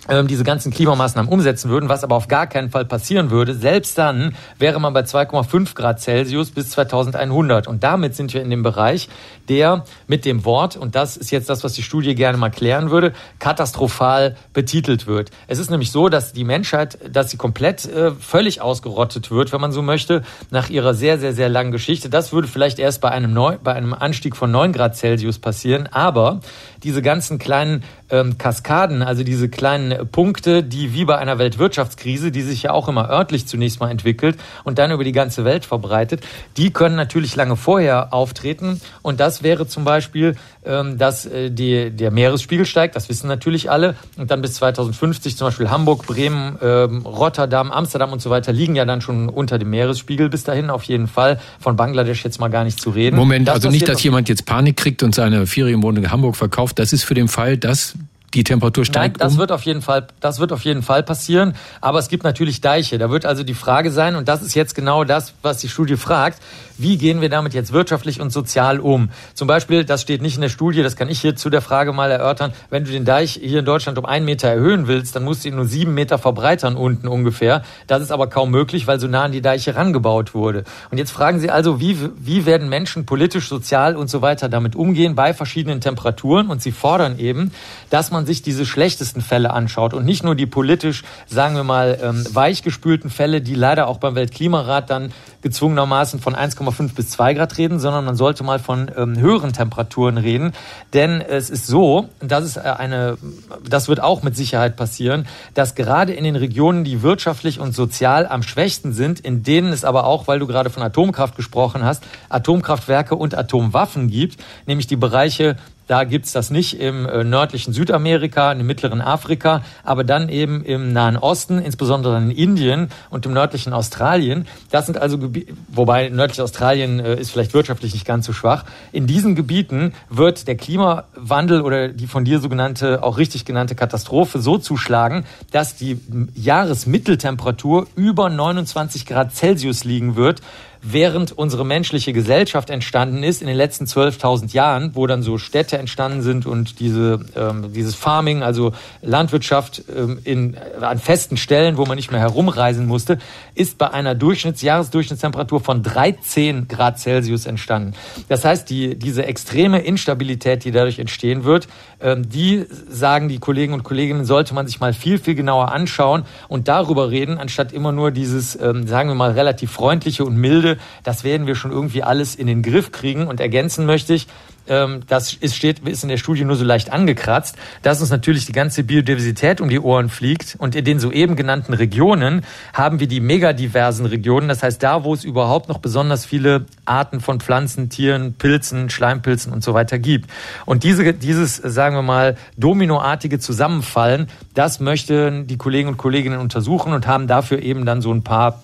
diese 0.08 0.44
ganzen 0.44 0.70
Klimamaßnahmen 0.70 1.32
umsetzen 1.32 1.70
würden, 1.70 1.88
was 1.88 2.04
aber 2.04 2.16
auf 2.16 2.28
gar 2.28 2.46
keinen 2.46 2.70
Fall 2.70 2.84
passieren 2.84 3.30
würde. 3.30 3.54
Selbst 3.54 3.96
dann 3.96 4.34
wäre 4.58 4.78
man 4.78 4.92
bei 4.92 5.00
2,5 5.00 5.74
Grad 5.74 6.00
Celsius 6.00 6.50
bis 6.50 6.70
2100. 6.70 7.66
Und 7.66 7.82
damit 7.82 8.14
sind 8.14 8.34
wir 8.34 8.42
in 8.42 8.50
dem 8.50 8.62
Bereich, 8.62 9.08
der 9.48 9.84
mit 10.06 10.24
dem 10.24 10.44
Wort, 10.44 10.76
und 10.76 10.94
das 10.94 11.16
ist 11.16 11.30
jetzt 11.30 11.48
das, 11.48 11.64
was 11.64 11.72
die 11.72 11.82
Studie 11.82 12.14
gerne 12.14 12.36
mal 12.36 12.50
klären 12.50 12.90
würde, 12.90 13.12
katastrophal 13.38 14.36
betitelt 14.52 15.06
wird. 15.06 15.30
Es 15.46 15.58
ist 15.58 15.70
nämlich 15.70 15.90
so, 15.90 16.08
dass 16.08 16.32
die 16.32 16.44
Menschheit, 16.44 16.98
dass 17.10 17.30
sie 17.30 17.36
komplett 17.36 17.86
äh, 17.86 18.12
völlig 18.12 18.60
ausgerottet 18.60 19.30
wird, 19.30 19.52
wenn 19.52 19.60
man 19.60 19.72
so 19.72 19.82
möchte, 19.82 20.22
nach 20.50 20.68
ihrer 20.68 20.94
sehr, 20.94 21.18
sehr, 21.18 21.32
sehr 21.32 21.48
langen 21.48 21.72
Geschichte. 21.72 22.10
Das 22.10 22.32
würde 22.32 22.48
vielleicht 22.48 22.78
erst 22.78 23.00
bei 23.00 23.10
einem, 23.10 23.32
Neu 23.32 23.56
bei 23.62 23.72
einem 23.72 23.94
Anstieg 23.94 24.36
von 24.36 24.50
9 24.50 24.72
Grad 24.72 24.96
Celsius 24.96 25.38
passieren. 25.38 25.88
Aber 25.90 26.40
diese 26.82 27.02
ganzen 27.02 27.38
kleinen 27.38 27.82
ähm, 28.10 28.38
Kaskaden, 28.38 29.02
also 29.02 29.24
diese 29.24 29.48
kleinen 29.48 29.93
Punkte, 30.10 30.62
die 30.62 30.94
wie 30.94 31.04
bei 31.04 31.18
einer 31.18 31.38
Weltwirtschaftskrise, 31.38 32.30
die 32.30 32.42
sich 32.42 32.64
ja 32.64 32.72
auch 32.72 32.88
immer 32.88 33.08
örtlich 33.10 33.46
zunächst 33.46 33.80
mal 33.80 33.90
entwickelt 33.90 34.36
und 34.64 34.78
dann 34.78 34.90
über 34.90 35.04
die 35.04 35.12
ganze 35.12 35.44
Welt 35.44 35.64
verbreitet, 35.64 36.22
die 36.56 36.72
können 36.72 36.96
natürlich 36.96 37.36
lange 37.36 37.56
vorher 37.56 38.12
auftreten. 38.12 38.80
Und 39.02 39.20
das 39.20 39.42
wäre 39.42 39.66
zum 39.66 39.84
Beispiel, 39.84 40.36
ähm, 40.64 40.98
dass 40.98 41.26
äh, 41.26 41.50
die, 41.50 41.90
der 41.90 42.10
Meeresspiegel 42.10 42.66
steigt, 42.66 42.96
das 42.96 43.08
wissen 43.08 43.28
natürlich 43.28 43.70
alle. 43.70 43.96
Und 44.16 44.30
dann 44.30 44.42
bis 44.42 44.54
2050 44.54 45.36
zum 45.36 45.48
Beispiel 45.48 45.70
Hamburg, 45.70 46.06
Bremen, 46.06 46.58
ähm, 46.62 47.02
Rotterdam, 47.04 47.70
Amsterdam 47.70 48.12
und 48.12 48.22
so 48.22 48.30
weiter 48.30 48.52
liegen 48.52 48.76
ja 48.76 48.84
dann 48.84 49.00
schon 49.00 49.28
unter 49.28 49.58
dem 49.58 49.70
Meeresspiegel 49.70 50.28
bis 50.28 50.44
dahin 50.44 50.70
auf 50.70 50.84
jeden 50.84 51.08
Fall. 51.08 51.40
Von 51.60 51.76
Bangladesch 51.76 52.24
jetzt 52.24 52.40
mal 52.40 52.48
gar 52.48 52.64
nicht 52.64 52.80
zu 52.80 52.90
reden. 52.90 53.16
Moment, 53.16 53.48
das 53.48 53.56
also 53.56 53.70
nicht, 53.70 53.88
dass 53.88 54.02
jemand 54.02 54.28
jetzt 54.28 54.46
Panik 54.46 54.76
kriegt 54.76 55.02
und 55.02 55.14
seine 55.14 55.46
Ferienwohnung 55.46 56.04
in 56.04 56.10
Hamburg 56.10 56.36
verkauft. 56.36 56.78
Das 56.78 56.92
ist 56.92 57.04
für 57.04 57.14
den 57.14 57.28
Fall, 57.28 57.56
dass 57.56 57.94
die 58.34 58.44
Temperatur 58.44 58.84
steigt. 58.84 59.18
Nein, 59.18 59.26
das 59.26 59.34
um? 59.34 59.38
wird 59.38 59.52
auf 59.52 59.62
jeden 59.62 59.82
Fall, 59.82 60.06
das 60.20 60.40
wird 60.40 60.52
auf 60.52 60.64
jeden 60.64 60.82
Fall 60.82 61.02
passieren. 61.02 61.54
Aber 61.80 61.98
es 61.98 62.08
gibt 62.08 62.24
natürlich 62.24 62.60
Deiche. 62.60 62.98
Da 62.98 63.10
wird 63.10 63.26
also 63.26 63.42
die 63.42 63.54
Frage 63.54 63.90
sein, 63.90 64.16
und 64.16 64.28
das 64.28 64.42
ist 64.42 64.54
jetzt 64.54 64.74
genau 64.74 65.04
das, 65.04 65.34
was 65.42 65.58
die 65.58 65.68
Studie 65.68 65.96
fragt 65.96 66.40
wie 66.78 66.96
gehen 66.98 67.20
wir 67.20 67.28
damit 67.28 67.54
jetzt 67.54 67.72
wirtschaftlich 67.72 68.20
und 68.20 68.30
sozial 68.30 68.80
um? 68.80 69.10
Zum 69.34 69.48
Beispiel, 69.48 69.84
das 69.84 70.02
steht 70.02 70.22
nicht 70.22 70.34
in 70.36 70.40
der 70.40 70.48
Studie, 70.48 70.82
das 70.82 70.96
kann 70.96 71.08
ich 71.08 71.20
hier 71.20 71.36
zu 71.36 71.50
der 71.50 71.60
Frage 71.60 71.92
mal 71.92 72.10
erörtern, 72.10 72.52
wenn 72.70 72.84
du 72.84 72.90
den 72.90 73.04
Deich 73.04 73.40
hier 73.42 73.60
in 73.60 73.64
Deutschland 73.64 73.98
um 73.98 74.04
einen 74.04 74.24
Meter 74.24 74.48
erhöhen 74.48 74.86
willst, 74.86 75.14
dann 75.16 75.24
musst 75.24 75.44
du 75.44 75.48
ihn 75.48 75.56
nur 75.56 75.66
sieben 75.66 75.94
Meter 75.94 76.18
verbreitern 76.18 76.76
unten 76.76 77.08
ungefähr. 77.08 77.62
Das 77.86 78.02
ist 78.02 78.10
aber 78.10 78.28
kaum 78.28 78.50
möglich, 78.50 78.86
weil 78.86 79.00
so 79.00 79.06
nah 79.06 79.24
an 79.24 79.32
die 79.32 79.42
Deiche 79.42 79.76
rangebaut 79.76 80.34
wurde. 80.34 80.64
Und 80.90 80.98
jetzt 80.98 81.10
fragen 81.10 81.40
Sie 81.40 81.50
also, 81.50 81.80
wie, 81.80 81.98
wie 82.16 82.46
werden 82.46 82.68
Menschen 82.68 83.06
politisch, 83.06 83.48
sozial 83.48 83.96
und 83.96 84.08
so 84.08 84.22
weiter 84.22 84.48
damit 84.48 84.76
umgehen 84.76 85.14
bei 85.14 85.34
verschiedenen 85.34 85.80
Temperaturen? 85.80 86.48
Und 86.48 86.62
Sie 86.62 86.72
fordern 86.72 87.18
eben, 87.18 87.52
dass 87.90 88.10
man 88.10 88.26
sich 88.26 88.42
diese 88.42 88.66
schlechtesten 88.66 89.20
Fälle 89.20 89.52
anschaut 89.52 89.94
und 89.94 90.04
nicht 90.04 90.24
nur 90.24 90.34
die 90.34 90.46
politisch, 90.46 91.04
sagen 91.26 91.54
wir 91.56 91.64
mal, 91.64 91.98
ähm, 92.02 92.24
weichgespülten 92.32 93.10
Fälle, 93.10 93.40
die 93.40 93.54
leider 93.54 93.88
auch 93.88 93.98
beim 93.98 94.14
Weltklimarat 94.14 94.90
dann 94.90 95.12
gezwungenermaßen 95.44 96.18
von 96.18 96.34
1,5 96.34 96.94
bis 96.94 97.10
2 97.10 97.34
Grad 97.34 97.58
reden, 97.58 97.78
sondern 97.78 98.04
man 98.04 98.16
sollte 98.16 98.42
mal 98.42 98.58
von 98.58 98.90
ähm, 98.96 99.16
höheren 99.16 99.52
Temperaturen 99.52 100.16
reden. 100.18 100.52
Denn 100.94 101.20
es 101.20 101.50
ist 101.50 101.66
so, 101.66 102.08
das 102.18 102.44
ist 102.44 102.56
äh, 102.56 102.60
eine, 102.60 103.18
das 103.62 103.86
wird 103.86 104.00
auch 104.00 104.22
mit 104.22 104.36
Sicherheit 104.36 104.74
passieren, 104.74 105.26
dass 105.52 105.74
gerade 105.74 106.14
in 106.14 106.24
den 106.24 106.34
Regionen, 106.34 106.82
die 106.82 107.02
wirtschaftlich 107.02 107.60
und 107.60 107.74
sozial 107.74 108.26
am 108.26 108.42
schwächsten 108.42 108.92
sind, 108.92 109.20
in 109.20 109.42
denen 109.42 109.72
es 109.72 109.84
aber 109.84 110.04
auch, 110.04 110.26
weil 110.26 110.38
du 110.38 110.46
gerade 110.46 110.70
von 110.70 110.82
Atomkraft 110.82 111.36
gesprochen 111.36 111.84
hast, 111.84 112.02
Atomkraftwerke 112.30 113.14
und 113.14 113.36
Atomwaffen 113.36 114.08
gibt, 114.08 114.42
nämlich 114.66 114.86
die 114.86 114.96
Bereiche 114.96 115.56
da 115.86 116.04
gibt's 116.04 116.32
das 116.32 116.50
nicht 116.50 116.80
im 116.80 117.06
äh, 117.06 117.24
nördlichen 117.24 117.72
Südamerika, 117.72 118.52
im 118.52 118.66
mittleren 118.66 119.00
Afrika, 119.00 119.62
aber 119.82 120.04
dann 120.04 120.28
eben 120.28 120.64
im 120.64 120.92
Nahen 120.92 121.16
Osten, 121.16 121.58
insbesondere 121.58 122.16
in 122.18 122.30
Indien 122.30 122.88
und 123.10 123.26
im 123.26 123.32
nördlichen 123.32 123.72
Australien. 123.72 124.46
Das 124.70 124.86
sind 124.86 124.98
also 124.98 125.18
Gebiete, 125.18 125.52
wobei 125.68 126.08
nördlich 126.08 126.40
Australien 126.40 127.00
äh, 127.00 127.16
ist 127.16 127.30
vielleicht 127.30 127.54
wirtschaftlich 127.54 127.92
nicht 127.92 128.06
ganz 128.06 128.26
so 128.26 128.32
schwach. 128.32 128.64
In 128.92 129.06
diesen 129.06 129.34
Gebieten 129.34 129.92
wird 130.08 130.48
der 130.48 130.56
Klimawandel 130.56 131.60
oder 131.60 131.88
die 131.88 132.06
von 132.06 132.24
dir 132.24 132.40
sogenannte, 132.40 133.02
auch 133.02 133.18
richtig 133.18 133.44
genannte 133.44 133.74
Katastrophe 133.74 134.40
so 134.40 134.58
zuschlagen, 134.58 135.24
dass 135.50 135.76
die 135.76 136.00
Jahresmitteltemperatur 136.34 137.86
über 137.94 138.30
29 138.30 139.06
Grad 139.06 139.34
Celsius 139.34 139.84
liegen 139.84 140.16
wird 140.16 140.40
während 140.86 141.32
unsere 141.32 141.64
menschliche 141.64 142.12
Gesellschaft 142.12 142.68
entstanden 142.68 143.22
ist 143.22 143.40
in 143.40 143.48
den 143.48 143.56
letzten 143.56 143.86
12.000 143.86 144.52
Jahren, 144.52 144.90
wo 144.94 145.06
dann 145.06 145.22
so 145.22 145.38
Städte 145.38 145.78
entstanden 145.78 146.20
sind 146.20 146.44
und 146.44 146.78
diese, 146.78 147.20
ähm, 147.34 147.72
dieses 147.72 147.94
Farming, 147.94 148.42
also 148.42 148.72
Landwirtschaft 149.00 149.82
ähm, 149.96 150.18
in, 150.24 150.56
an 150.80 150.98
festen 150.98 151.38
Stellen, 151.38 151.78
wo 151.78 151.86
man 151.86 151.96
nicht 151.96 152.12
mehr 152.12 152.20
herumreisen 152.20 152.86
musste, 152.86 153.18
ist 153.54 153.78
bei 153.78 153.90
einer 153.90 154.14
Durchschnitts 154.14 154.60
Jahresdurchschnittstemperatur 154.60 155.60
von 155.60 155.82
13 155.82 156.68
Grad 156.68 156.98
Celsius 156.98 157.46
entstanden. 157.46 157.94
Das 158.28 158.44
heißt, 158.44 158.68
die, 158.68 158.98
diese 158.98 159.24
extreme 159.24 159.80
Instabilität, 159.80 160.64
die 160.64 160.70
dadurch 160.70 160.98
entstehen 160.98 161.44
wird, 161.44 161.66
ähm, 162.00 162.28
die 162.28 162.66
sagen 162.90 163.28
die 163.28 163.38
Kollegen 163.38 163.72
und 163.72 163.84
Kolleginnen, 163.84 164.26
sollte 164.26 164.52
man 164.52 164.66
sich 164.66 164.80
mal 164.80 164.92
viel, 164.92 165.18
viel 165.18 165.34
genauer 165.34 165.72
anschauen 165.72 166.24
und 166.48 166.68
darüber 166.68 167.10
reden, 167.10 167.38
anstatt 167.38 167.72
immer 167.72 167.92
nur 167.92 168.10
dieses, 168.10 168.60
ähm, 168.60 168.86
sagen 168.86 169.08
wir 169.08 169.14
mal, 169.14 169.30
relativ 169.30 169.70
freundliche 169.70 170.26
und 170.26 170.36
milde 170.36 170.73
Das 171.02 171.24
werden 171.24 171.46
wir 171.46 171.54
schon 171.54 171.70
irgendwie 171.70 172.02
alles 172.02 172.34
in 172.34 172.46
den 172.46 172.62
Griff 172.62 172.92
kriegen. 172.92 173.26
Und 173.26 173.40
ergänzen 173.40 173.86
möchte 173.86 174.14
ich, 174.14 174.26
ähm, 174.66 175.02
das 175.08 175.34
ist, 175.34 175.56
steht, 175.56 175.86
ist 175.86 176.02
in 176.02 176.08
der 176.08 176.16
Studie 176.16 176.44
nur 176.44 176.56
so 176.56 176.64
leicht 176.64 176.92
angekratzt, 176.92 177.56
dass 177.82 178.00
uns 178.00 178.10
natürlich 178.10 178.46
die 178.46 178.52
ganze 178.52 178.84
Biodiversität 178.84 179.60
um 179.60 179.68
die 179.68 179.80
Ohren 179.80 180.08
fliegt. 180.08 180.56
Und 180.58 180.74
in 180.74 180.84
den 180.84 180.98
soeben 180.98 181.36
genannten 181.36 181.74
Regionen 181.74 182.44
haben 182.72 183.00
wir 183.00 183.06
die 183.06 183.20
megadiversen 183.20 184.06
Regionen. 184.06 184.48
Das 184.48 184.62
heißt, 184.62 184.82
da, 184.82 185.04
wo 185.04 185.12
es 185.12 185.24
überhaupt 185.24 185.68
noch 185.68 185.78
besonders 185.78 186.24
viele 186.24 186.66
Arten 186.84 187.20
von 187.20 187.40
Pflanzen, 187.40 187.90
Tieren, 187.90 188.34
Pilzen, 188.34 188.90
Schleimpilzen 188.90 189.52
und 189.52 189.62
so 189.62 189.74
weiter 189.74 189.98
gibt. 189.98 190.30
Und 190.64 190.82
diese, 190.84 191.12
dieses, 191.12 191.56
sagen 191.56 191.96
wir 191.96 192.02
mal, 192.02 192.36
dominoartige 192.56 193.38
Zusammenfallen, 193.38 194.28
das 194.54 194.80
möchten 194.80 195.46
die 195.46 195.56
Kollegen 195.56 195.88
und 195.88 195.96
Kolleginnen 195.98 196.40
untersuchen 196.40 196.92
und 196.92 197.06
haben 197.06 197.26
dafür 197.26 197.60
eben 197.60 197.84
dann 197.84 198.00
so 198.00 198.12
ein 198.12 198.22
paar 198.22 198.62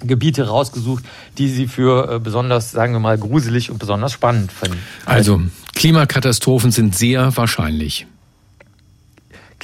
Gebiete 0.00 0.48
rausgesucht, 0.48 1.04
die 1.38 1.48
sie 1.48 1.66
für 1.66 2.14
äh, 2.14 2.18
besonders, 2.18 2.72
sagen 2.72 2.92
wir 2.92 3.00
mal, 3.00 3.18
gruselig 3.18 3.70
und 3.70 3.78
besonders 3.78 4.12
spannend 4.12 4.52
finden. 4.52 4.78
Also, 5.06 5.40
Klimakatastrophen 5.74 6.70
sind 6.70 6.96
sehr 6.96 7.36
wahrscheinlich. 7.36 8.06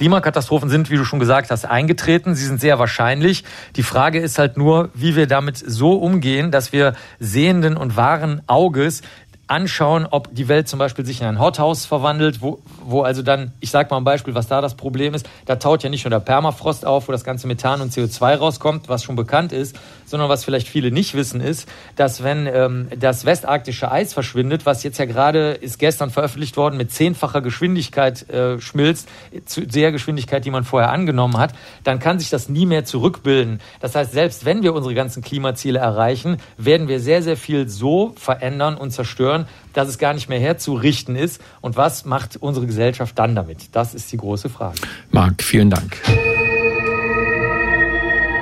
Klimakatastrophen 0.01 0.71
sind, 0.71 0.91
wie 0.91 0.97
du 0.97 1.05
schon 1.05 1.19
gesagt 1.19 1.51
hast, 1.51 1.67
eingetreten. 1.67 2.35
Sie 2.35 2.47
sind 2.47 2.59
sehr 2.59 2.79
wahrscheinlich. 2.79 3.45
Die 3.77 3.83
Frage 3.83 4.19
ist 4.19 4.39
halt 4.39 4.57
nur, 4.57 4.89
wie 4.95 5.15
wir 5.15 5.27
damit 5.27 5.59
so 5.59 5.93
umgehen, 5.93 6.51
dass 6.51 6.73
wir 6.73 6.95
sehenden 7.19 7.77
und 7.77 7.97
wahren 7.97 8.41
Auges 8.47 9.03
anschauen, 9.51 10.07
ob 10.09 10.35
die 10.35 10.49
Welt 10.49 10.69
zum 10.69 10.79
Beispiel 10.79 11.05
sich 11.05 11.21
in 11.21 11.27
ein 11.27 11.41
Hothouse 11.41 11.85
verwandelt, 11.85 12.41
wo, 12.41 12.63
wo 12.85 13.03
also 13.03 13.23
dann, 13.23 13.53
ich 13.61 13.71
sage 13.71 13.91
mal 13.91 13.97
ein 13.97 14.05
Beispiel, 14.05 14.35
was 14.35 14.47
da 14.47 14.61
das 14.61 14.77
Problem 14.77 15.13
ist, 15.13 15.29
da 15.45 15.57
taut 15.57 15.83
ja 15.83 15.91
nicht 15.91 16.05
nur 16.05 16.11
der 16.11 16.21
Permafrost 16.21 16.87
auf, 16.87 17.09
wo 17.09 17.13
das 17.13 17.25
ganze 17.25 17.49
Methan 17.49 17.81
und 17.81 17.93
CO2 17.93 18.37
rauskommt, 18.37 18.89
was 18.89 19.03
schon 19.03 19.17
bekannt 19.17 19.53
ist, 19.53 19.77
sondern 20.11 20.29
was 20.29 20.45
vielleicht 20.45 20.69
viele 20.69 20.91
nicht 20.91 21.15
wissen 21.15 21.41
ist, 21.41 21.69
dass 21.97 22.23
wenn 22.23 22.47
ähm, 22.47 22.89
das 22.99 23.25
westarktische 23.25 23.91
Eis 23.91 24.13
verschwindet, 24.13 24.67
was 24.67 24.83
jetzt 24.83 24.99
ja 24.99 25.05
gerade 25.05 25.53
ist 25.53 25.79
gestern 25.79 26.11
veröffentlicht 26.11 26.57
worden, 26.57 26.77
mit 26.77 26.93
zehnfacher 26.93 27.41
Geschwindigkeit 27.41 28.29
äh, 28.29 28.61
schmilzt, 28.61 29.09
zu 29.47 29.67
der 29.67 29.93
Geschwindigkeit, 29.93 30.45
die 30.45 30.51
man 30.51 30.65
vorher 30.65 30.91
angenommen 30.91 31.39
hat, 31.39 31.55
dann 31.85 32.01
kann 32.01 32.19
sich 32.19 32.29
das 32.29 32.49
nie 32.49 32.67
mehr 32.67 32.85
zurückbilden. 32.85 33.61
Das 33.81 33.95
heißt, 33.95 34.13
selbst 34.13 34.45
wenn 34.45 34.63
wir 34.63 34.75
unsere 34.75 34.95
ganzen 34.95 35.23
Klimaziele 35.23 35.79
erreichen, 35.79 36.39
werden 36.59 36.89
wir 36.89 37.01
sehr, 37.01 37.23
sehr 37.23 37.37
viel 37.37 37.69
so 37.69 38.13
verändern 38.17 38.77
und 38.77 38.91
zerstören, 38.91 39.47
dass 39.73 39.89
es 39.89 39.99
gar 39.99 40.15
nicht 40.15 40.29
mehr 40.29 40.41
herzurichten 40.41 41.15
ist. 41.15 41.41
Und 41.61 41.77
was 41.77 42.05
macht 42.05 42.37
unsere 42.37 42.67
Gesellschaft 42.67 43.19
dann 43.19 43.35
damit? 43.35 43.69
Das 43.73 43.95
ist 43.95 44.11
die 44.11 44.17
große 44.17 44.49
Frage. 44.49 44.81
Marc, 45.11 45.43
vielen 45.43 45.71
Dank. 45.71 45.97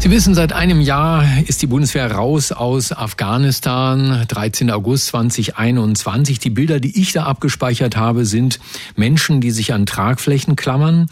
Sie 0.00 0.12
wissen, 0.12 0.32
seit 0.32 0.52
einem 0.52 0.80
Jahr 0.80 1.24
ist 1.48 1.60
die 1.60 1.66
Bundeswehr 1.66 2.12
raus 2.12 2.52
aus 2.52 2.92
Afghanistan. 2.92 4.24
13. 4.28 4.70
August 4.70 5.08
2021. 5.08 6.38
Die 6.38 6.50
Bilder, 6.50 6.78
die 6.78 7.00
ich 7.00 7.12
da 7.12 7.24
abgespeichert 7.24 7.96
habe, 7.96 8.24
sind 8.24 8.60
Menschen, 8.94 9.40
die 9.40 9.50
sich 9.50 9.72
an 9.72 9.86
Tragflächen 9.86 10.54
klammern 10.54 11.08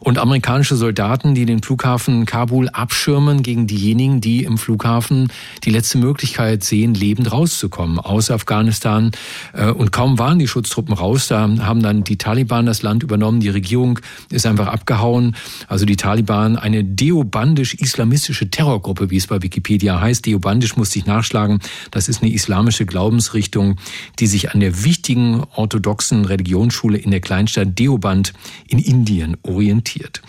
und 0.00 0.16
amerikanische 0.16 0.74
Soldaten, 0.74 1.34
die 1.34 1.44
den 1.44 1.62
Flughafen 1.62 2.24
Kabul 2.24 2.70
abschirmen 2.70 3.42
gegen 3.42 3.66
diejenigen, 3.66 4.22
die 4.22 4.44
im 4.44 4.56
Flughafen 4.56 5.30
die 5.64 5.70
letzte 5.70 5.98
Möglichkeit 5.98 6.64
sehen, 6.64 6.94
lebend 6.94 7.30
rauszukommen 7.30 7.98
aus 7.98 8.30
Afghanistan. 8.30 9.10
Äh, 9.52 9.70
und 9.70 9.92
kaum 9.92 10.18
waren 10.18 10.38
die 10.38 10.48
Schutztruppen 10.48 10.94
raus, 10.94 11.28
da 11.28 11.42
haben 11.42 11.82
dann 11.82 12.04
die 12.04 12.16
Taliban 12.16 12.64
das 12.64 12.80
Land 12.80 13.02
übernommen. 13.02 13.40
Die 13.40 13.50
Regierung 13.50 13.98
ist 14.30 14.46
einfach 14.46 14.68
abgehauen. 14.68 15.36
Also 15.68 15.84
die 15.84 15.96
Taliban, 15.96 16.56
eine 16.56 16.82
deobandisch-islamistische 16.82 18.29
islamistische 18.30 18.50
Terrorgruppe, 18.50 19.10
wie 19.10 19.16
es 19.16 19.26
bei 19.26 19.42
Wikipedia 19.42 20.00
heißt. 20.00 20.24
Deobandisch 20.24 20.76
musste 20.76 20.98
ich 20.98 21.06
nachschlagen. 21.06 21.58
Das 21.90 22.08
ist 22.08 22.22
eine 22.22 22.32
islamische 22.32 22.86
Glaubensrichtung, 22.86 23.76
die 24.18 24.26
sich 24.26 24.52
an 24.52 24.60
der 24.60 24.84
wichtigen 24.84 25.42
orthodoxen 25.54 26.24
Religionsschule 26.24 26.98
in 26.98 27.10
der 27.10 27.20
Kleinstadt 27.20 27.78
Deoband 27.78 28.32
in 28.68 28.78
Indien 28.78 29.36
orientiert. 29.42 30.22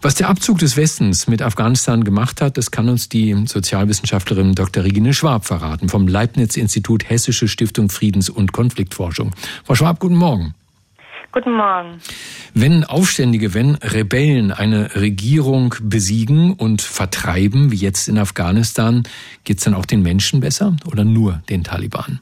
Was 0.00 0.16
der 0.16 0.28
Abzug 0.28 0.58
des 0.58 0.76
Westens 0.76 1.28
mit 1.28 1.42
Afghanistan 1.42 2.02
gemacht 2.02 2.40
hat, 2.40 2.58
das 2.58 2.72
kann 2.72 2.88
uns 2.88 3.08
die 3.08 3.36
Sozialwissenschaftlerin 3.46 4.56
Dr. 4.56 4.82
Regine 4.82 5.14
Schwab 5.14 5.46
verraten 5.46 5.88
vom 5.88 6.08
Leibniz-Institut 6.08 7.08
Hessische 7.08 7.46
Stiftung 7.46 7.88
Friedens- 7.88 8.28
und 8.28 8.52
Konfliktforschung. 8.52 9.30
Frau 9.64 9.76
Schwab, 9.76 10.00
guten 10.00 10.16
Morgen. 10.16 10.54
Guten 11.32 11.52
Morgen. 11.54 11.98
Wenn 12.52 12.84
Aufständige, 12.84 13.54
wenn 13.54 13.76
Rebellen 13.76 14.52
eine 14.52 14.94
Regierung 14.96 15.74
besiegen 15.80 16.52
und 16.52 16.82
vertreiben, 16.82 17.72
wie 17.72 17.76
jetzt 17.76 18.06
in 18.06 18.18
Afghanistan, 18.18 19.04
geht 19.44 19.56
es 19.56 19.64
dann 19.64 19.72
auch 19.72 19.86
den 19.86 20.02
Menschen 20.02 20.40
besser 20.40 20.76
oder 20.86 21.04
nur 21.04 21.40
den 21.48 21.64
Taliban? 21.64 22.20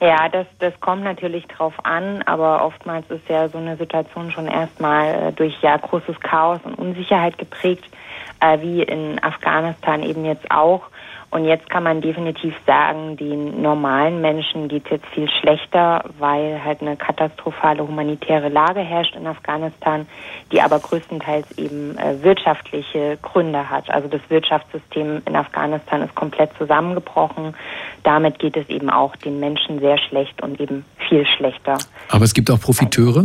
Ja, 0.00 0.28
das, 0.28 0.46
das 0.60 0.78
kommt 0.78 1.02
natürlich 1.02 1.46
drauf 1.46 1.74
an, 1.82 2.22
aber 2.26 2.64
oftmals 2.64 3.10
ist 3.10 3.28
ja 3.28 3.48
so 3.48 3.58
eine 3.58 3.76
Situation 3.76 4.30
schon 4.30 4.46
erstmal 4.46 5.30
äh, 5.30 5.32
durch 5.32 5.60
ja 5.60 5.76
großes 5.76 6.20
Chaos 6.20 6.60
und 6.62 6.74
Unsicherheit 6.74 7.38
geprägt, 7.38 7.84
äh, 8.38 8.60
wie 8.60 8.82
in 8.82 9.20
Afghanistan 9.20 10.04
eben 10.04 10.24
jetzt 10.24 10.48
auch. 10.50 10.82
Und 11.34 11.46
jetzt 11.46 11.68
kann 11.68 11.82
man 11.82 12.00
definitiv 12.00 12.54
sagen, 12.64 13.16
den 13.16 13.60
normalen 13.60 14.20
Menschen 14.20 14.68
geht 14.68 14.84
es 14.84 14.92
jetzt 14.92 15.06
viel 15.06 15.28
schlechter, 15.28 16.04
weil 16.20 16.62
halt 16.64 16.80
eine 16.80 16.96
katastrophale 16.96 17.82
humanitäre 17.82 18.48
Lage 18.48 18.78
herrscht 18.78 19.16
in 19.16 19.26
Afghanistan, 19.26 20.06
die 20.52 20.62
aber 20.62 20.78
größtenteils 20.78 21.58
eben 21.58 21.98
äh, 21.98 22.22
wirtschaftliche 22.22 23.18
Gründe 23.20 23.68
hat. 23.68 23.90
Also 23.90 24.06
das 24.06 24.20
Wirtschaftssystem 24.28 25.22
in 25.26 25.34
Afghanistan 25.34 26.02
ist 26.02 26.14
komplett 26.14 26.50
zusammengebrochen. 26.56 27.56
Damit 28.04 28.38
geht 28.38 28.56
es 28.56 28.68
eben 28.68 28.88
auch 28.88 29.16
den 29.16 29.40
Menschen 29.40 29.80
sehr 29.80 29.98
schlecht 29.98 30.40
und 30.40 30.60
eben 30.60 30.84
viel 31.08 31.26
schlechter. 31.26 31.78
Aber 32.10 32.24
es 32.24 32.32
gibt 32.32 32.48
auch 32.48 32.60
Profiteure? 32.60 33.24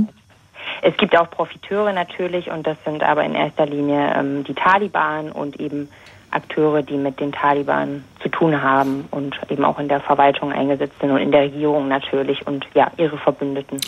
Es 0.81 0.97
gibt 0.97 1.15
auch 1.15 1.29
Profiteure 1.29 1.93
natürlich 1.93 2.49
und 2.49 2.65
das 2.65 2.77
sind 2.85 3.03
aber 3.03 3.23
in 3.23 3.35
erster 3.35 3.67
Linie 3.67 4.15
ähm, 4.15 4.43
die 4.45 4.55
Taliban 4.55 5.31
und 5.31 5.59
eben 5.59 5.89
Akteure, 6.31 6.83
die 6.83 6.97
mit 6.97 7.19
den 7.19 7.31
Taliban 7.31 8.03
zu 8.21 8.29
tun 8.29 8.61
haben 8.61 9.05
und 9.11 9.35
eben 9.49 9.63
auch 9.63 9.79
in 9.79 9.87
der 9.87 10.01
Verwaltung 10.01 10.51
eingesetzt 10.51 10.95
sind 10.99 11.11
und 11.11 11.17
in 11.19 11.31
der 11.31 11.43
Regierung 11.43 11.87
natürlich 11.87 12.45
und 12.45 12.65
ja, 12.73 12.91
ihre 12.97 13.17
Verbündeten. 13.17 13.79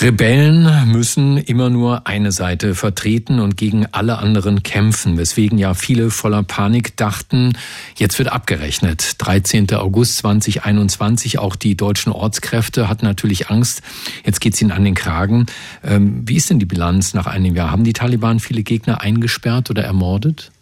Rebellen 0.00 0.68
müssen 0.86 1.38
immer 1.38 1.70
nur 1.70 2.06
eine 2.06 2.32
Seite 2.32 2.74
vertreten 2.74 3.40
und 3.40 3.56
gegen 3.56 3.86
alle 3.92 4.18
anderen 4.18 4.62
kämpfen, 4.62 5.16
weswegen 5.16 5.58
ja 5.58 5.74
viele 5.74 6.10
voller 6.10 6.42
Panik 6.42 6.96
dachten, 6.96 7.52
jetzt 7.96 8.18
wird 8.18 8.32
abgerechnet. 8.32 9.14
13. 9.18 9.72
August 9.74 10.18
2021, 10.18 11.38
auch 11.38 11.56
die 11.56 11.76
deutschen 11.76 12.12
Ortskräfte 12.12 12.88
hatten 12.88 13.06
natürlich 13.06 13.48
Angst, 13.50 13.82
jetzt 14.24 14.40
geht 14.40 14.54
es 14.54 14.62
ihnen 14.62 14.72
an 14.72 14.84
den 14.84 14.94
Kragen. 14.94 15.46
Ähm, 15.82 16.22
wie 16.26 16.36
ist 16.36 16.50
denn 16.50 16.58
die 16.58 16.66
Bilanz 16.66 17.14
nach 17.14 17.26
einem 17.26 17.54
Jahr? 17.54 17.70
Haben 17.70 17.84
die 17.84 17.92
Taliban 17.92 18.40
viele 18.40 18.62
Gegner 18.62 19.00
eingesperrt 19.00 19.70
oder 19.70 19.82
ermordet? 19.82 20.52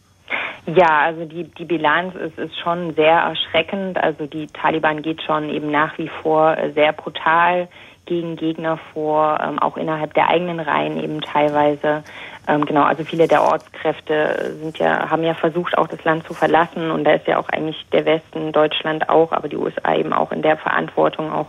Ja, 0.74 1.00
also 1.00 1.24
die, 1.24 1.44
die 1.44 1.64
Bilanz 1.64 2.14
ist, 2.14 2.38
ist 2.38 2.58
schon 2.58 2.94
sehr 2.94 3.18
erschreckend. 3.18 3.98
Also 3.98 4.26
die 4.26 4.46
Taliban 4.46 5.02
geht 5.02 5.22
schon 5.22 5.48
eben 5.50 5.70
nach 5.70 5.96
wie 5.98 6.08
vor 6.08 6.56
sehr 6.74 6.92
brutal 6.92 7.68
gegen 8.04 8.36
Gegner 8.36 8.78
vor, 8.92 9.38
ähm, 9.42 9.58
auch 9.58 9.76
innerhalb 9.76 10.14
der 10.14 10.28
eigenen 10.28 10.60
Reihen 10.60 11.02
eben 11.02 11.20
teilweise. 11.20 12.02
Ähm, 12.48 12.64
genau, 12.64 12.82
also 12.82 13.04
viele 13.04 13.28
der 13.28 13.42
Ortskräfte 13.42 14.56
sind 14.60 14.78
ja, 14.78 15.08
haben 15.10 15.22
ja 15.22 15.34
versucht, 15.34 15.78
auch 15.78 15.86
das 15.86 16.02
Land 16.04 16.26
zu 16.26 16.34
verlassen 16.34 16.90
und 16.90 17.04
da 17.04 17.12
ist 17.12 17.26
ja 17.26 17.38
auch 17.38 17.48
eigentlich 17.48 17.86
der 17.92 18.04
Westen, 18.06 18.52
Deutschland 18.52 19.08
auch, 19.08 19.32
aber 19.32 19.48
die 19.48 19.56
USA 19.56 19.94
eben 19.94 20.12
auch 20.12 20.32
in 20.32 20.42
der 20.42 20.56
Verantwortung 20.56 21.32
auch 21.32 21.46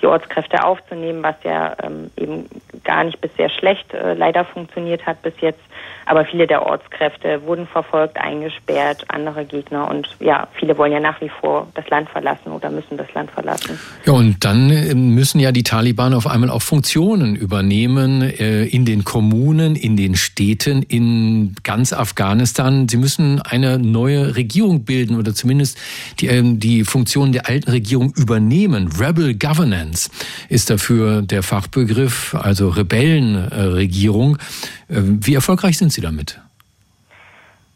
die 0.00 0.06
Ortskräfte 0.06 0.64
aufzunehmen, 0.64 1.22
was 1.22 1.36
ja 1.44 1.76
ähm, 1.82 2.10
eben 2.16 2.48
gar 2.84 3.04
nicht 3.04 3.20
bis 3.20 3.34
sehr 3.36 3.50
schlecht 3.50 3.92
äh, 3.94 4.14
leider 4.14 4.44
funktioniert 4.44 5.06
hat 5.06 5.22
bis 5.22 5.34
jetzt. 5.40 5.60
Aber 6.10 6.24
viele 6.24 6.48
der 6.48 6.66
Ortskräfte 6.66 7.40
wurden 7.44 7.68
verfolgt, 7.68 8.18
eingesperrt, 8.18 9.04
andere 9.06 9.44
Gegner 9.44 9.88
und 9.88 10.08
ja, 10.18 10.48
viele 10.58 10.76
wollen 10.76 10.90
ja 10.90 10.98
nach 10.98 11.20
wie 11.20 11.28
vor 11.28 11.68
das 11.74 11.88
Land 11.88 12.10
verlassen 12.10 12.50
oder 12.50 12.68
müssen 12.68 12.96
das 12.96 13.06
Land 13.14 13.30
verlassen. 13.30 13.78
Ja, 14.04 14.14
und 14.14 14.44
dann 14.44 14.70
äh, 14.70 14.92
müssen 14.96 15.38
ja 15.38 15.52
die 15.52 15.62
Taliban 15.62 16.12
auf 16.12 16.26
einmal 16.26 16.50
auch 16.50 16.62
Funktionen 16.62 17.36
übernehmen 17.36 18.22
äh, 18.22 18.64
in 18.64 18.84
den 18.84 19.04
Kommunen, 19.04 19.76
in 19.76 19.96
den 19.96 20.16
Städten, 20.16 20.82
in 20.82 21.54
ganz 21.62 21.92
Afghanistan. 21.92 22.88
Sie 22.88 22.96
müssen 22.96 23.40
eine 23.42 23.78
neue 23.78 24.34
Regierung 24.34 24.84
bilden 24.84 25.16
oder 25.16 25.32
zumindest 25.32 25.78
die, 26.18 26.26
ähm, 26.26 26.58
die 26.58 26.82
Funktionen 26.82 27.30
der 27.30 27.48
alten 27.48 27.70
Regierung 27.70 28.12
übernehmen. 28.16 28.90
Rebel 28.98 29.34
Governance 29.34 30.10
ist 30.48 30.70
dafür 30.70 31.22
der 31.22 31.44
Fachbegriff, 31.44 32.34
also 32.34 32.68
Rebellenregierung. 32.68 34.38
Äh, 34.90 34.96
wie 35.02 35.34
erfolgreich 35.34 35.78
sind 35.78 35.92
Sie 35.92 36.00
damit? 36.00 36.40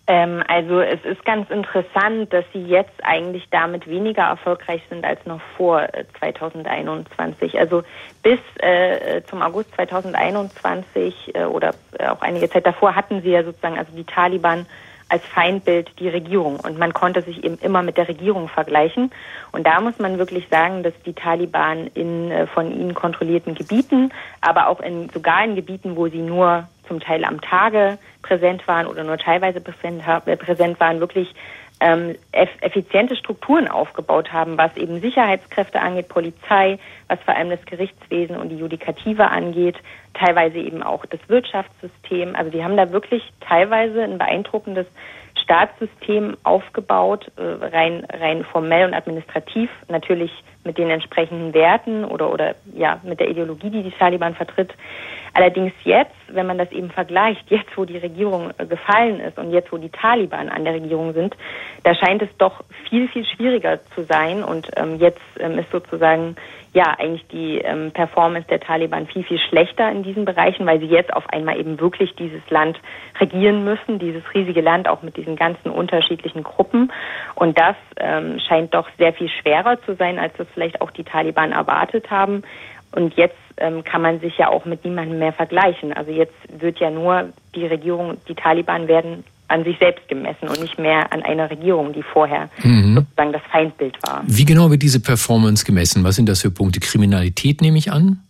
Ähm, 0.06 0.42
also 0.48 0.80
es 0.80 1.02
ist 1.04 1.24
ganz 1.24 1.48
interessant, 1.48 2.30
dass 2.30 2.44
sie 2.52 2.62
jetzt 2.62 3.02
eigentlich 3.02 3.48
damit 3.50 3.88
weniger 3.88 4.24
erfolgreich 4.24 4.82
sind 4.90 5.02
als 5.02 5.24
noch 5.24 5.40
vor 5.56 5.88
2021. 6.18 7.54
Äh, 7.54 7.58
also 7.58 7.84
bis 8.22 8.38
äh, 8.58 9.22
zum 9.30 9.40
August 9.40 9.74
2021 9.74 11.34
äh, 11.34 11.44
oder 11.44 11.74
auch 12.06 12.20
einige 12.20 12.50
Zeit 12.50 12.66
davor 12.66 12.94
hatten 12.94 13.22
sie 13.22 13.30
ja 13.30 13.44
sozusagen 13.44 13.78
also 13.78 13.92
die 13.96 14.04
Taliban 14.04 14.66
als 15.08 15.24
Feindbild 15.26 15.90
die 15.98 16.08
Regierung 16.08 16.58
und 16.60 16.78
man 16.78 16.92
konnte 16.92 17.22
sich 17.22 17.44
eben 17.44 17.58
immer 17.58 17.82
mit 17.82 17.96
der 17.96 18.08
Regierung 18.08 18.48
vergleichen. 18.48 19.10
Und 19.52 19.66
da 19.66 19.80
muss 19.80 19.98
man 19.98 20.18
wirklich 20.18 20.48
sagen, 20.48 20.82
dass 20.82 20.94
die 21.04 21.12
Taliban 21.12 21.88
in 21.94 22.30
äh, 22.30 22.46
von 22.46 22.72
ihnen 22.72 22.94
kontrollierten 22.94 23.54
Gebieten, 23.54 24.12
aber 24.40 24.68
auch 24.68 24.80
in 24.80 25.10
sogar 25.10 25.44
in 25.44 25.54
Gebieten, 25.54 25.96
wo 25.96 26.08
sie 26.08 26.22
nur 26.22 26.68
zum 26.88 27.00
Teil 27.00 27.24
am 27.24 27.40
Tage 27.40 27.98
präsent 28.22 28.66
waren 28.68 28.86
oder 28.86 29.04
nur 29.04 29.18
teilweise 29.18 29.60
präsent, 29.60 30.02
äh, 30.26 30.36
präsent 30.36 30.80
waren, 30.80 31.00
wirklich 31.00 31.34
ähm, 31.80 32.14
effiziente 32.60 33.16
Strukturen 33.16 33.68
aufgebaut 33.68 34.32
haben, 34.32 34.56
was 34.56 34.76
eben 34.76 35.00
Sicherheitskräfte 35.00 35.80
angeht, 35.80 36.08
Polizei, 36.08 36.78
was 37.08 37.20
vor 37.20 37.36
allem 37.36 37.50
das 37.50 37.64
Gerichtswesen 37.66 38.36
und 38.36 38.48
die 38.48 38.56
Judikative 38.56 39.28
angeht, 39.28 39.76
teilweise 40.14 40.58
eben 40.58 40.82
auch 40.82 41.04
das 41.06 41.20
Wirtschaftssystem. 41.28 42.36
Also 42.36 42.50
die 42.50 42.62
haben 42.62 42.76
da 42.76 42.90
wirklich 42.90 43.22
teilweise 43.40 44.02
ein 44.02 44.18
beeindruckendes 44.18 44.86
Staatssystem 45.44 46.36
aufgebaut, 46.42 47.30
äh, 47.36 47.42
rein, 47.42 48.06
rein 48.12 48.44
formell 48.44 48.86
und 48.86 48.94
administrativ, 48.94 49.70
natürlich 49.88 50.32
mit 50.64 50.78
den 50.78 50.90
entsprechenden 50.90 51.52
Werten 51.52 52.04
oder, 52.04 52.32
oder 52.32 52.54
ja, 52.74 53.00
mit 53.04 53.20
der 53.20 53.28
Ideologie, 53.28 53.70
die 53.70 53.82
die 53.82 53.90
Taliban 53.92 54.34
vertritt. 54.34 54.74
Allerdings 55.34 55.72
jetzt, 55.82 56.14
wenn 56.28 56.46
man 56.46 56.58
das 56.58 56.70
eben 56.72 56.90
vergleicht, 56.90 57.44
jetzt 57.50 57.76
wo 57.76 57.84
die 57.84 57.98
Regierung 57.98 58.52
äh, 58.56 58.66
gefallen 58.66 59.20
ist 59.20 59.38
und 59.38 59.50
jetzt 59.50 59.70
wo 59.72 59.76
die 59.76 59.90
Taliban 59.90 60.48
an 60.48 60.64
der 60.64 60.74
Regierung 60.74 61.12
sind, 61.12 61.36
da 61.82 61.94
scheint 61.94 62.22
es 62.22 62.30
doch 62.38 62.64
viel, 62.88 63.08
viel 63.08 63.26
schwieriger 63.26 63.80
zu 63.94 64.04
sein. 64.04 64.42
Und 64.42 64.70
ähm, 64.76 64.98
jetzt 64.98 65.20
ähm, 65.38 65.58
ist 65.58 65.70
sozusagen 65.70 66.36
ja 66.74 66.94
eigentlich 66.98 67.26
die 67.28 67.58
ähm, 67.58 67.92
Performance 67.92 68.48
der 68.48 68.60
Taliban 68.60 69.06
viel, 69.06 69.22
viel 69.22 69.38
schlechter 69.38 69.90
in 69.90 70.02
diesen 70.02 70.24
Bereichen, 70.24 70.66
weil 70.66 70.80
sie 70.80 70.86
jetzt 70.86 71.12
auf 71.12 71.28
einmal 71.30 71.58
eben 71.58 71.80
wirklich 71.80 72.14
dieses 72.16 72.42
Land 72.50 72.78
regieren 73.20 73.64
müssen, 73.64 73.98
dieses 73.98 74.22
riesige 74.34 74.60
Land 74.60 74.88
auch 74.88 75.02
mit 75.02 75.16
diesen 75.16 75.36
ganzen 75.36 75.70
unterschiedlichen 75.70 76.42
Gruppen. 76.42 76.92
Und 77.36 77.58
das 77.58 77.76
ähm, 77.96 78.40
scheint 78.40 78.74
doch 78.74 78.88
sehr 78.98 79.12
viel 79.12 79.28
schwerer 79.28 79.80
zu 79.82 79.94
sein, 79.94 80.18
als 80.18 80.34
das 80.36 80.48
vielleicht 80.52 80.80
auch 80.80 80.90
die 80.90 81.04
Taliban 81.04 81.52
erwartet 81.52 82.10
haben. 82.10 82.42
Und 82.90 83.14
jetzt 83.14 83.36
ähm, 83.56 83.84
kann 83.84 84.02
man 84.02 84.20
sich 84.20 84.36
ja 84.38 84.48
auch 84.48 84.64
mit 84.64 84.84
niemandem 84.84 85.18
mehr 85.18 85.32
vergleichen. 85.32 85.92
Also 85.92 86.10
jetzt 86.10 86.34
wird 86.48 86.78
ja 86.80 86.90
nur 86.90 87.32
die 87.54 87.66
Regierung, 87.66 88.18
die 88.28 88.34
Taliban 88.34 88.88
werden 88.88 89.24
an 89.48 89.64
sich 89.64 89.78
selbst 89.78 90.08
gemessen 90.08 90.48
und 90.48 90.60
nicht 90.60 90.78
mehr 90.78 91.12
an 91.12 91.22
einer 91.22 91.50
Regierung, 91.50 91.92
die 91.92 92.02
vorher 92.02 92.48
mhm. 92.62 92.96
sozusagen 92.96 93.32
das 93.32 93.42
Feindbild 93.50 93.96
war. 94.02 94.22
Wie 94.26 94.44
genau 94.44 94.70
wird 94.70 94.82
diese 94.82 95.00
Performance 95.00 95.64
gemessen? 95.64 96.04
Was 96.04 96.16
sind 96.16 96.28
das 96.28 96.42
für 96.42 96.50
Punkte? 96.50 96.80
Kriminalität 96.80 97.60
nehme 97.60 97.78
ich 97.78 97.92
an? 97.92 98.20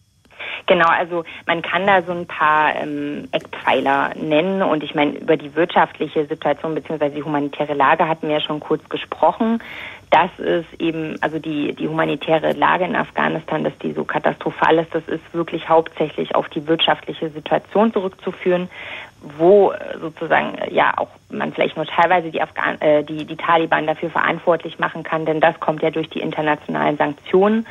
Genau, 0.67 0.89
also 0.89 1.25
man 1.47 1.63
kann 1.63 1.87
da 1.87 2.03
so 2.03 2.13
ein 2.13 2.27
paar 2.27 2.75
ähm, 2.77 3.29
Eckpfeiler 3.33 4.13
nennen 4.17 4.63
und 4.63 4.83
ich 4.83 4.95
meine, 4.95 5.19
über 5.19 5.37
die 5.37 5.55
wirtschaftliche 5.55 6.27
Situation 6.27 6.75
bzw. 6.75 7.11
die 7.11 7.23
humanitäre 7.23 7.75
Lage 7.75 8.09
hatten 8.09 8.29
wir 8.29 8.37
ja 8.37 8.41
schon 8.41 8.61
kurz 8.61 8.89
gesprochen. 8.89 9.61
Das 10.11 10.31
ist 10.39 10.67
eben, 10.79 11.17
also 11.21 11.39
die, 11.39 11.75
die 11.75 11.89
humanitäre 11.89 12.53
Lage 12.53 12.85
in 12.85 12.97
Afghanistan, 12.97 13.65
dass 13.65 13.77
die 13.79 13.93
so 13.93 14.05
katastrophal 14.05 14.79
ist, 14.79 14.95
das 14.95 15.07
ist 15.09 15.23
wirklich 15.33 15.69
hauptsächlich 15.69 16.35
auf 16.35 16.49
die 16.49 16.67
wirtschaftliche 16.67 17.31
Situation 17.31 17.93
zurückzuführen 17.93 18.69
wo 19.39 19.73
äh, 19.73 19.99
sozusagen 19.99 20.57
äh, 20.59 20.73
ja 20.73 20.93
auch 20.97 21.09
man 21.31 21.53
vielleicht 21.53 21.77
nur 21.77 21.87
teilweise 21.87 22.31
die, 22.31 22.41
Afghan 22.41 22.81
äh, 22.81 23.03
die, 23.03 23.25
die 23.25 23.37
Taliban 23.37 23.87
dafür 23.87 24.11
verantwortlich 24.11 24.79
machen 24.79 25.03
kann, 25.03 25.25
denn 25.25 25.41
das 25.41 25.59
kommt 25.59 25.83
ja 25.83 25.91
durch 25.91 26.09
die 26.09 26.21
internationalen 26.21 26.97
Sanktionen 26.97 27.67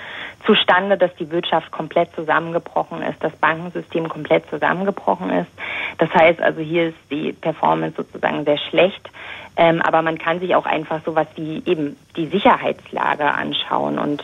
zustande, 0.46 0.98
dass 0.98 1.16
die 1.16 1.32
Wirtschaft 1.32 1.72
komplett 1.72 2.14
zusammengebrochen 2.16 3.02
ist, 3.04 3.24
das 3.24 3.34
Bankensystem 3.34 4.10
komplett 4.10 4.50
zusammengebrochen 4.50 5.30
ist. 5.30 5.52
Das 5.98 6.14
heißt 6.14 6.42
also, 6.42 6.60
hier 6.60 6.90
ist 6.90 6.98
die 7.10 7.32
Performance 7.32 7.96
sozusagen 7.96 8.44
sehr 8.44 8.58
schlecht. 8.58 9.10
Ähm, 9.56 9.82
aber 9.82 10.02
man 10.02 10.18
kann 10.18 10.40
sich 10.40 10.56
auch 10.56 10.66
einfach 10.66 11.04
sowas 11.06 11.28
wie 11.36 11.62
eben 11.66 11.96
die 12.16 12.28
Sicherheitslage 12.28 13.26
anschauen 13.26 14.00
und 14.00 14.24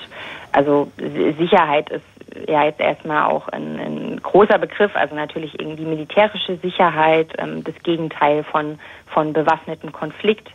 also 0.52 0.92
Sicherheit 1.38 1.90
ist 1.92 2.04
ja 2.48 2.64
jetzt 2.64 2.80
erstmal 2.80 3.24
auch 3.24 3.48
ein, 3.50 3.80
ein 3.80 4.20
großer 4.22 4.58
Begriff, 4.58 4.96
also 4.96 5.16
natürlich 5.16 5.60
irgendwie 5.60 5.86
militärische 5.86 6.58
Sicherheit, 6.58 7.34
ähm, 7.38 7.64
das 7.64 7.76
Gegenteil 7.84 8.44
von, 8.44 8.80
von 9.08 9.34
bewaffneten 9.34 9.92
Konflikt 9.92 10.50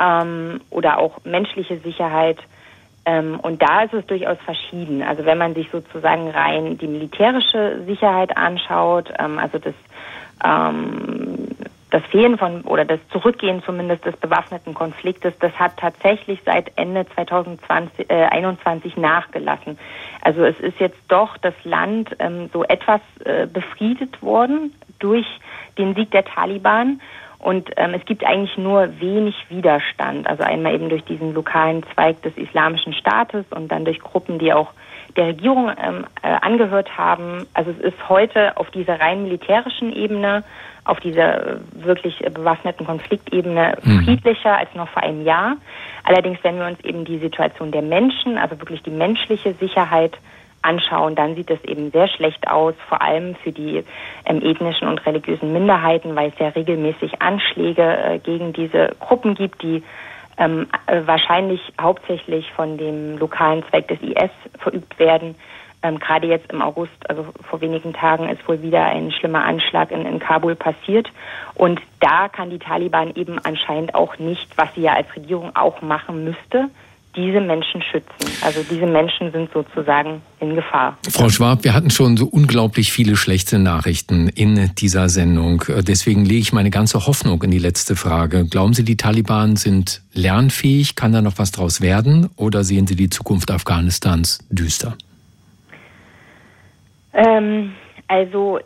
ähm, 0.00 0.60
oder 0.70 0.98
auch 0.98 1.24
menschliche 1.24 1.78
Sicherheit. 1.78 2.38
Ähm, 3.04 3.40
und 3.40 3.62
da 3.62 3.82
ist 3.82 3.94
es 3.94 4.06
durchaus 4.06 4.38
verschieden. 4.44 5.02
Also 5.02 5.24
wenn 5.24 5.38
man 5.38 5.54
sich 5.54 5.68
sozusagen 5.70 6.30
rein 6.30 6.78
die 6.78 6.86
militärische 6.86 7.82
Sicherheit 7.86 8.36
anschaut, 8.36 9.12
ähm, 9.18 9.38
also 9.38 9.58
das 9.58 9.74
ähm, 10.44 11.48
das 11.92 12.02
Fehlen 12.06 12.38
von 12.38 12.62
oder 12.62 12.86
das 12.86 13.00
Zurückgehen 13.10 13.62
zumindest 13.62 14.06
des 14.06 14.16
bewaffneten 14.16 14.72
Konfliktes, 14.72 15.34
das 15.40 15.52
hat 15.58 15.76
tatsächlich 15.76 16.40
seit 16.44 16.72
Ende 16.76 17.06
2020, 17.14 18.08
äh, 18.10 18.14
21 18.30 18.96
nachgelassen. 18.96 19.78
Also 20.22 20.42
es 20.42 20.58
ist 20.58 20.80
jetzt 20.80 20.98
doch 21.08 21.36
das 21.36 21.52
Land 21.64 22.16
ähm, 22.18 22.48
so 22.50 22.64
etwas 22.64 23.02
äh, 23.26 23.46
befriedet 23.46 24.22
worden 24.22 24.74
durch 25.00 25.26
den 25.76 25.94
Sieg 25.94 26.10
der 26.12 26.24
Taliban. 26.24 27.02
Und 27.38 27.70
ähm, 27.76 27.92
es 27.92 28.04
gibt 28.06 28.24
eigentlich 28.24 28.56
nur 28.56 28.98
wenig 28.98 29.34
Widerstand. 29.50 30.26
Also 30.26 30.44
einmal 30.44 30.74
eben 30.74 30.88
durch 30.88 31.04
diesen 31.04 31.34
lokalen 31.34 31.82
Zweig 31.92 32.22
des 32.22 32.34
Islamischen 32.38 32.94
Staates 32.94 33.44
und 33.50 33.68
dann 33.68 33.84
durch 33.84 34.00
Gruppen, 34.00 34.38
die 34.38 34.54
auch 34.54 34.70
der 35.16 35.28
Regierung 35.28 35.70
ähm, 35.70 36.04
äh, 36.22 36.28
angehört 36.40 36.96
haben. 36.96 37.46
Also 37.54 37.70
es 37.70 37.78
ist 37.78 38.08
heute 38.08 38.56
auf 38.56 38.70
dieser 38.70 39.00
rein 39.00 39.24
militärischen 39.24 39.92
Ebene 39.92 40.44
auf 40.84 41.00
dieser 41.00 41.46
äh, 41.46 41.56
wirklich 41.74 42.18
bewaffneten 42.18 42.86
Konfliktebene 42.86 43.78
mhm. 43.82 44.04
friedlicher 44.04 44.56
als 44.56 44.74
noch 44.74 44.88
vor 44.88 45.02
einem 45.02 45.24
Jahr. 45.24 45.56
Allerdings, 46.04 46.38
wenn 46.42 46.58
wir 46.58 46.66
uns 46.66 46.80
eben 46.80 47.04
die 47.04 47.18
Situation 47.18 47.70
der 47.70 47.82
Menschen, 47.82 48.38
also 48.38 48.58
wirklich 48.58 48.82
die 48.82 48.90
menschliche 48.90 49.54
Sicherheit 49.54 50.18
anschauen, 50.62 51.14
dann 51.14 51.34
sieht 51.34 51.50
es 51.50 51.62
eben 51.64 51.90
sehr 51.90 52.08
schlecht 52.08 52.48
aus, 52.48 52.74
vor 52.88 53.02
allem 53.02 53.34
für 53.36 53.52
die 53.52 53.84
ähm, 54.24 54.42
ethnischen 54.42 54.88
und 54.88 55.04
religiösen 55.06 55.52
Minderheiten, 55.52 56.14
weil 56.14 56.28
es 56.28 56.38
ja 56.38 56.48
regelmäßig 56.48 57.20
Anschläge 57.20 57.82
äh, 57.82 58.18
gegen 58.18 58.52
diese 58.52 58.90
Gruppen 59.00 59.34
gibt, 59.34 59.62
die 59.62 59.82
ähm, 60.38 60.66
äh, 60.86 61.02
wahrscheinlich 61.06 61.60
hauptsächlich 61.80 62.50
von 62.52 62.78
dem 62.78 63.18
lokalen 63.18 63.64
Zweck 63.68 63.88
des 63.88 64.00
IS 64.02 64.30
verübt 64.58 64.98
werden. 64.98 65.34
Ähm, 65.82 65.98
Gerade 65.98 66.26
jetzt 66.28 66.52
im 66.52 66.62
August, 66.62 67.08
also 67.08 67.26
vor 67.48 67.60
wenigen 67.60 67.92
Tagen, 67.92 68.28
ist 68.28 68.46
wohl 68.48 68.62
wieder 68.62 68.84
ein 68.84 69.10
schlimmer 69.10 69.44
Anschlag 69.44 69.90
in, 69.90 70.06
in 70.06 70.18
Kabul 70.18 70.54
passiert. 70.54 71.10
Und 71.54 71.80
da 72.00 72.28
kann 72.28 72.50
die 72.50 72.58
Taliban 72.58 73.14
eben 73.14 73.38
anscheinend 73.44 73.94
auch 73.94 74.18
nicht, 74.18 74.56
was 74.56 74.72
sie 74.74 74.82
ja 74.82 74.94
als 74.94 75.14
Regierung 75.16 75.54
auch 75.56 75.82
machen 75.82 76.24
müsste, 76.24 76.68
diese 77.14 77.40
Menschen 77.40 77.82
schützen. 77.82 78.42
Also 78.42 78.62
diese 78.70 78.86
Menschen 78.86 79.32
sind 79.32 79.50
sozusagen 79.52 80.22
in 80.40 80.54
Gefahr. 80.54 80.96
Frau 81.10 81.28
Schwab, 81.28 81.64
wir 81.64 81.74
hatten 81.74 81.90
schon 81.90 82.16
so 82.16 82.26
unglaublich 82.26 82.92
viele 82.92 83.16
schlechte 83.16 83.58
Nachrichten 83.58 84.28
in 84.28 84.70
dieser 84.78 85.08
Sendung. 85.08 85.62
Deswegen 85.86 86.24
lege 86.24 86.40
ich 86.40 86.52
meine 86.52 86.70
ganze 86.70 87.06
Hoffnung 87.06 87.42
in 87.42 87.50
die 87.50 87.58
letzte 87.58 87.96
Frage. 87.96 88.46
Glauben 88.46 88.72
Sie, 88.72 88.84
die 88.84 88.96
Taliban 88.96 89.56
sind 89.56 90.02
lernfähig? 90.14 90.96
Kann 90.96 91.12
da 91.12 91.20
noch 91.20 91.38
was 91.38 91.52
draus 91.52 91.80
werden? 91.80 92.30
Oder 92.36 92.64
sehen 92.64 92.86
Sie 92.86 92.96
die 92.96 93.10
Zukunft 93.10 93.50
Afghanistans 93.50 94.38
düster? 94.50 94.96
Ähm, 97.12 97.72
also 98.08 98.58
äh, 98.58 98.62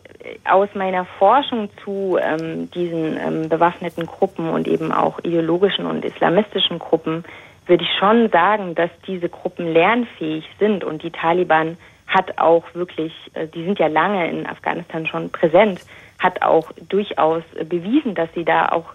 aus 0.48 0.68
meiner 0.74 1.04
Forschung 1.18 1.68
zu 1.84 2.18
ähm, 2.20 2.70
diesen 2.70 3.16
ähm, 3.16 3.48
bewaffneten 3.48 4.06
Gruppen 4.06 4.48
und 4.48 4.68
eben 4.68 4.92
auch 4.92 5.18
ideologischen 5.20 5.86
und 5.86 6.04
islamistischen 6.04 6.78
Gruppen 6.78 7.24
würde 7.66 7.84
ich 7.84 7.98
schon 7.98 8.30
sagen, 8.30 8.74
dass 8.74 8.90
diese 9.06 9.28
Gruppen 9.28 9.72
lernfähig 9.72 10.44
sind 10.58 10.84
und 10.84 11.02
die 11.02 11.10
Taliban 11.10 11.76
hat 12.06 12.38
auch 12.38 12.64
wirklich, 12.74 13.12
äh, 13.34 13.46
die 13.46 13.64
sind 13.64 13.78
ja 13.78 13.88
lange 13.88 14.28
in 14.30 14.46
Afghanistan 14.46 15.06
schon 15.06 15.30
präsent, 15.30 15.80
hat 16.18 16.42
auch 16.42 16.70
durchaus 16.88 17.42
äh, 17.54 17.64
bewiesen, 17.64 18.14
dass 18.14 18.32
sie 18.34 18.44
da 18.44 18.68
auch 18.68 18.92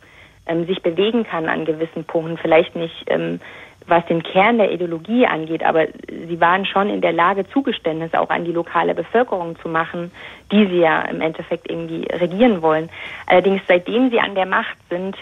ähm, 0.48 0.66
sich 0.66 0.82
bewegen 0.82 1.24
kann 1.24 1.48
an 1.50 1.66
gewissen 1.66 2.06
Punkten. 2.06 2.38
Vielleicht 2.38 2.76
nicht 2.76 3.04
ähm, 3.08 3.40
was 3.88 4.06
den 4.06 4.24
Kern 4.24 4.58
der 4.58 4.72
Ideologie 4.72 5.26
angeht, 5.26 5.64
aber 5.64 5.88
sie 6.10 6.40
waren 6.40 6.66
schon 6.66 6.90
in 6.90 7.02
der 7.02 7.14
Lage, 7.14 7.48
Zugeständnisse 7.50 8.20
auch 8.20 8.30
an 8.30 8.46
die 8.46 8.52
lokale 8.52 8.94
Bevölkerung 8.94 9.58
zu 9.60 9.70
machen, 9.70 10.12
die 10.52 10.68
sie 10.68 10.80
ja 10.80 11.02
im 11.04 11.22
Endeffekt 11.22 11.70
irgendwie 11.70 12.08
regieren 12.12 12.62
wollen. 12.62 12.90
Allerdings, 13.26 13.62
seitdem 13.68 14.10
sie 14.10 14.20
an 14.20 14.36
der 14.36 14.46
Macht 14.46 14.78
sind, 14.90 15.16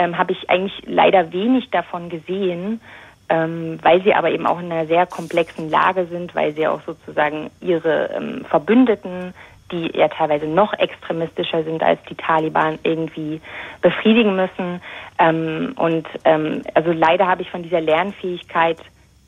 ähm, 0.00 0.16
habe 0.16 0.32
ich 0.32 0.48
eigentlich 0.48 0.82
leider 0.86 1.32
wenig 1.32 1.70
davon 1.70 2.08
gesehen, 2.08 2.80
ähm, 3.28 3.78
weil 3.82 4.02
sie 4.02 4.14
aber 4.14 4.30
eben 4.30 4.46
auch 4.46 4.58
in 4.58 4.72
einer 4.72 4.86
sehr 4.86 5.06
komplexen 5.06 5.68
Lage 5.68 6.06
sind, 6.06 6.34
weil 6.34 6.54
sie 6.54 6.66
auch 6.66 6.80
sozusagen 6.86 7.50
ihre 7.60 8.10
ähm, 8.16 8.44
Verbündeten 8.46 9.34
die 9.72 9.88
ja 9.96 10.08
teilweise 10.08 10.48
noch 10.48 10.72
extremistischer 10.72 11.62
sind 11.62 11.80
als 11.80 12.00
die 12.08 12.16
Taliban, 12.16 12.80
irgendwie 12.82 13.40
befriedigen 13.82 14.34
müssen. 14.34 14.80
Ähm, 15.16 15.74
und 15.76 16.08
ähm, 16.24 16.62
also 16.74 16.90
leider 16.90 17.28
habe 17.28 17.42
ich 17.42 17.50
von 17.52 17.62
dieser 17.62 17.80
Lernfähigkeit 17.80 18.78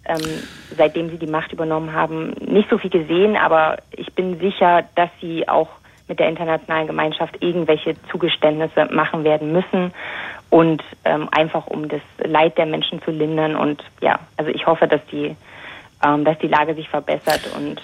ähm, 0.04 0.42
seitdem 0.76 1.10
sie 1.10 1.18
die 1.18 1.28
Macht 1.28 1.52
übernommen 1.52 1.92
haben, 1.92 2.30
nicht 2.40 2.68
so 2.70 2.78
viel 2.78 2.90
gesehen, 2.90 3.36
aber 3.36 3.78
ich 3.92 4.12
bin 4.14 4.40
sicher, 4.40 4.82
dass 4.96 5.10
sie 5.20 5.48
auch 5.48 5.68
mit 6.08 6.18
der 6.18 6.28
internationalen 6.28 6.86
Gemeinschaft 6.86 7.36
irgendwelche 7.40 7.94
Zugeständnisse 8.10 8.86
machen 8.90 9.24
werden 9.24 9.52
müssen 9.52 9.92
und 10.52 10.82
ähm, 11.06 11.28
einfach 11.30 11.66
um 11.66 11.88
das 11.88 12.02
Leid 12.18 12.58
der 12.58 12.66
Menschen 12.66 13.00
zu 13.02 13.10
lindern 13.10 13.56
und 13.56 13.82
ja, 14.02 14.18
also 14.36 14.50
ich 14.50 14.66
hoffe, 14.66 14.86
dass 14.86 15.00
die, 15.10 15.34
ähm, 16.04 16.26
dass 16.26 16.38
die 16.40 16.46
Lage 16.46 16.74
sich 16.74 16.90
verbessert 16.90 17.40
und 17.56 17.80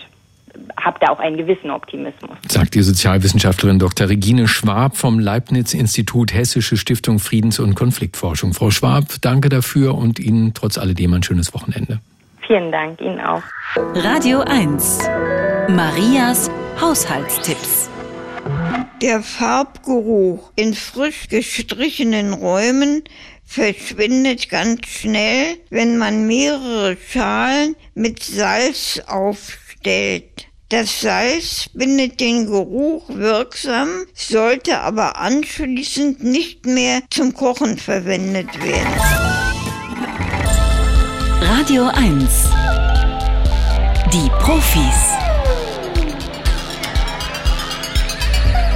habe 0.79 0.99
da 1.01 1.09
auch 1.09 1.19
einen 1.19 1.39
gewissen 1.39 1.71
Optimismus. 1.71 2.37
Sagt 2.47 2.75
die 2.75 2.83
Sozialwissenschaftlerin 2.83 3.79
Dr. 3.79 4.11
Regine 4.11 4.49
Schwab 4.49 4.99
vom 4.99 5.19
Leibniz-Institut 5.19 6.35
Hessische 6.35 6.77
Stiftung 6.77 7.21
Friedens- 7.21 7.59
und 7.59 7.75
Konfliktforschung. 7.75 8.53
Frau 8.53 8.71
Schwab, 8.71 9.05
danke 9.23 9.49
dafür 9.49 9.95
und 9.95 10.19
Ihnen 10.19 10.53
trotz 10.53 10.77
alledem 10.77 11.15
ein 11.15 11.23
schönes 11.23 11.55
Wochenende. 11.55 12.01
Vielen 12.47 12.71
Dank, 12.71 13.01
Ihnen 13.01 13.21
auch. 13.21 13.43
Radio 13.95 14.41
1. 14.41 15.09
Marias 15.69 16.51
Haushaltstipps. 16.79 17.89
Der 19.01 19.23
Farbgeruch 19.23 20.51
in 20.57 20.75
frisch 20.75 21.29
gestrichenen 21.29 22.33
Räumen 22.33 23.05
verschwindet 23.45 24.49
ganz 24.51 24.87
schnell, 24.87 25.59
wenn 25.71 25.99
man 25.99 26.27
mehrere 26.27 26.97
Schalen 26.97 27.77
mit 27.95 28.23
Salz 28.23 29.01
aufstellt. 29.07 30.49
Das 30.69 31.01
Salz 31.01 31.71
bindet 31.73 32.21
den 32.21 32.45
Geruch 32.47 33.09
wirksam, 33.09 33.89
sollte 34.13 34.81
aber 34.81 35.17
anschließend 35.17 36.23
nicht 36.23 36.67
mehr 36.67 37.01
zum 37.09 37.33
Kochen 37.33 37.79
verwendet 37.79 38.63
werden. 38.63 38.93
Radio 41.41 41.85
1. 41.89 42.51
Die 44.13 44.29
Profis. 44.41 45.08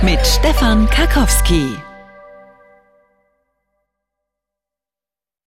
Mit 0.02 0.26
Stefan 0.26 0.88
Karkowski. 0.90 1.91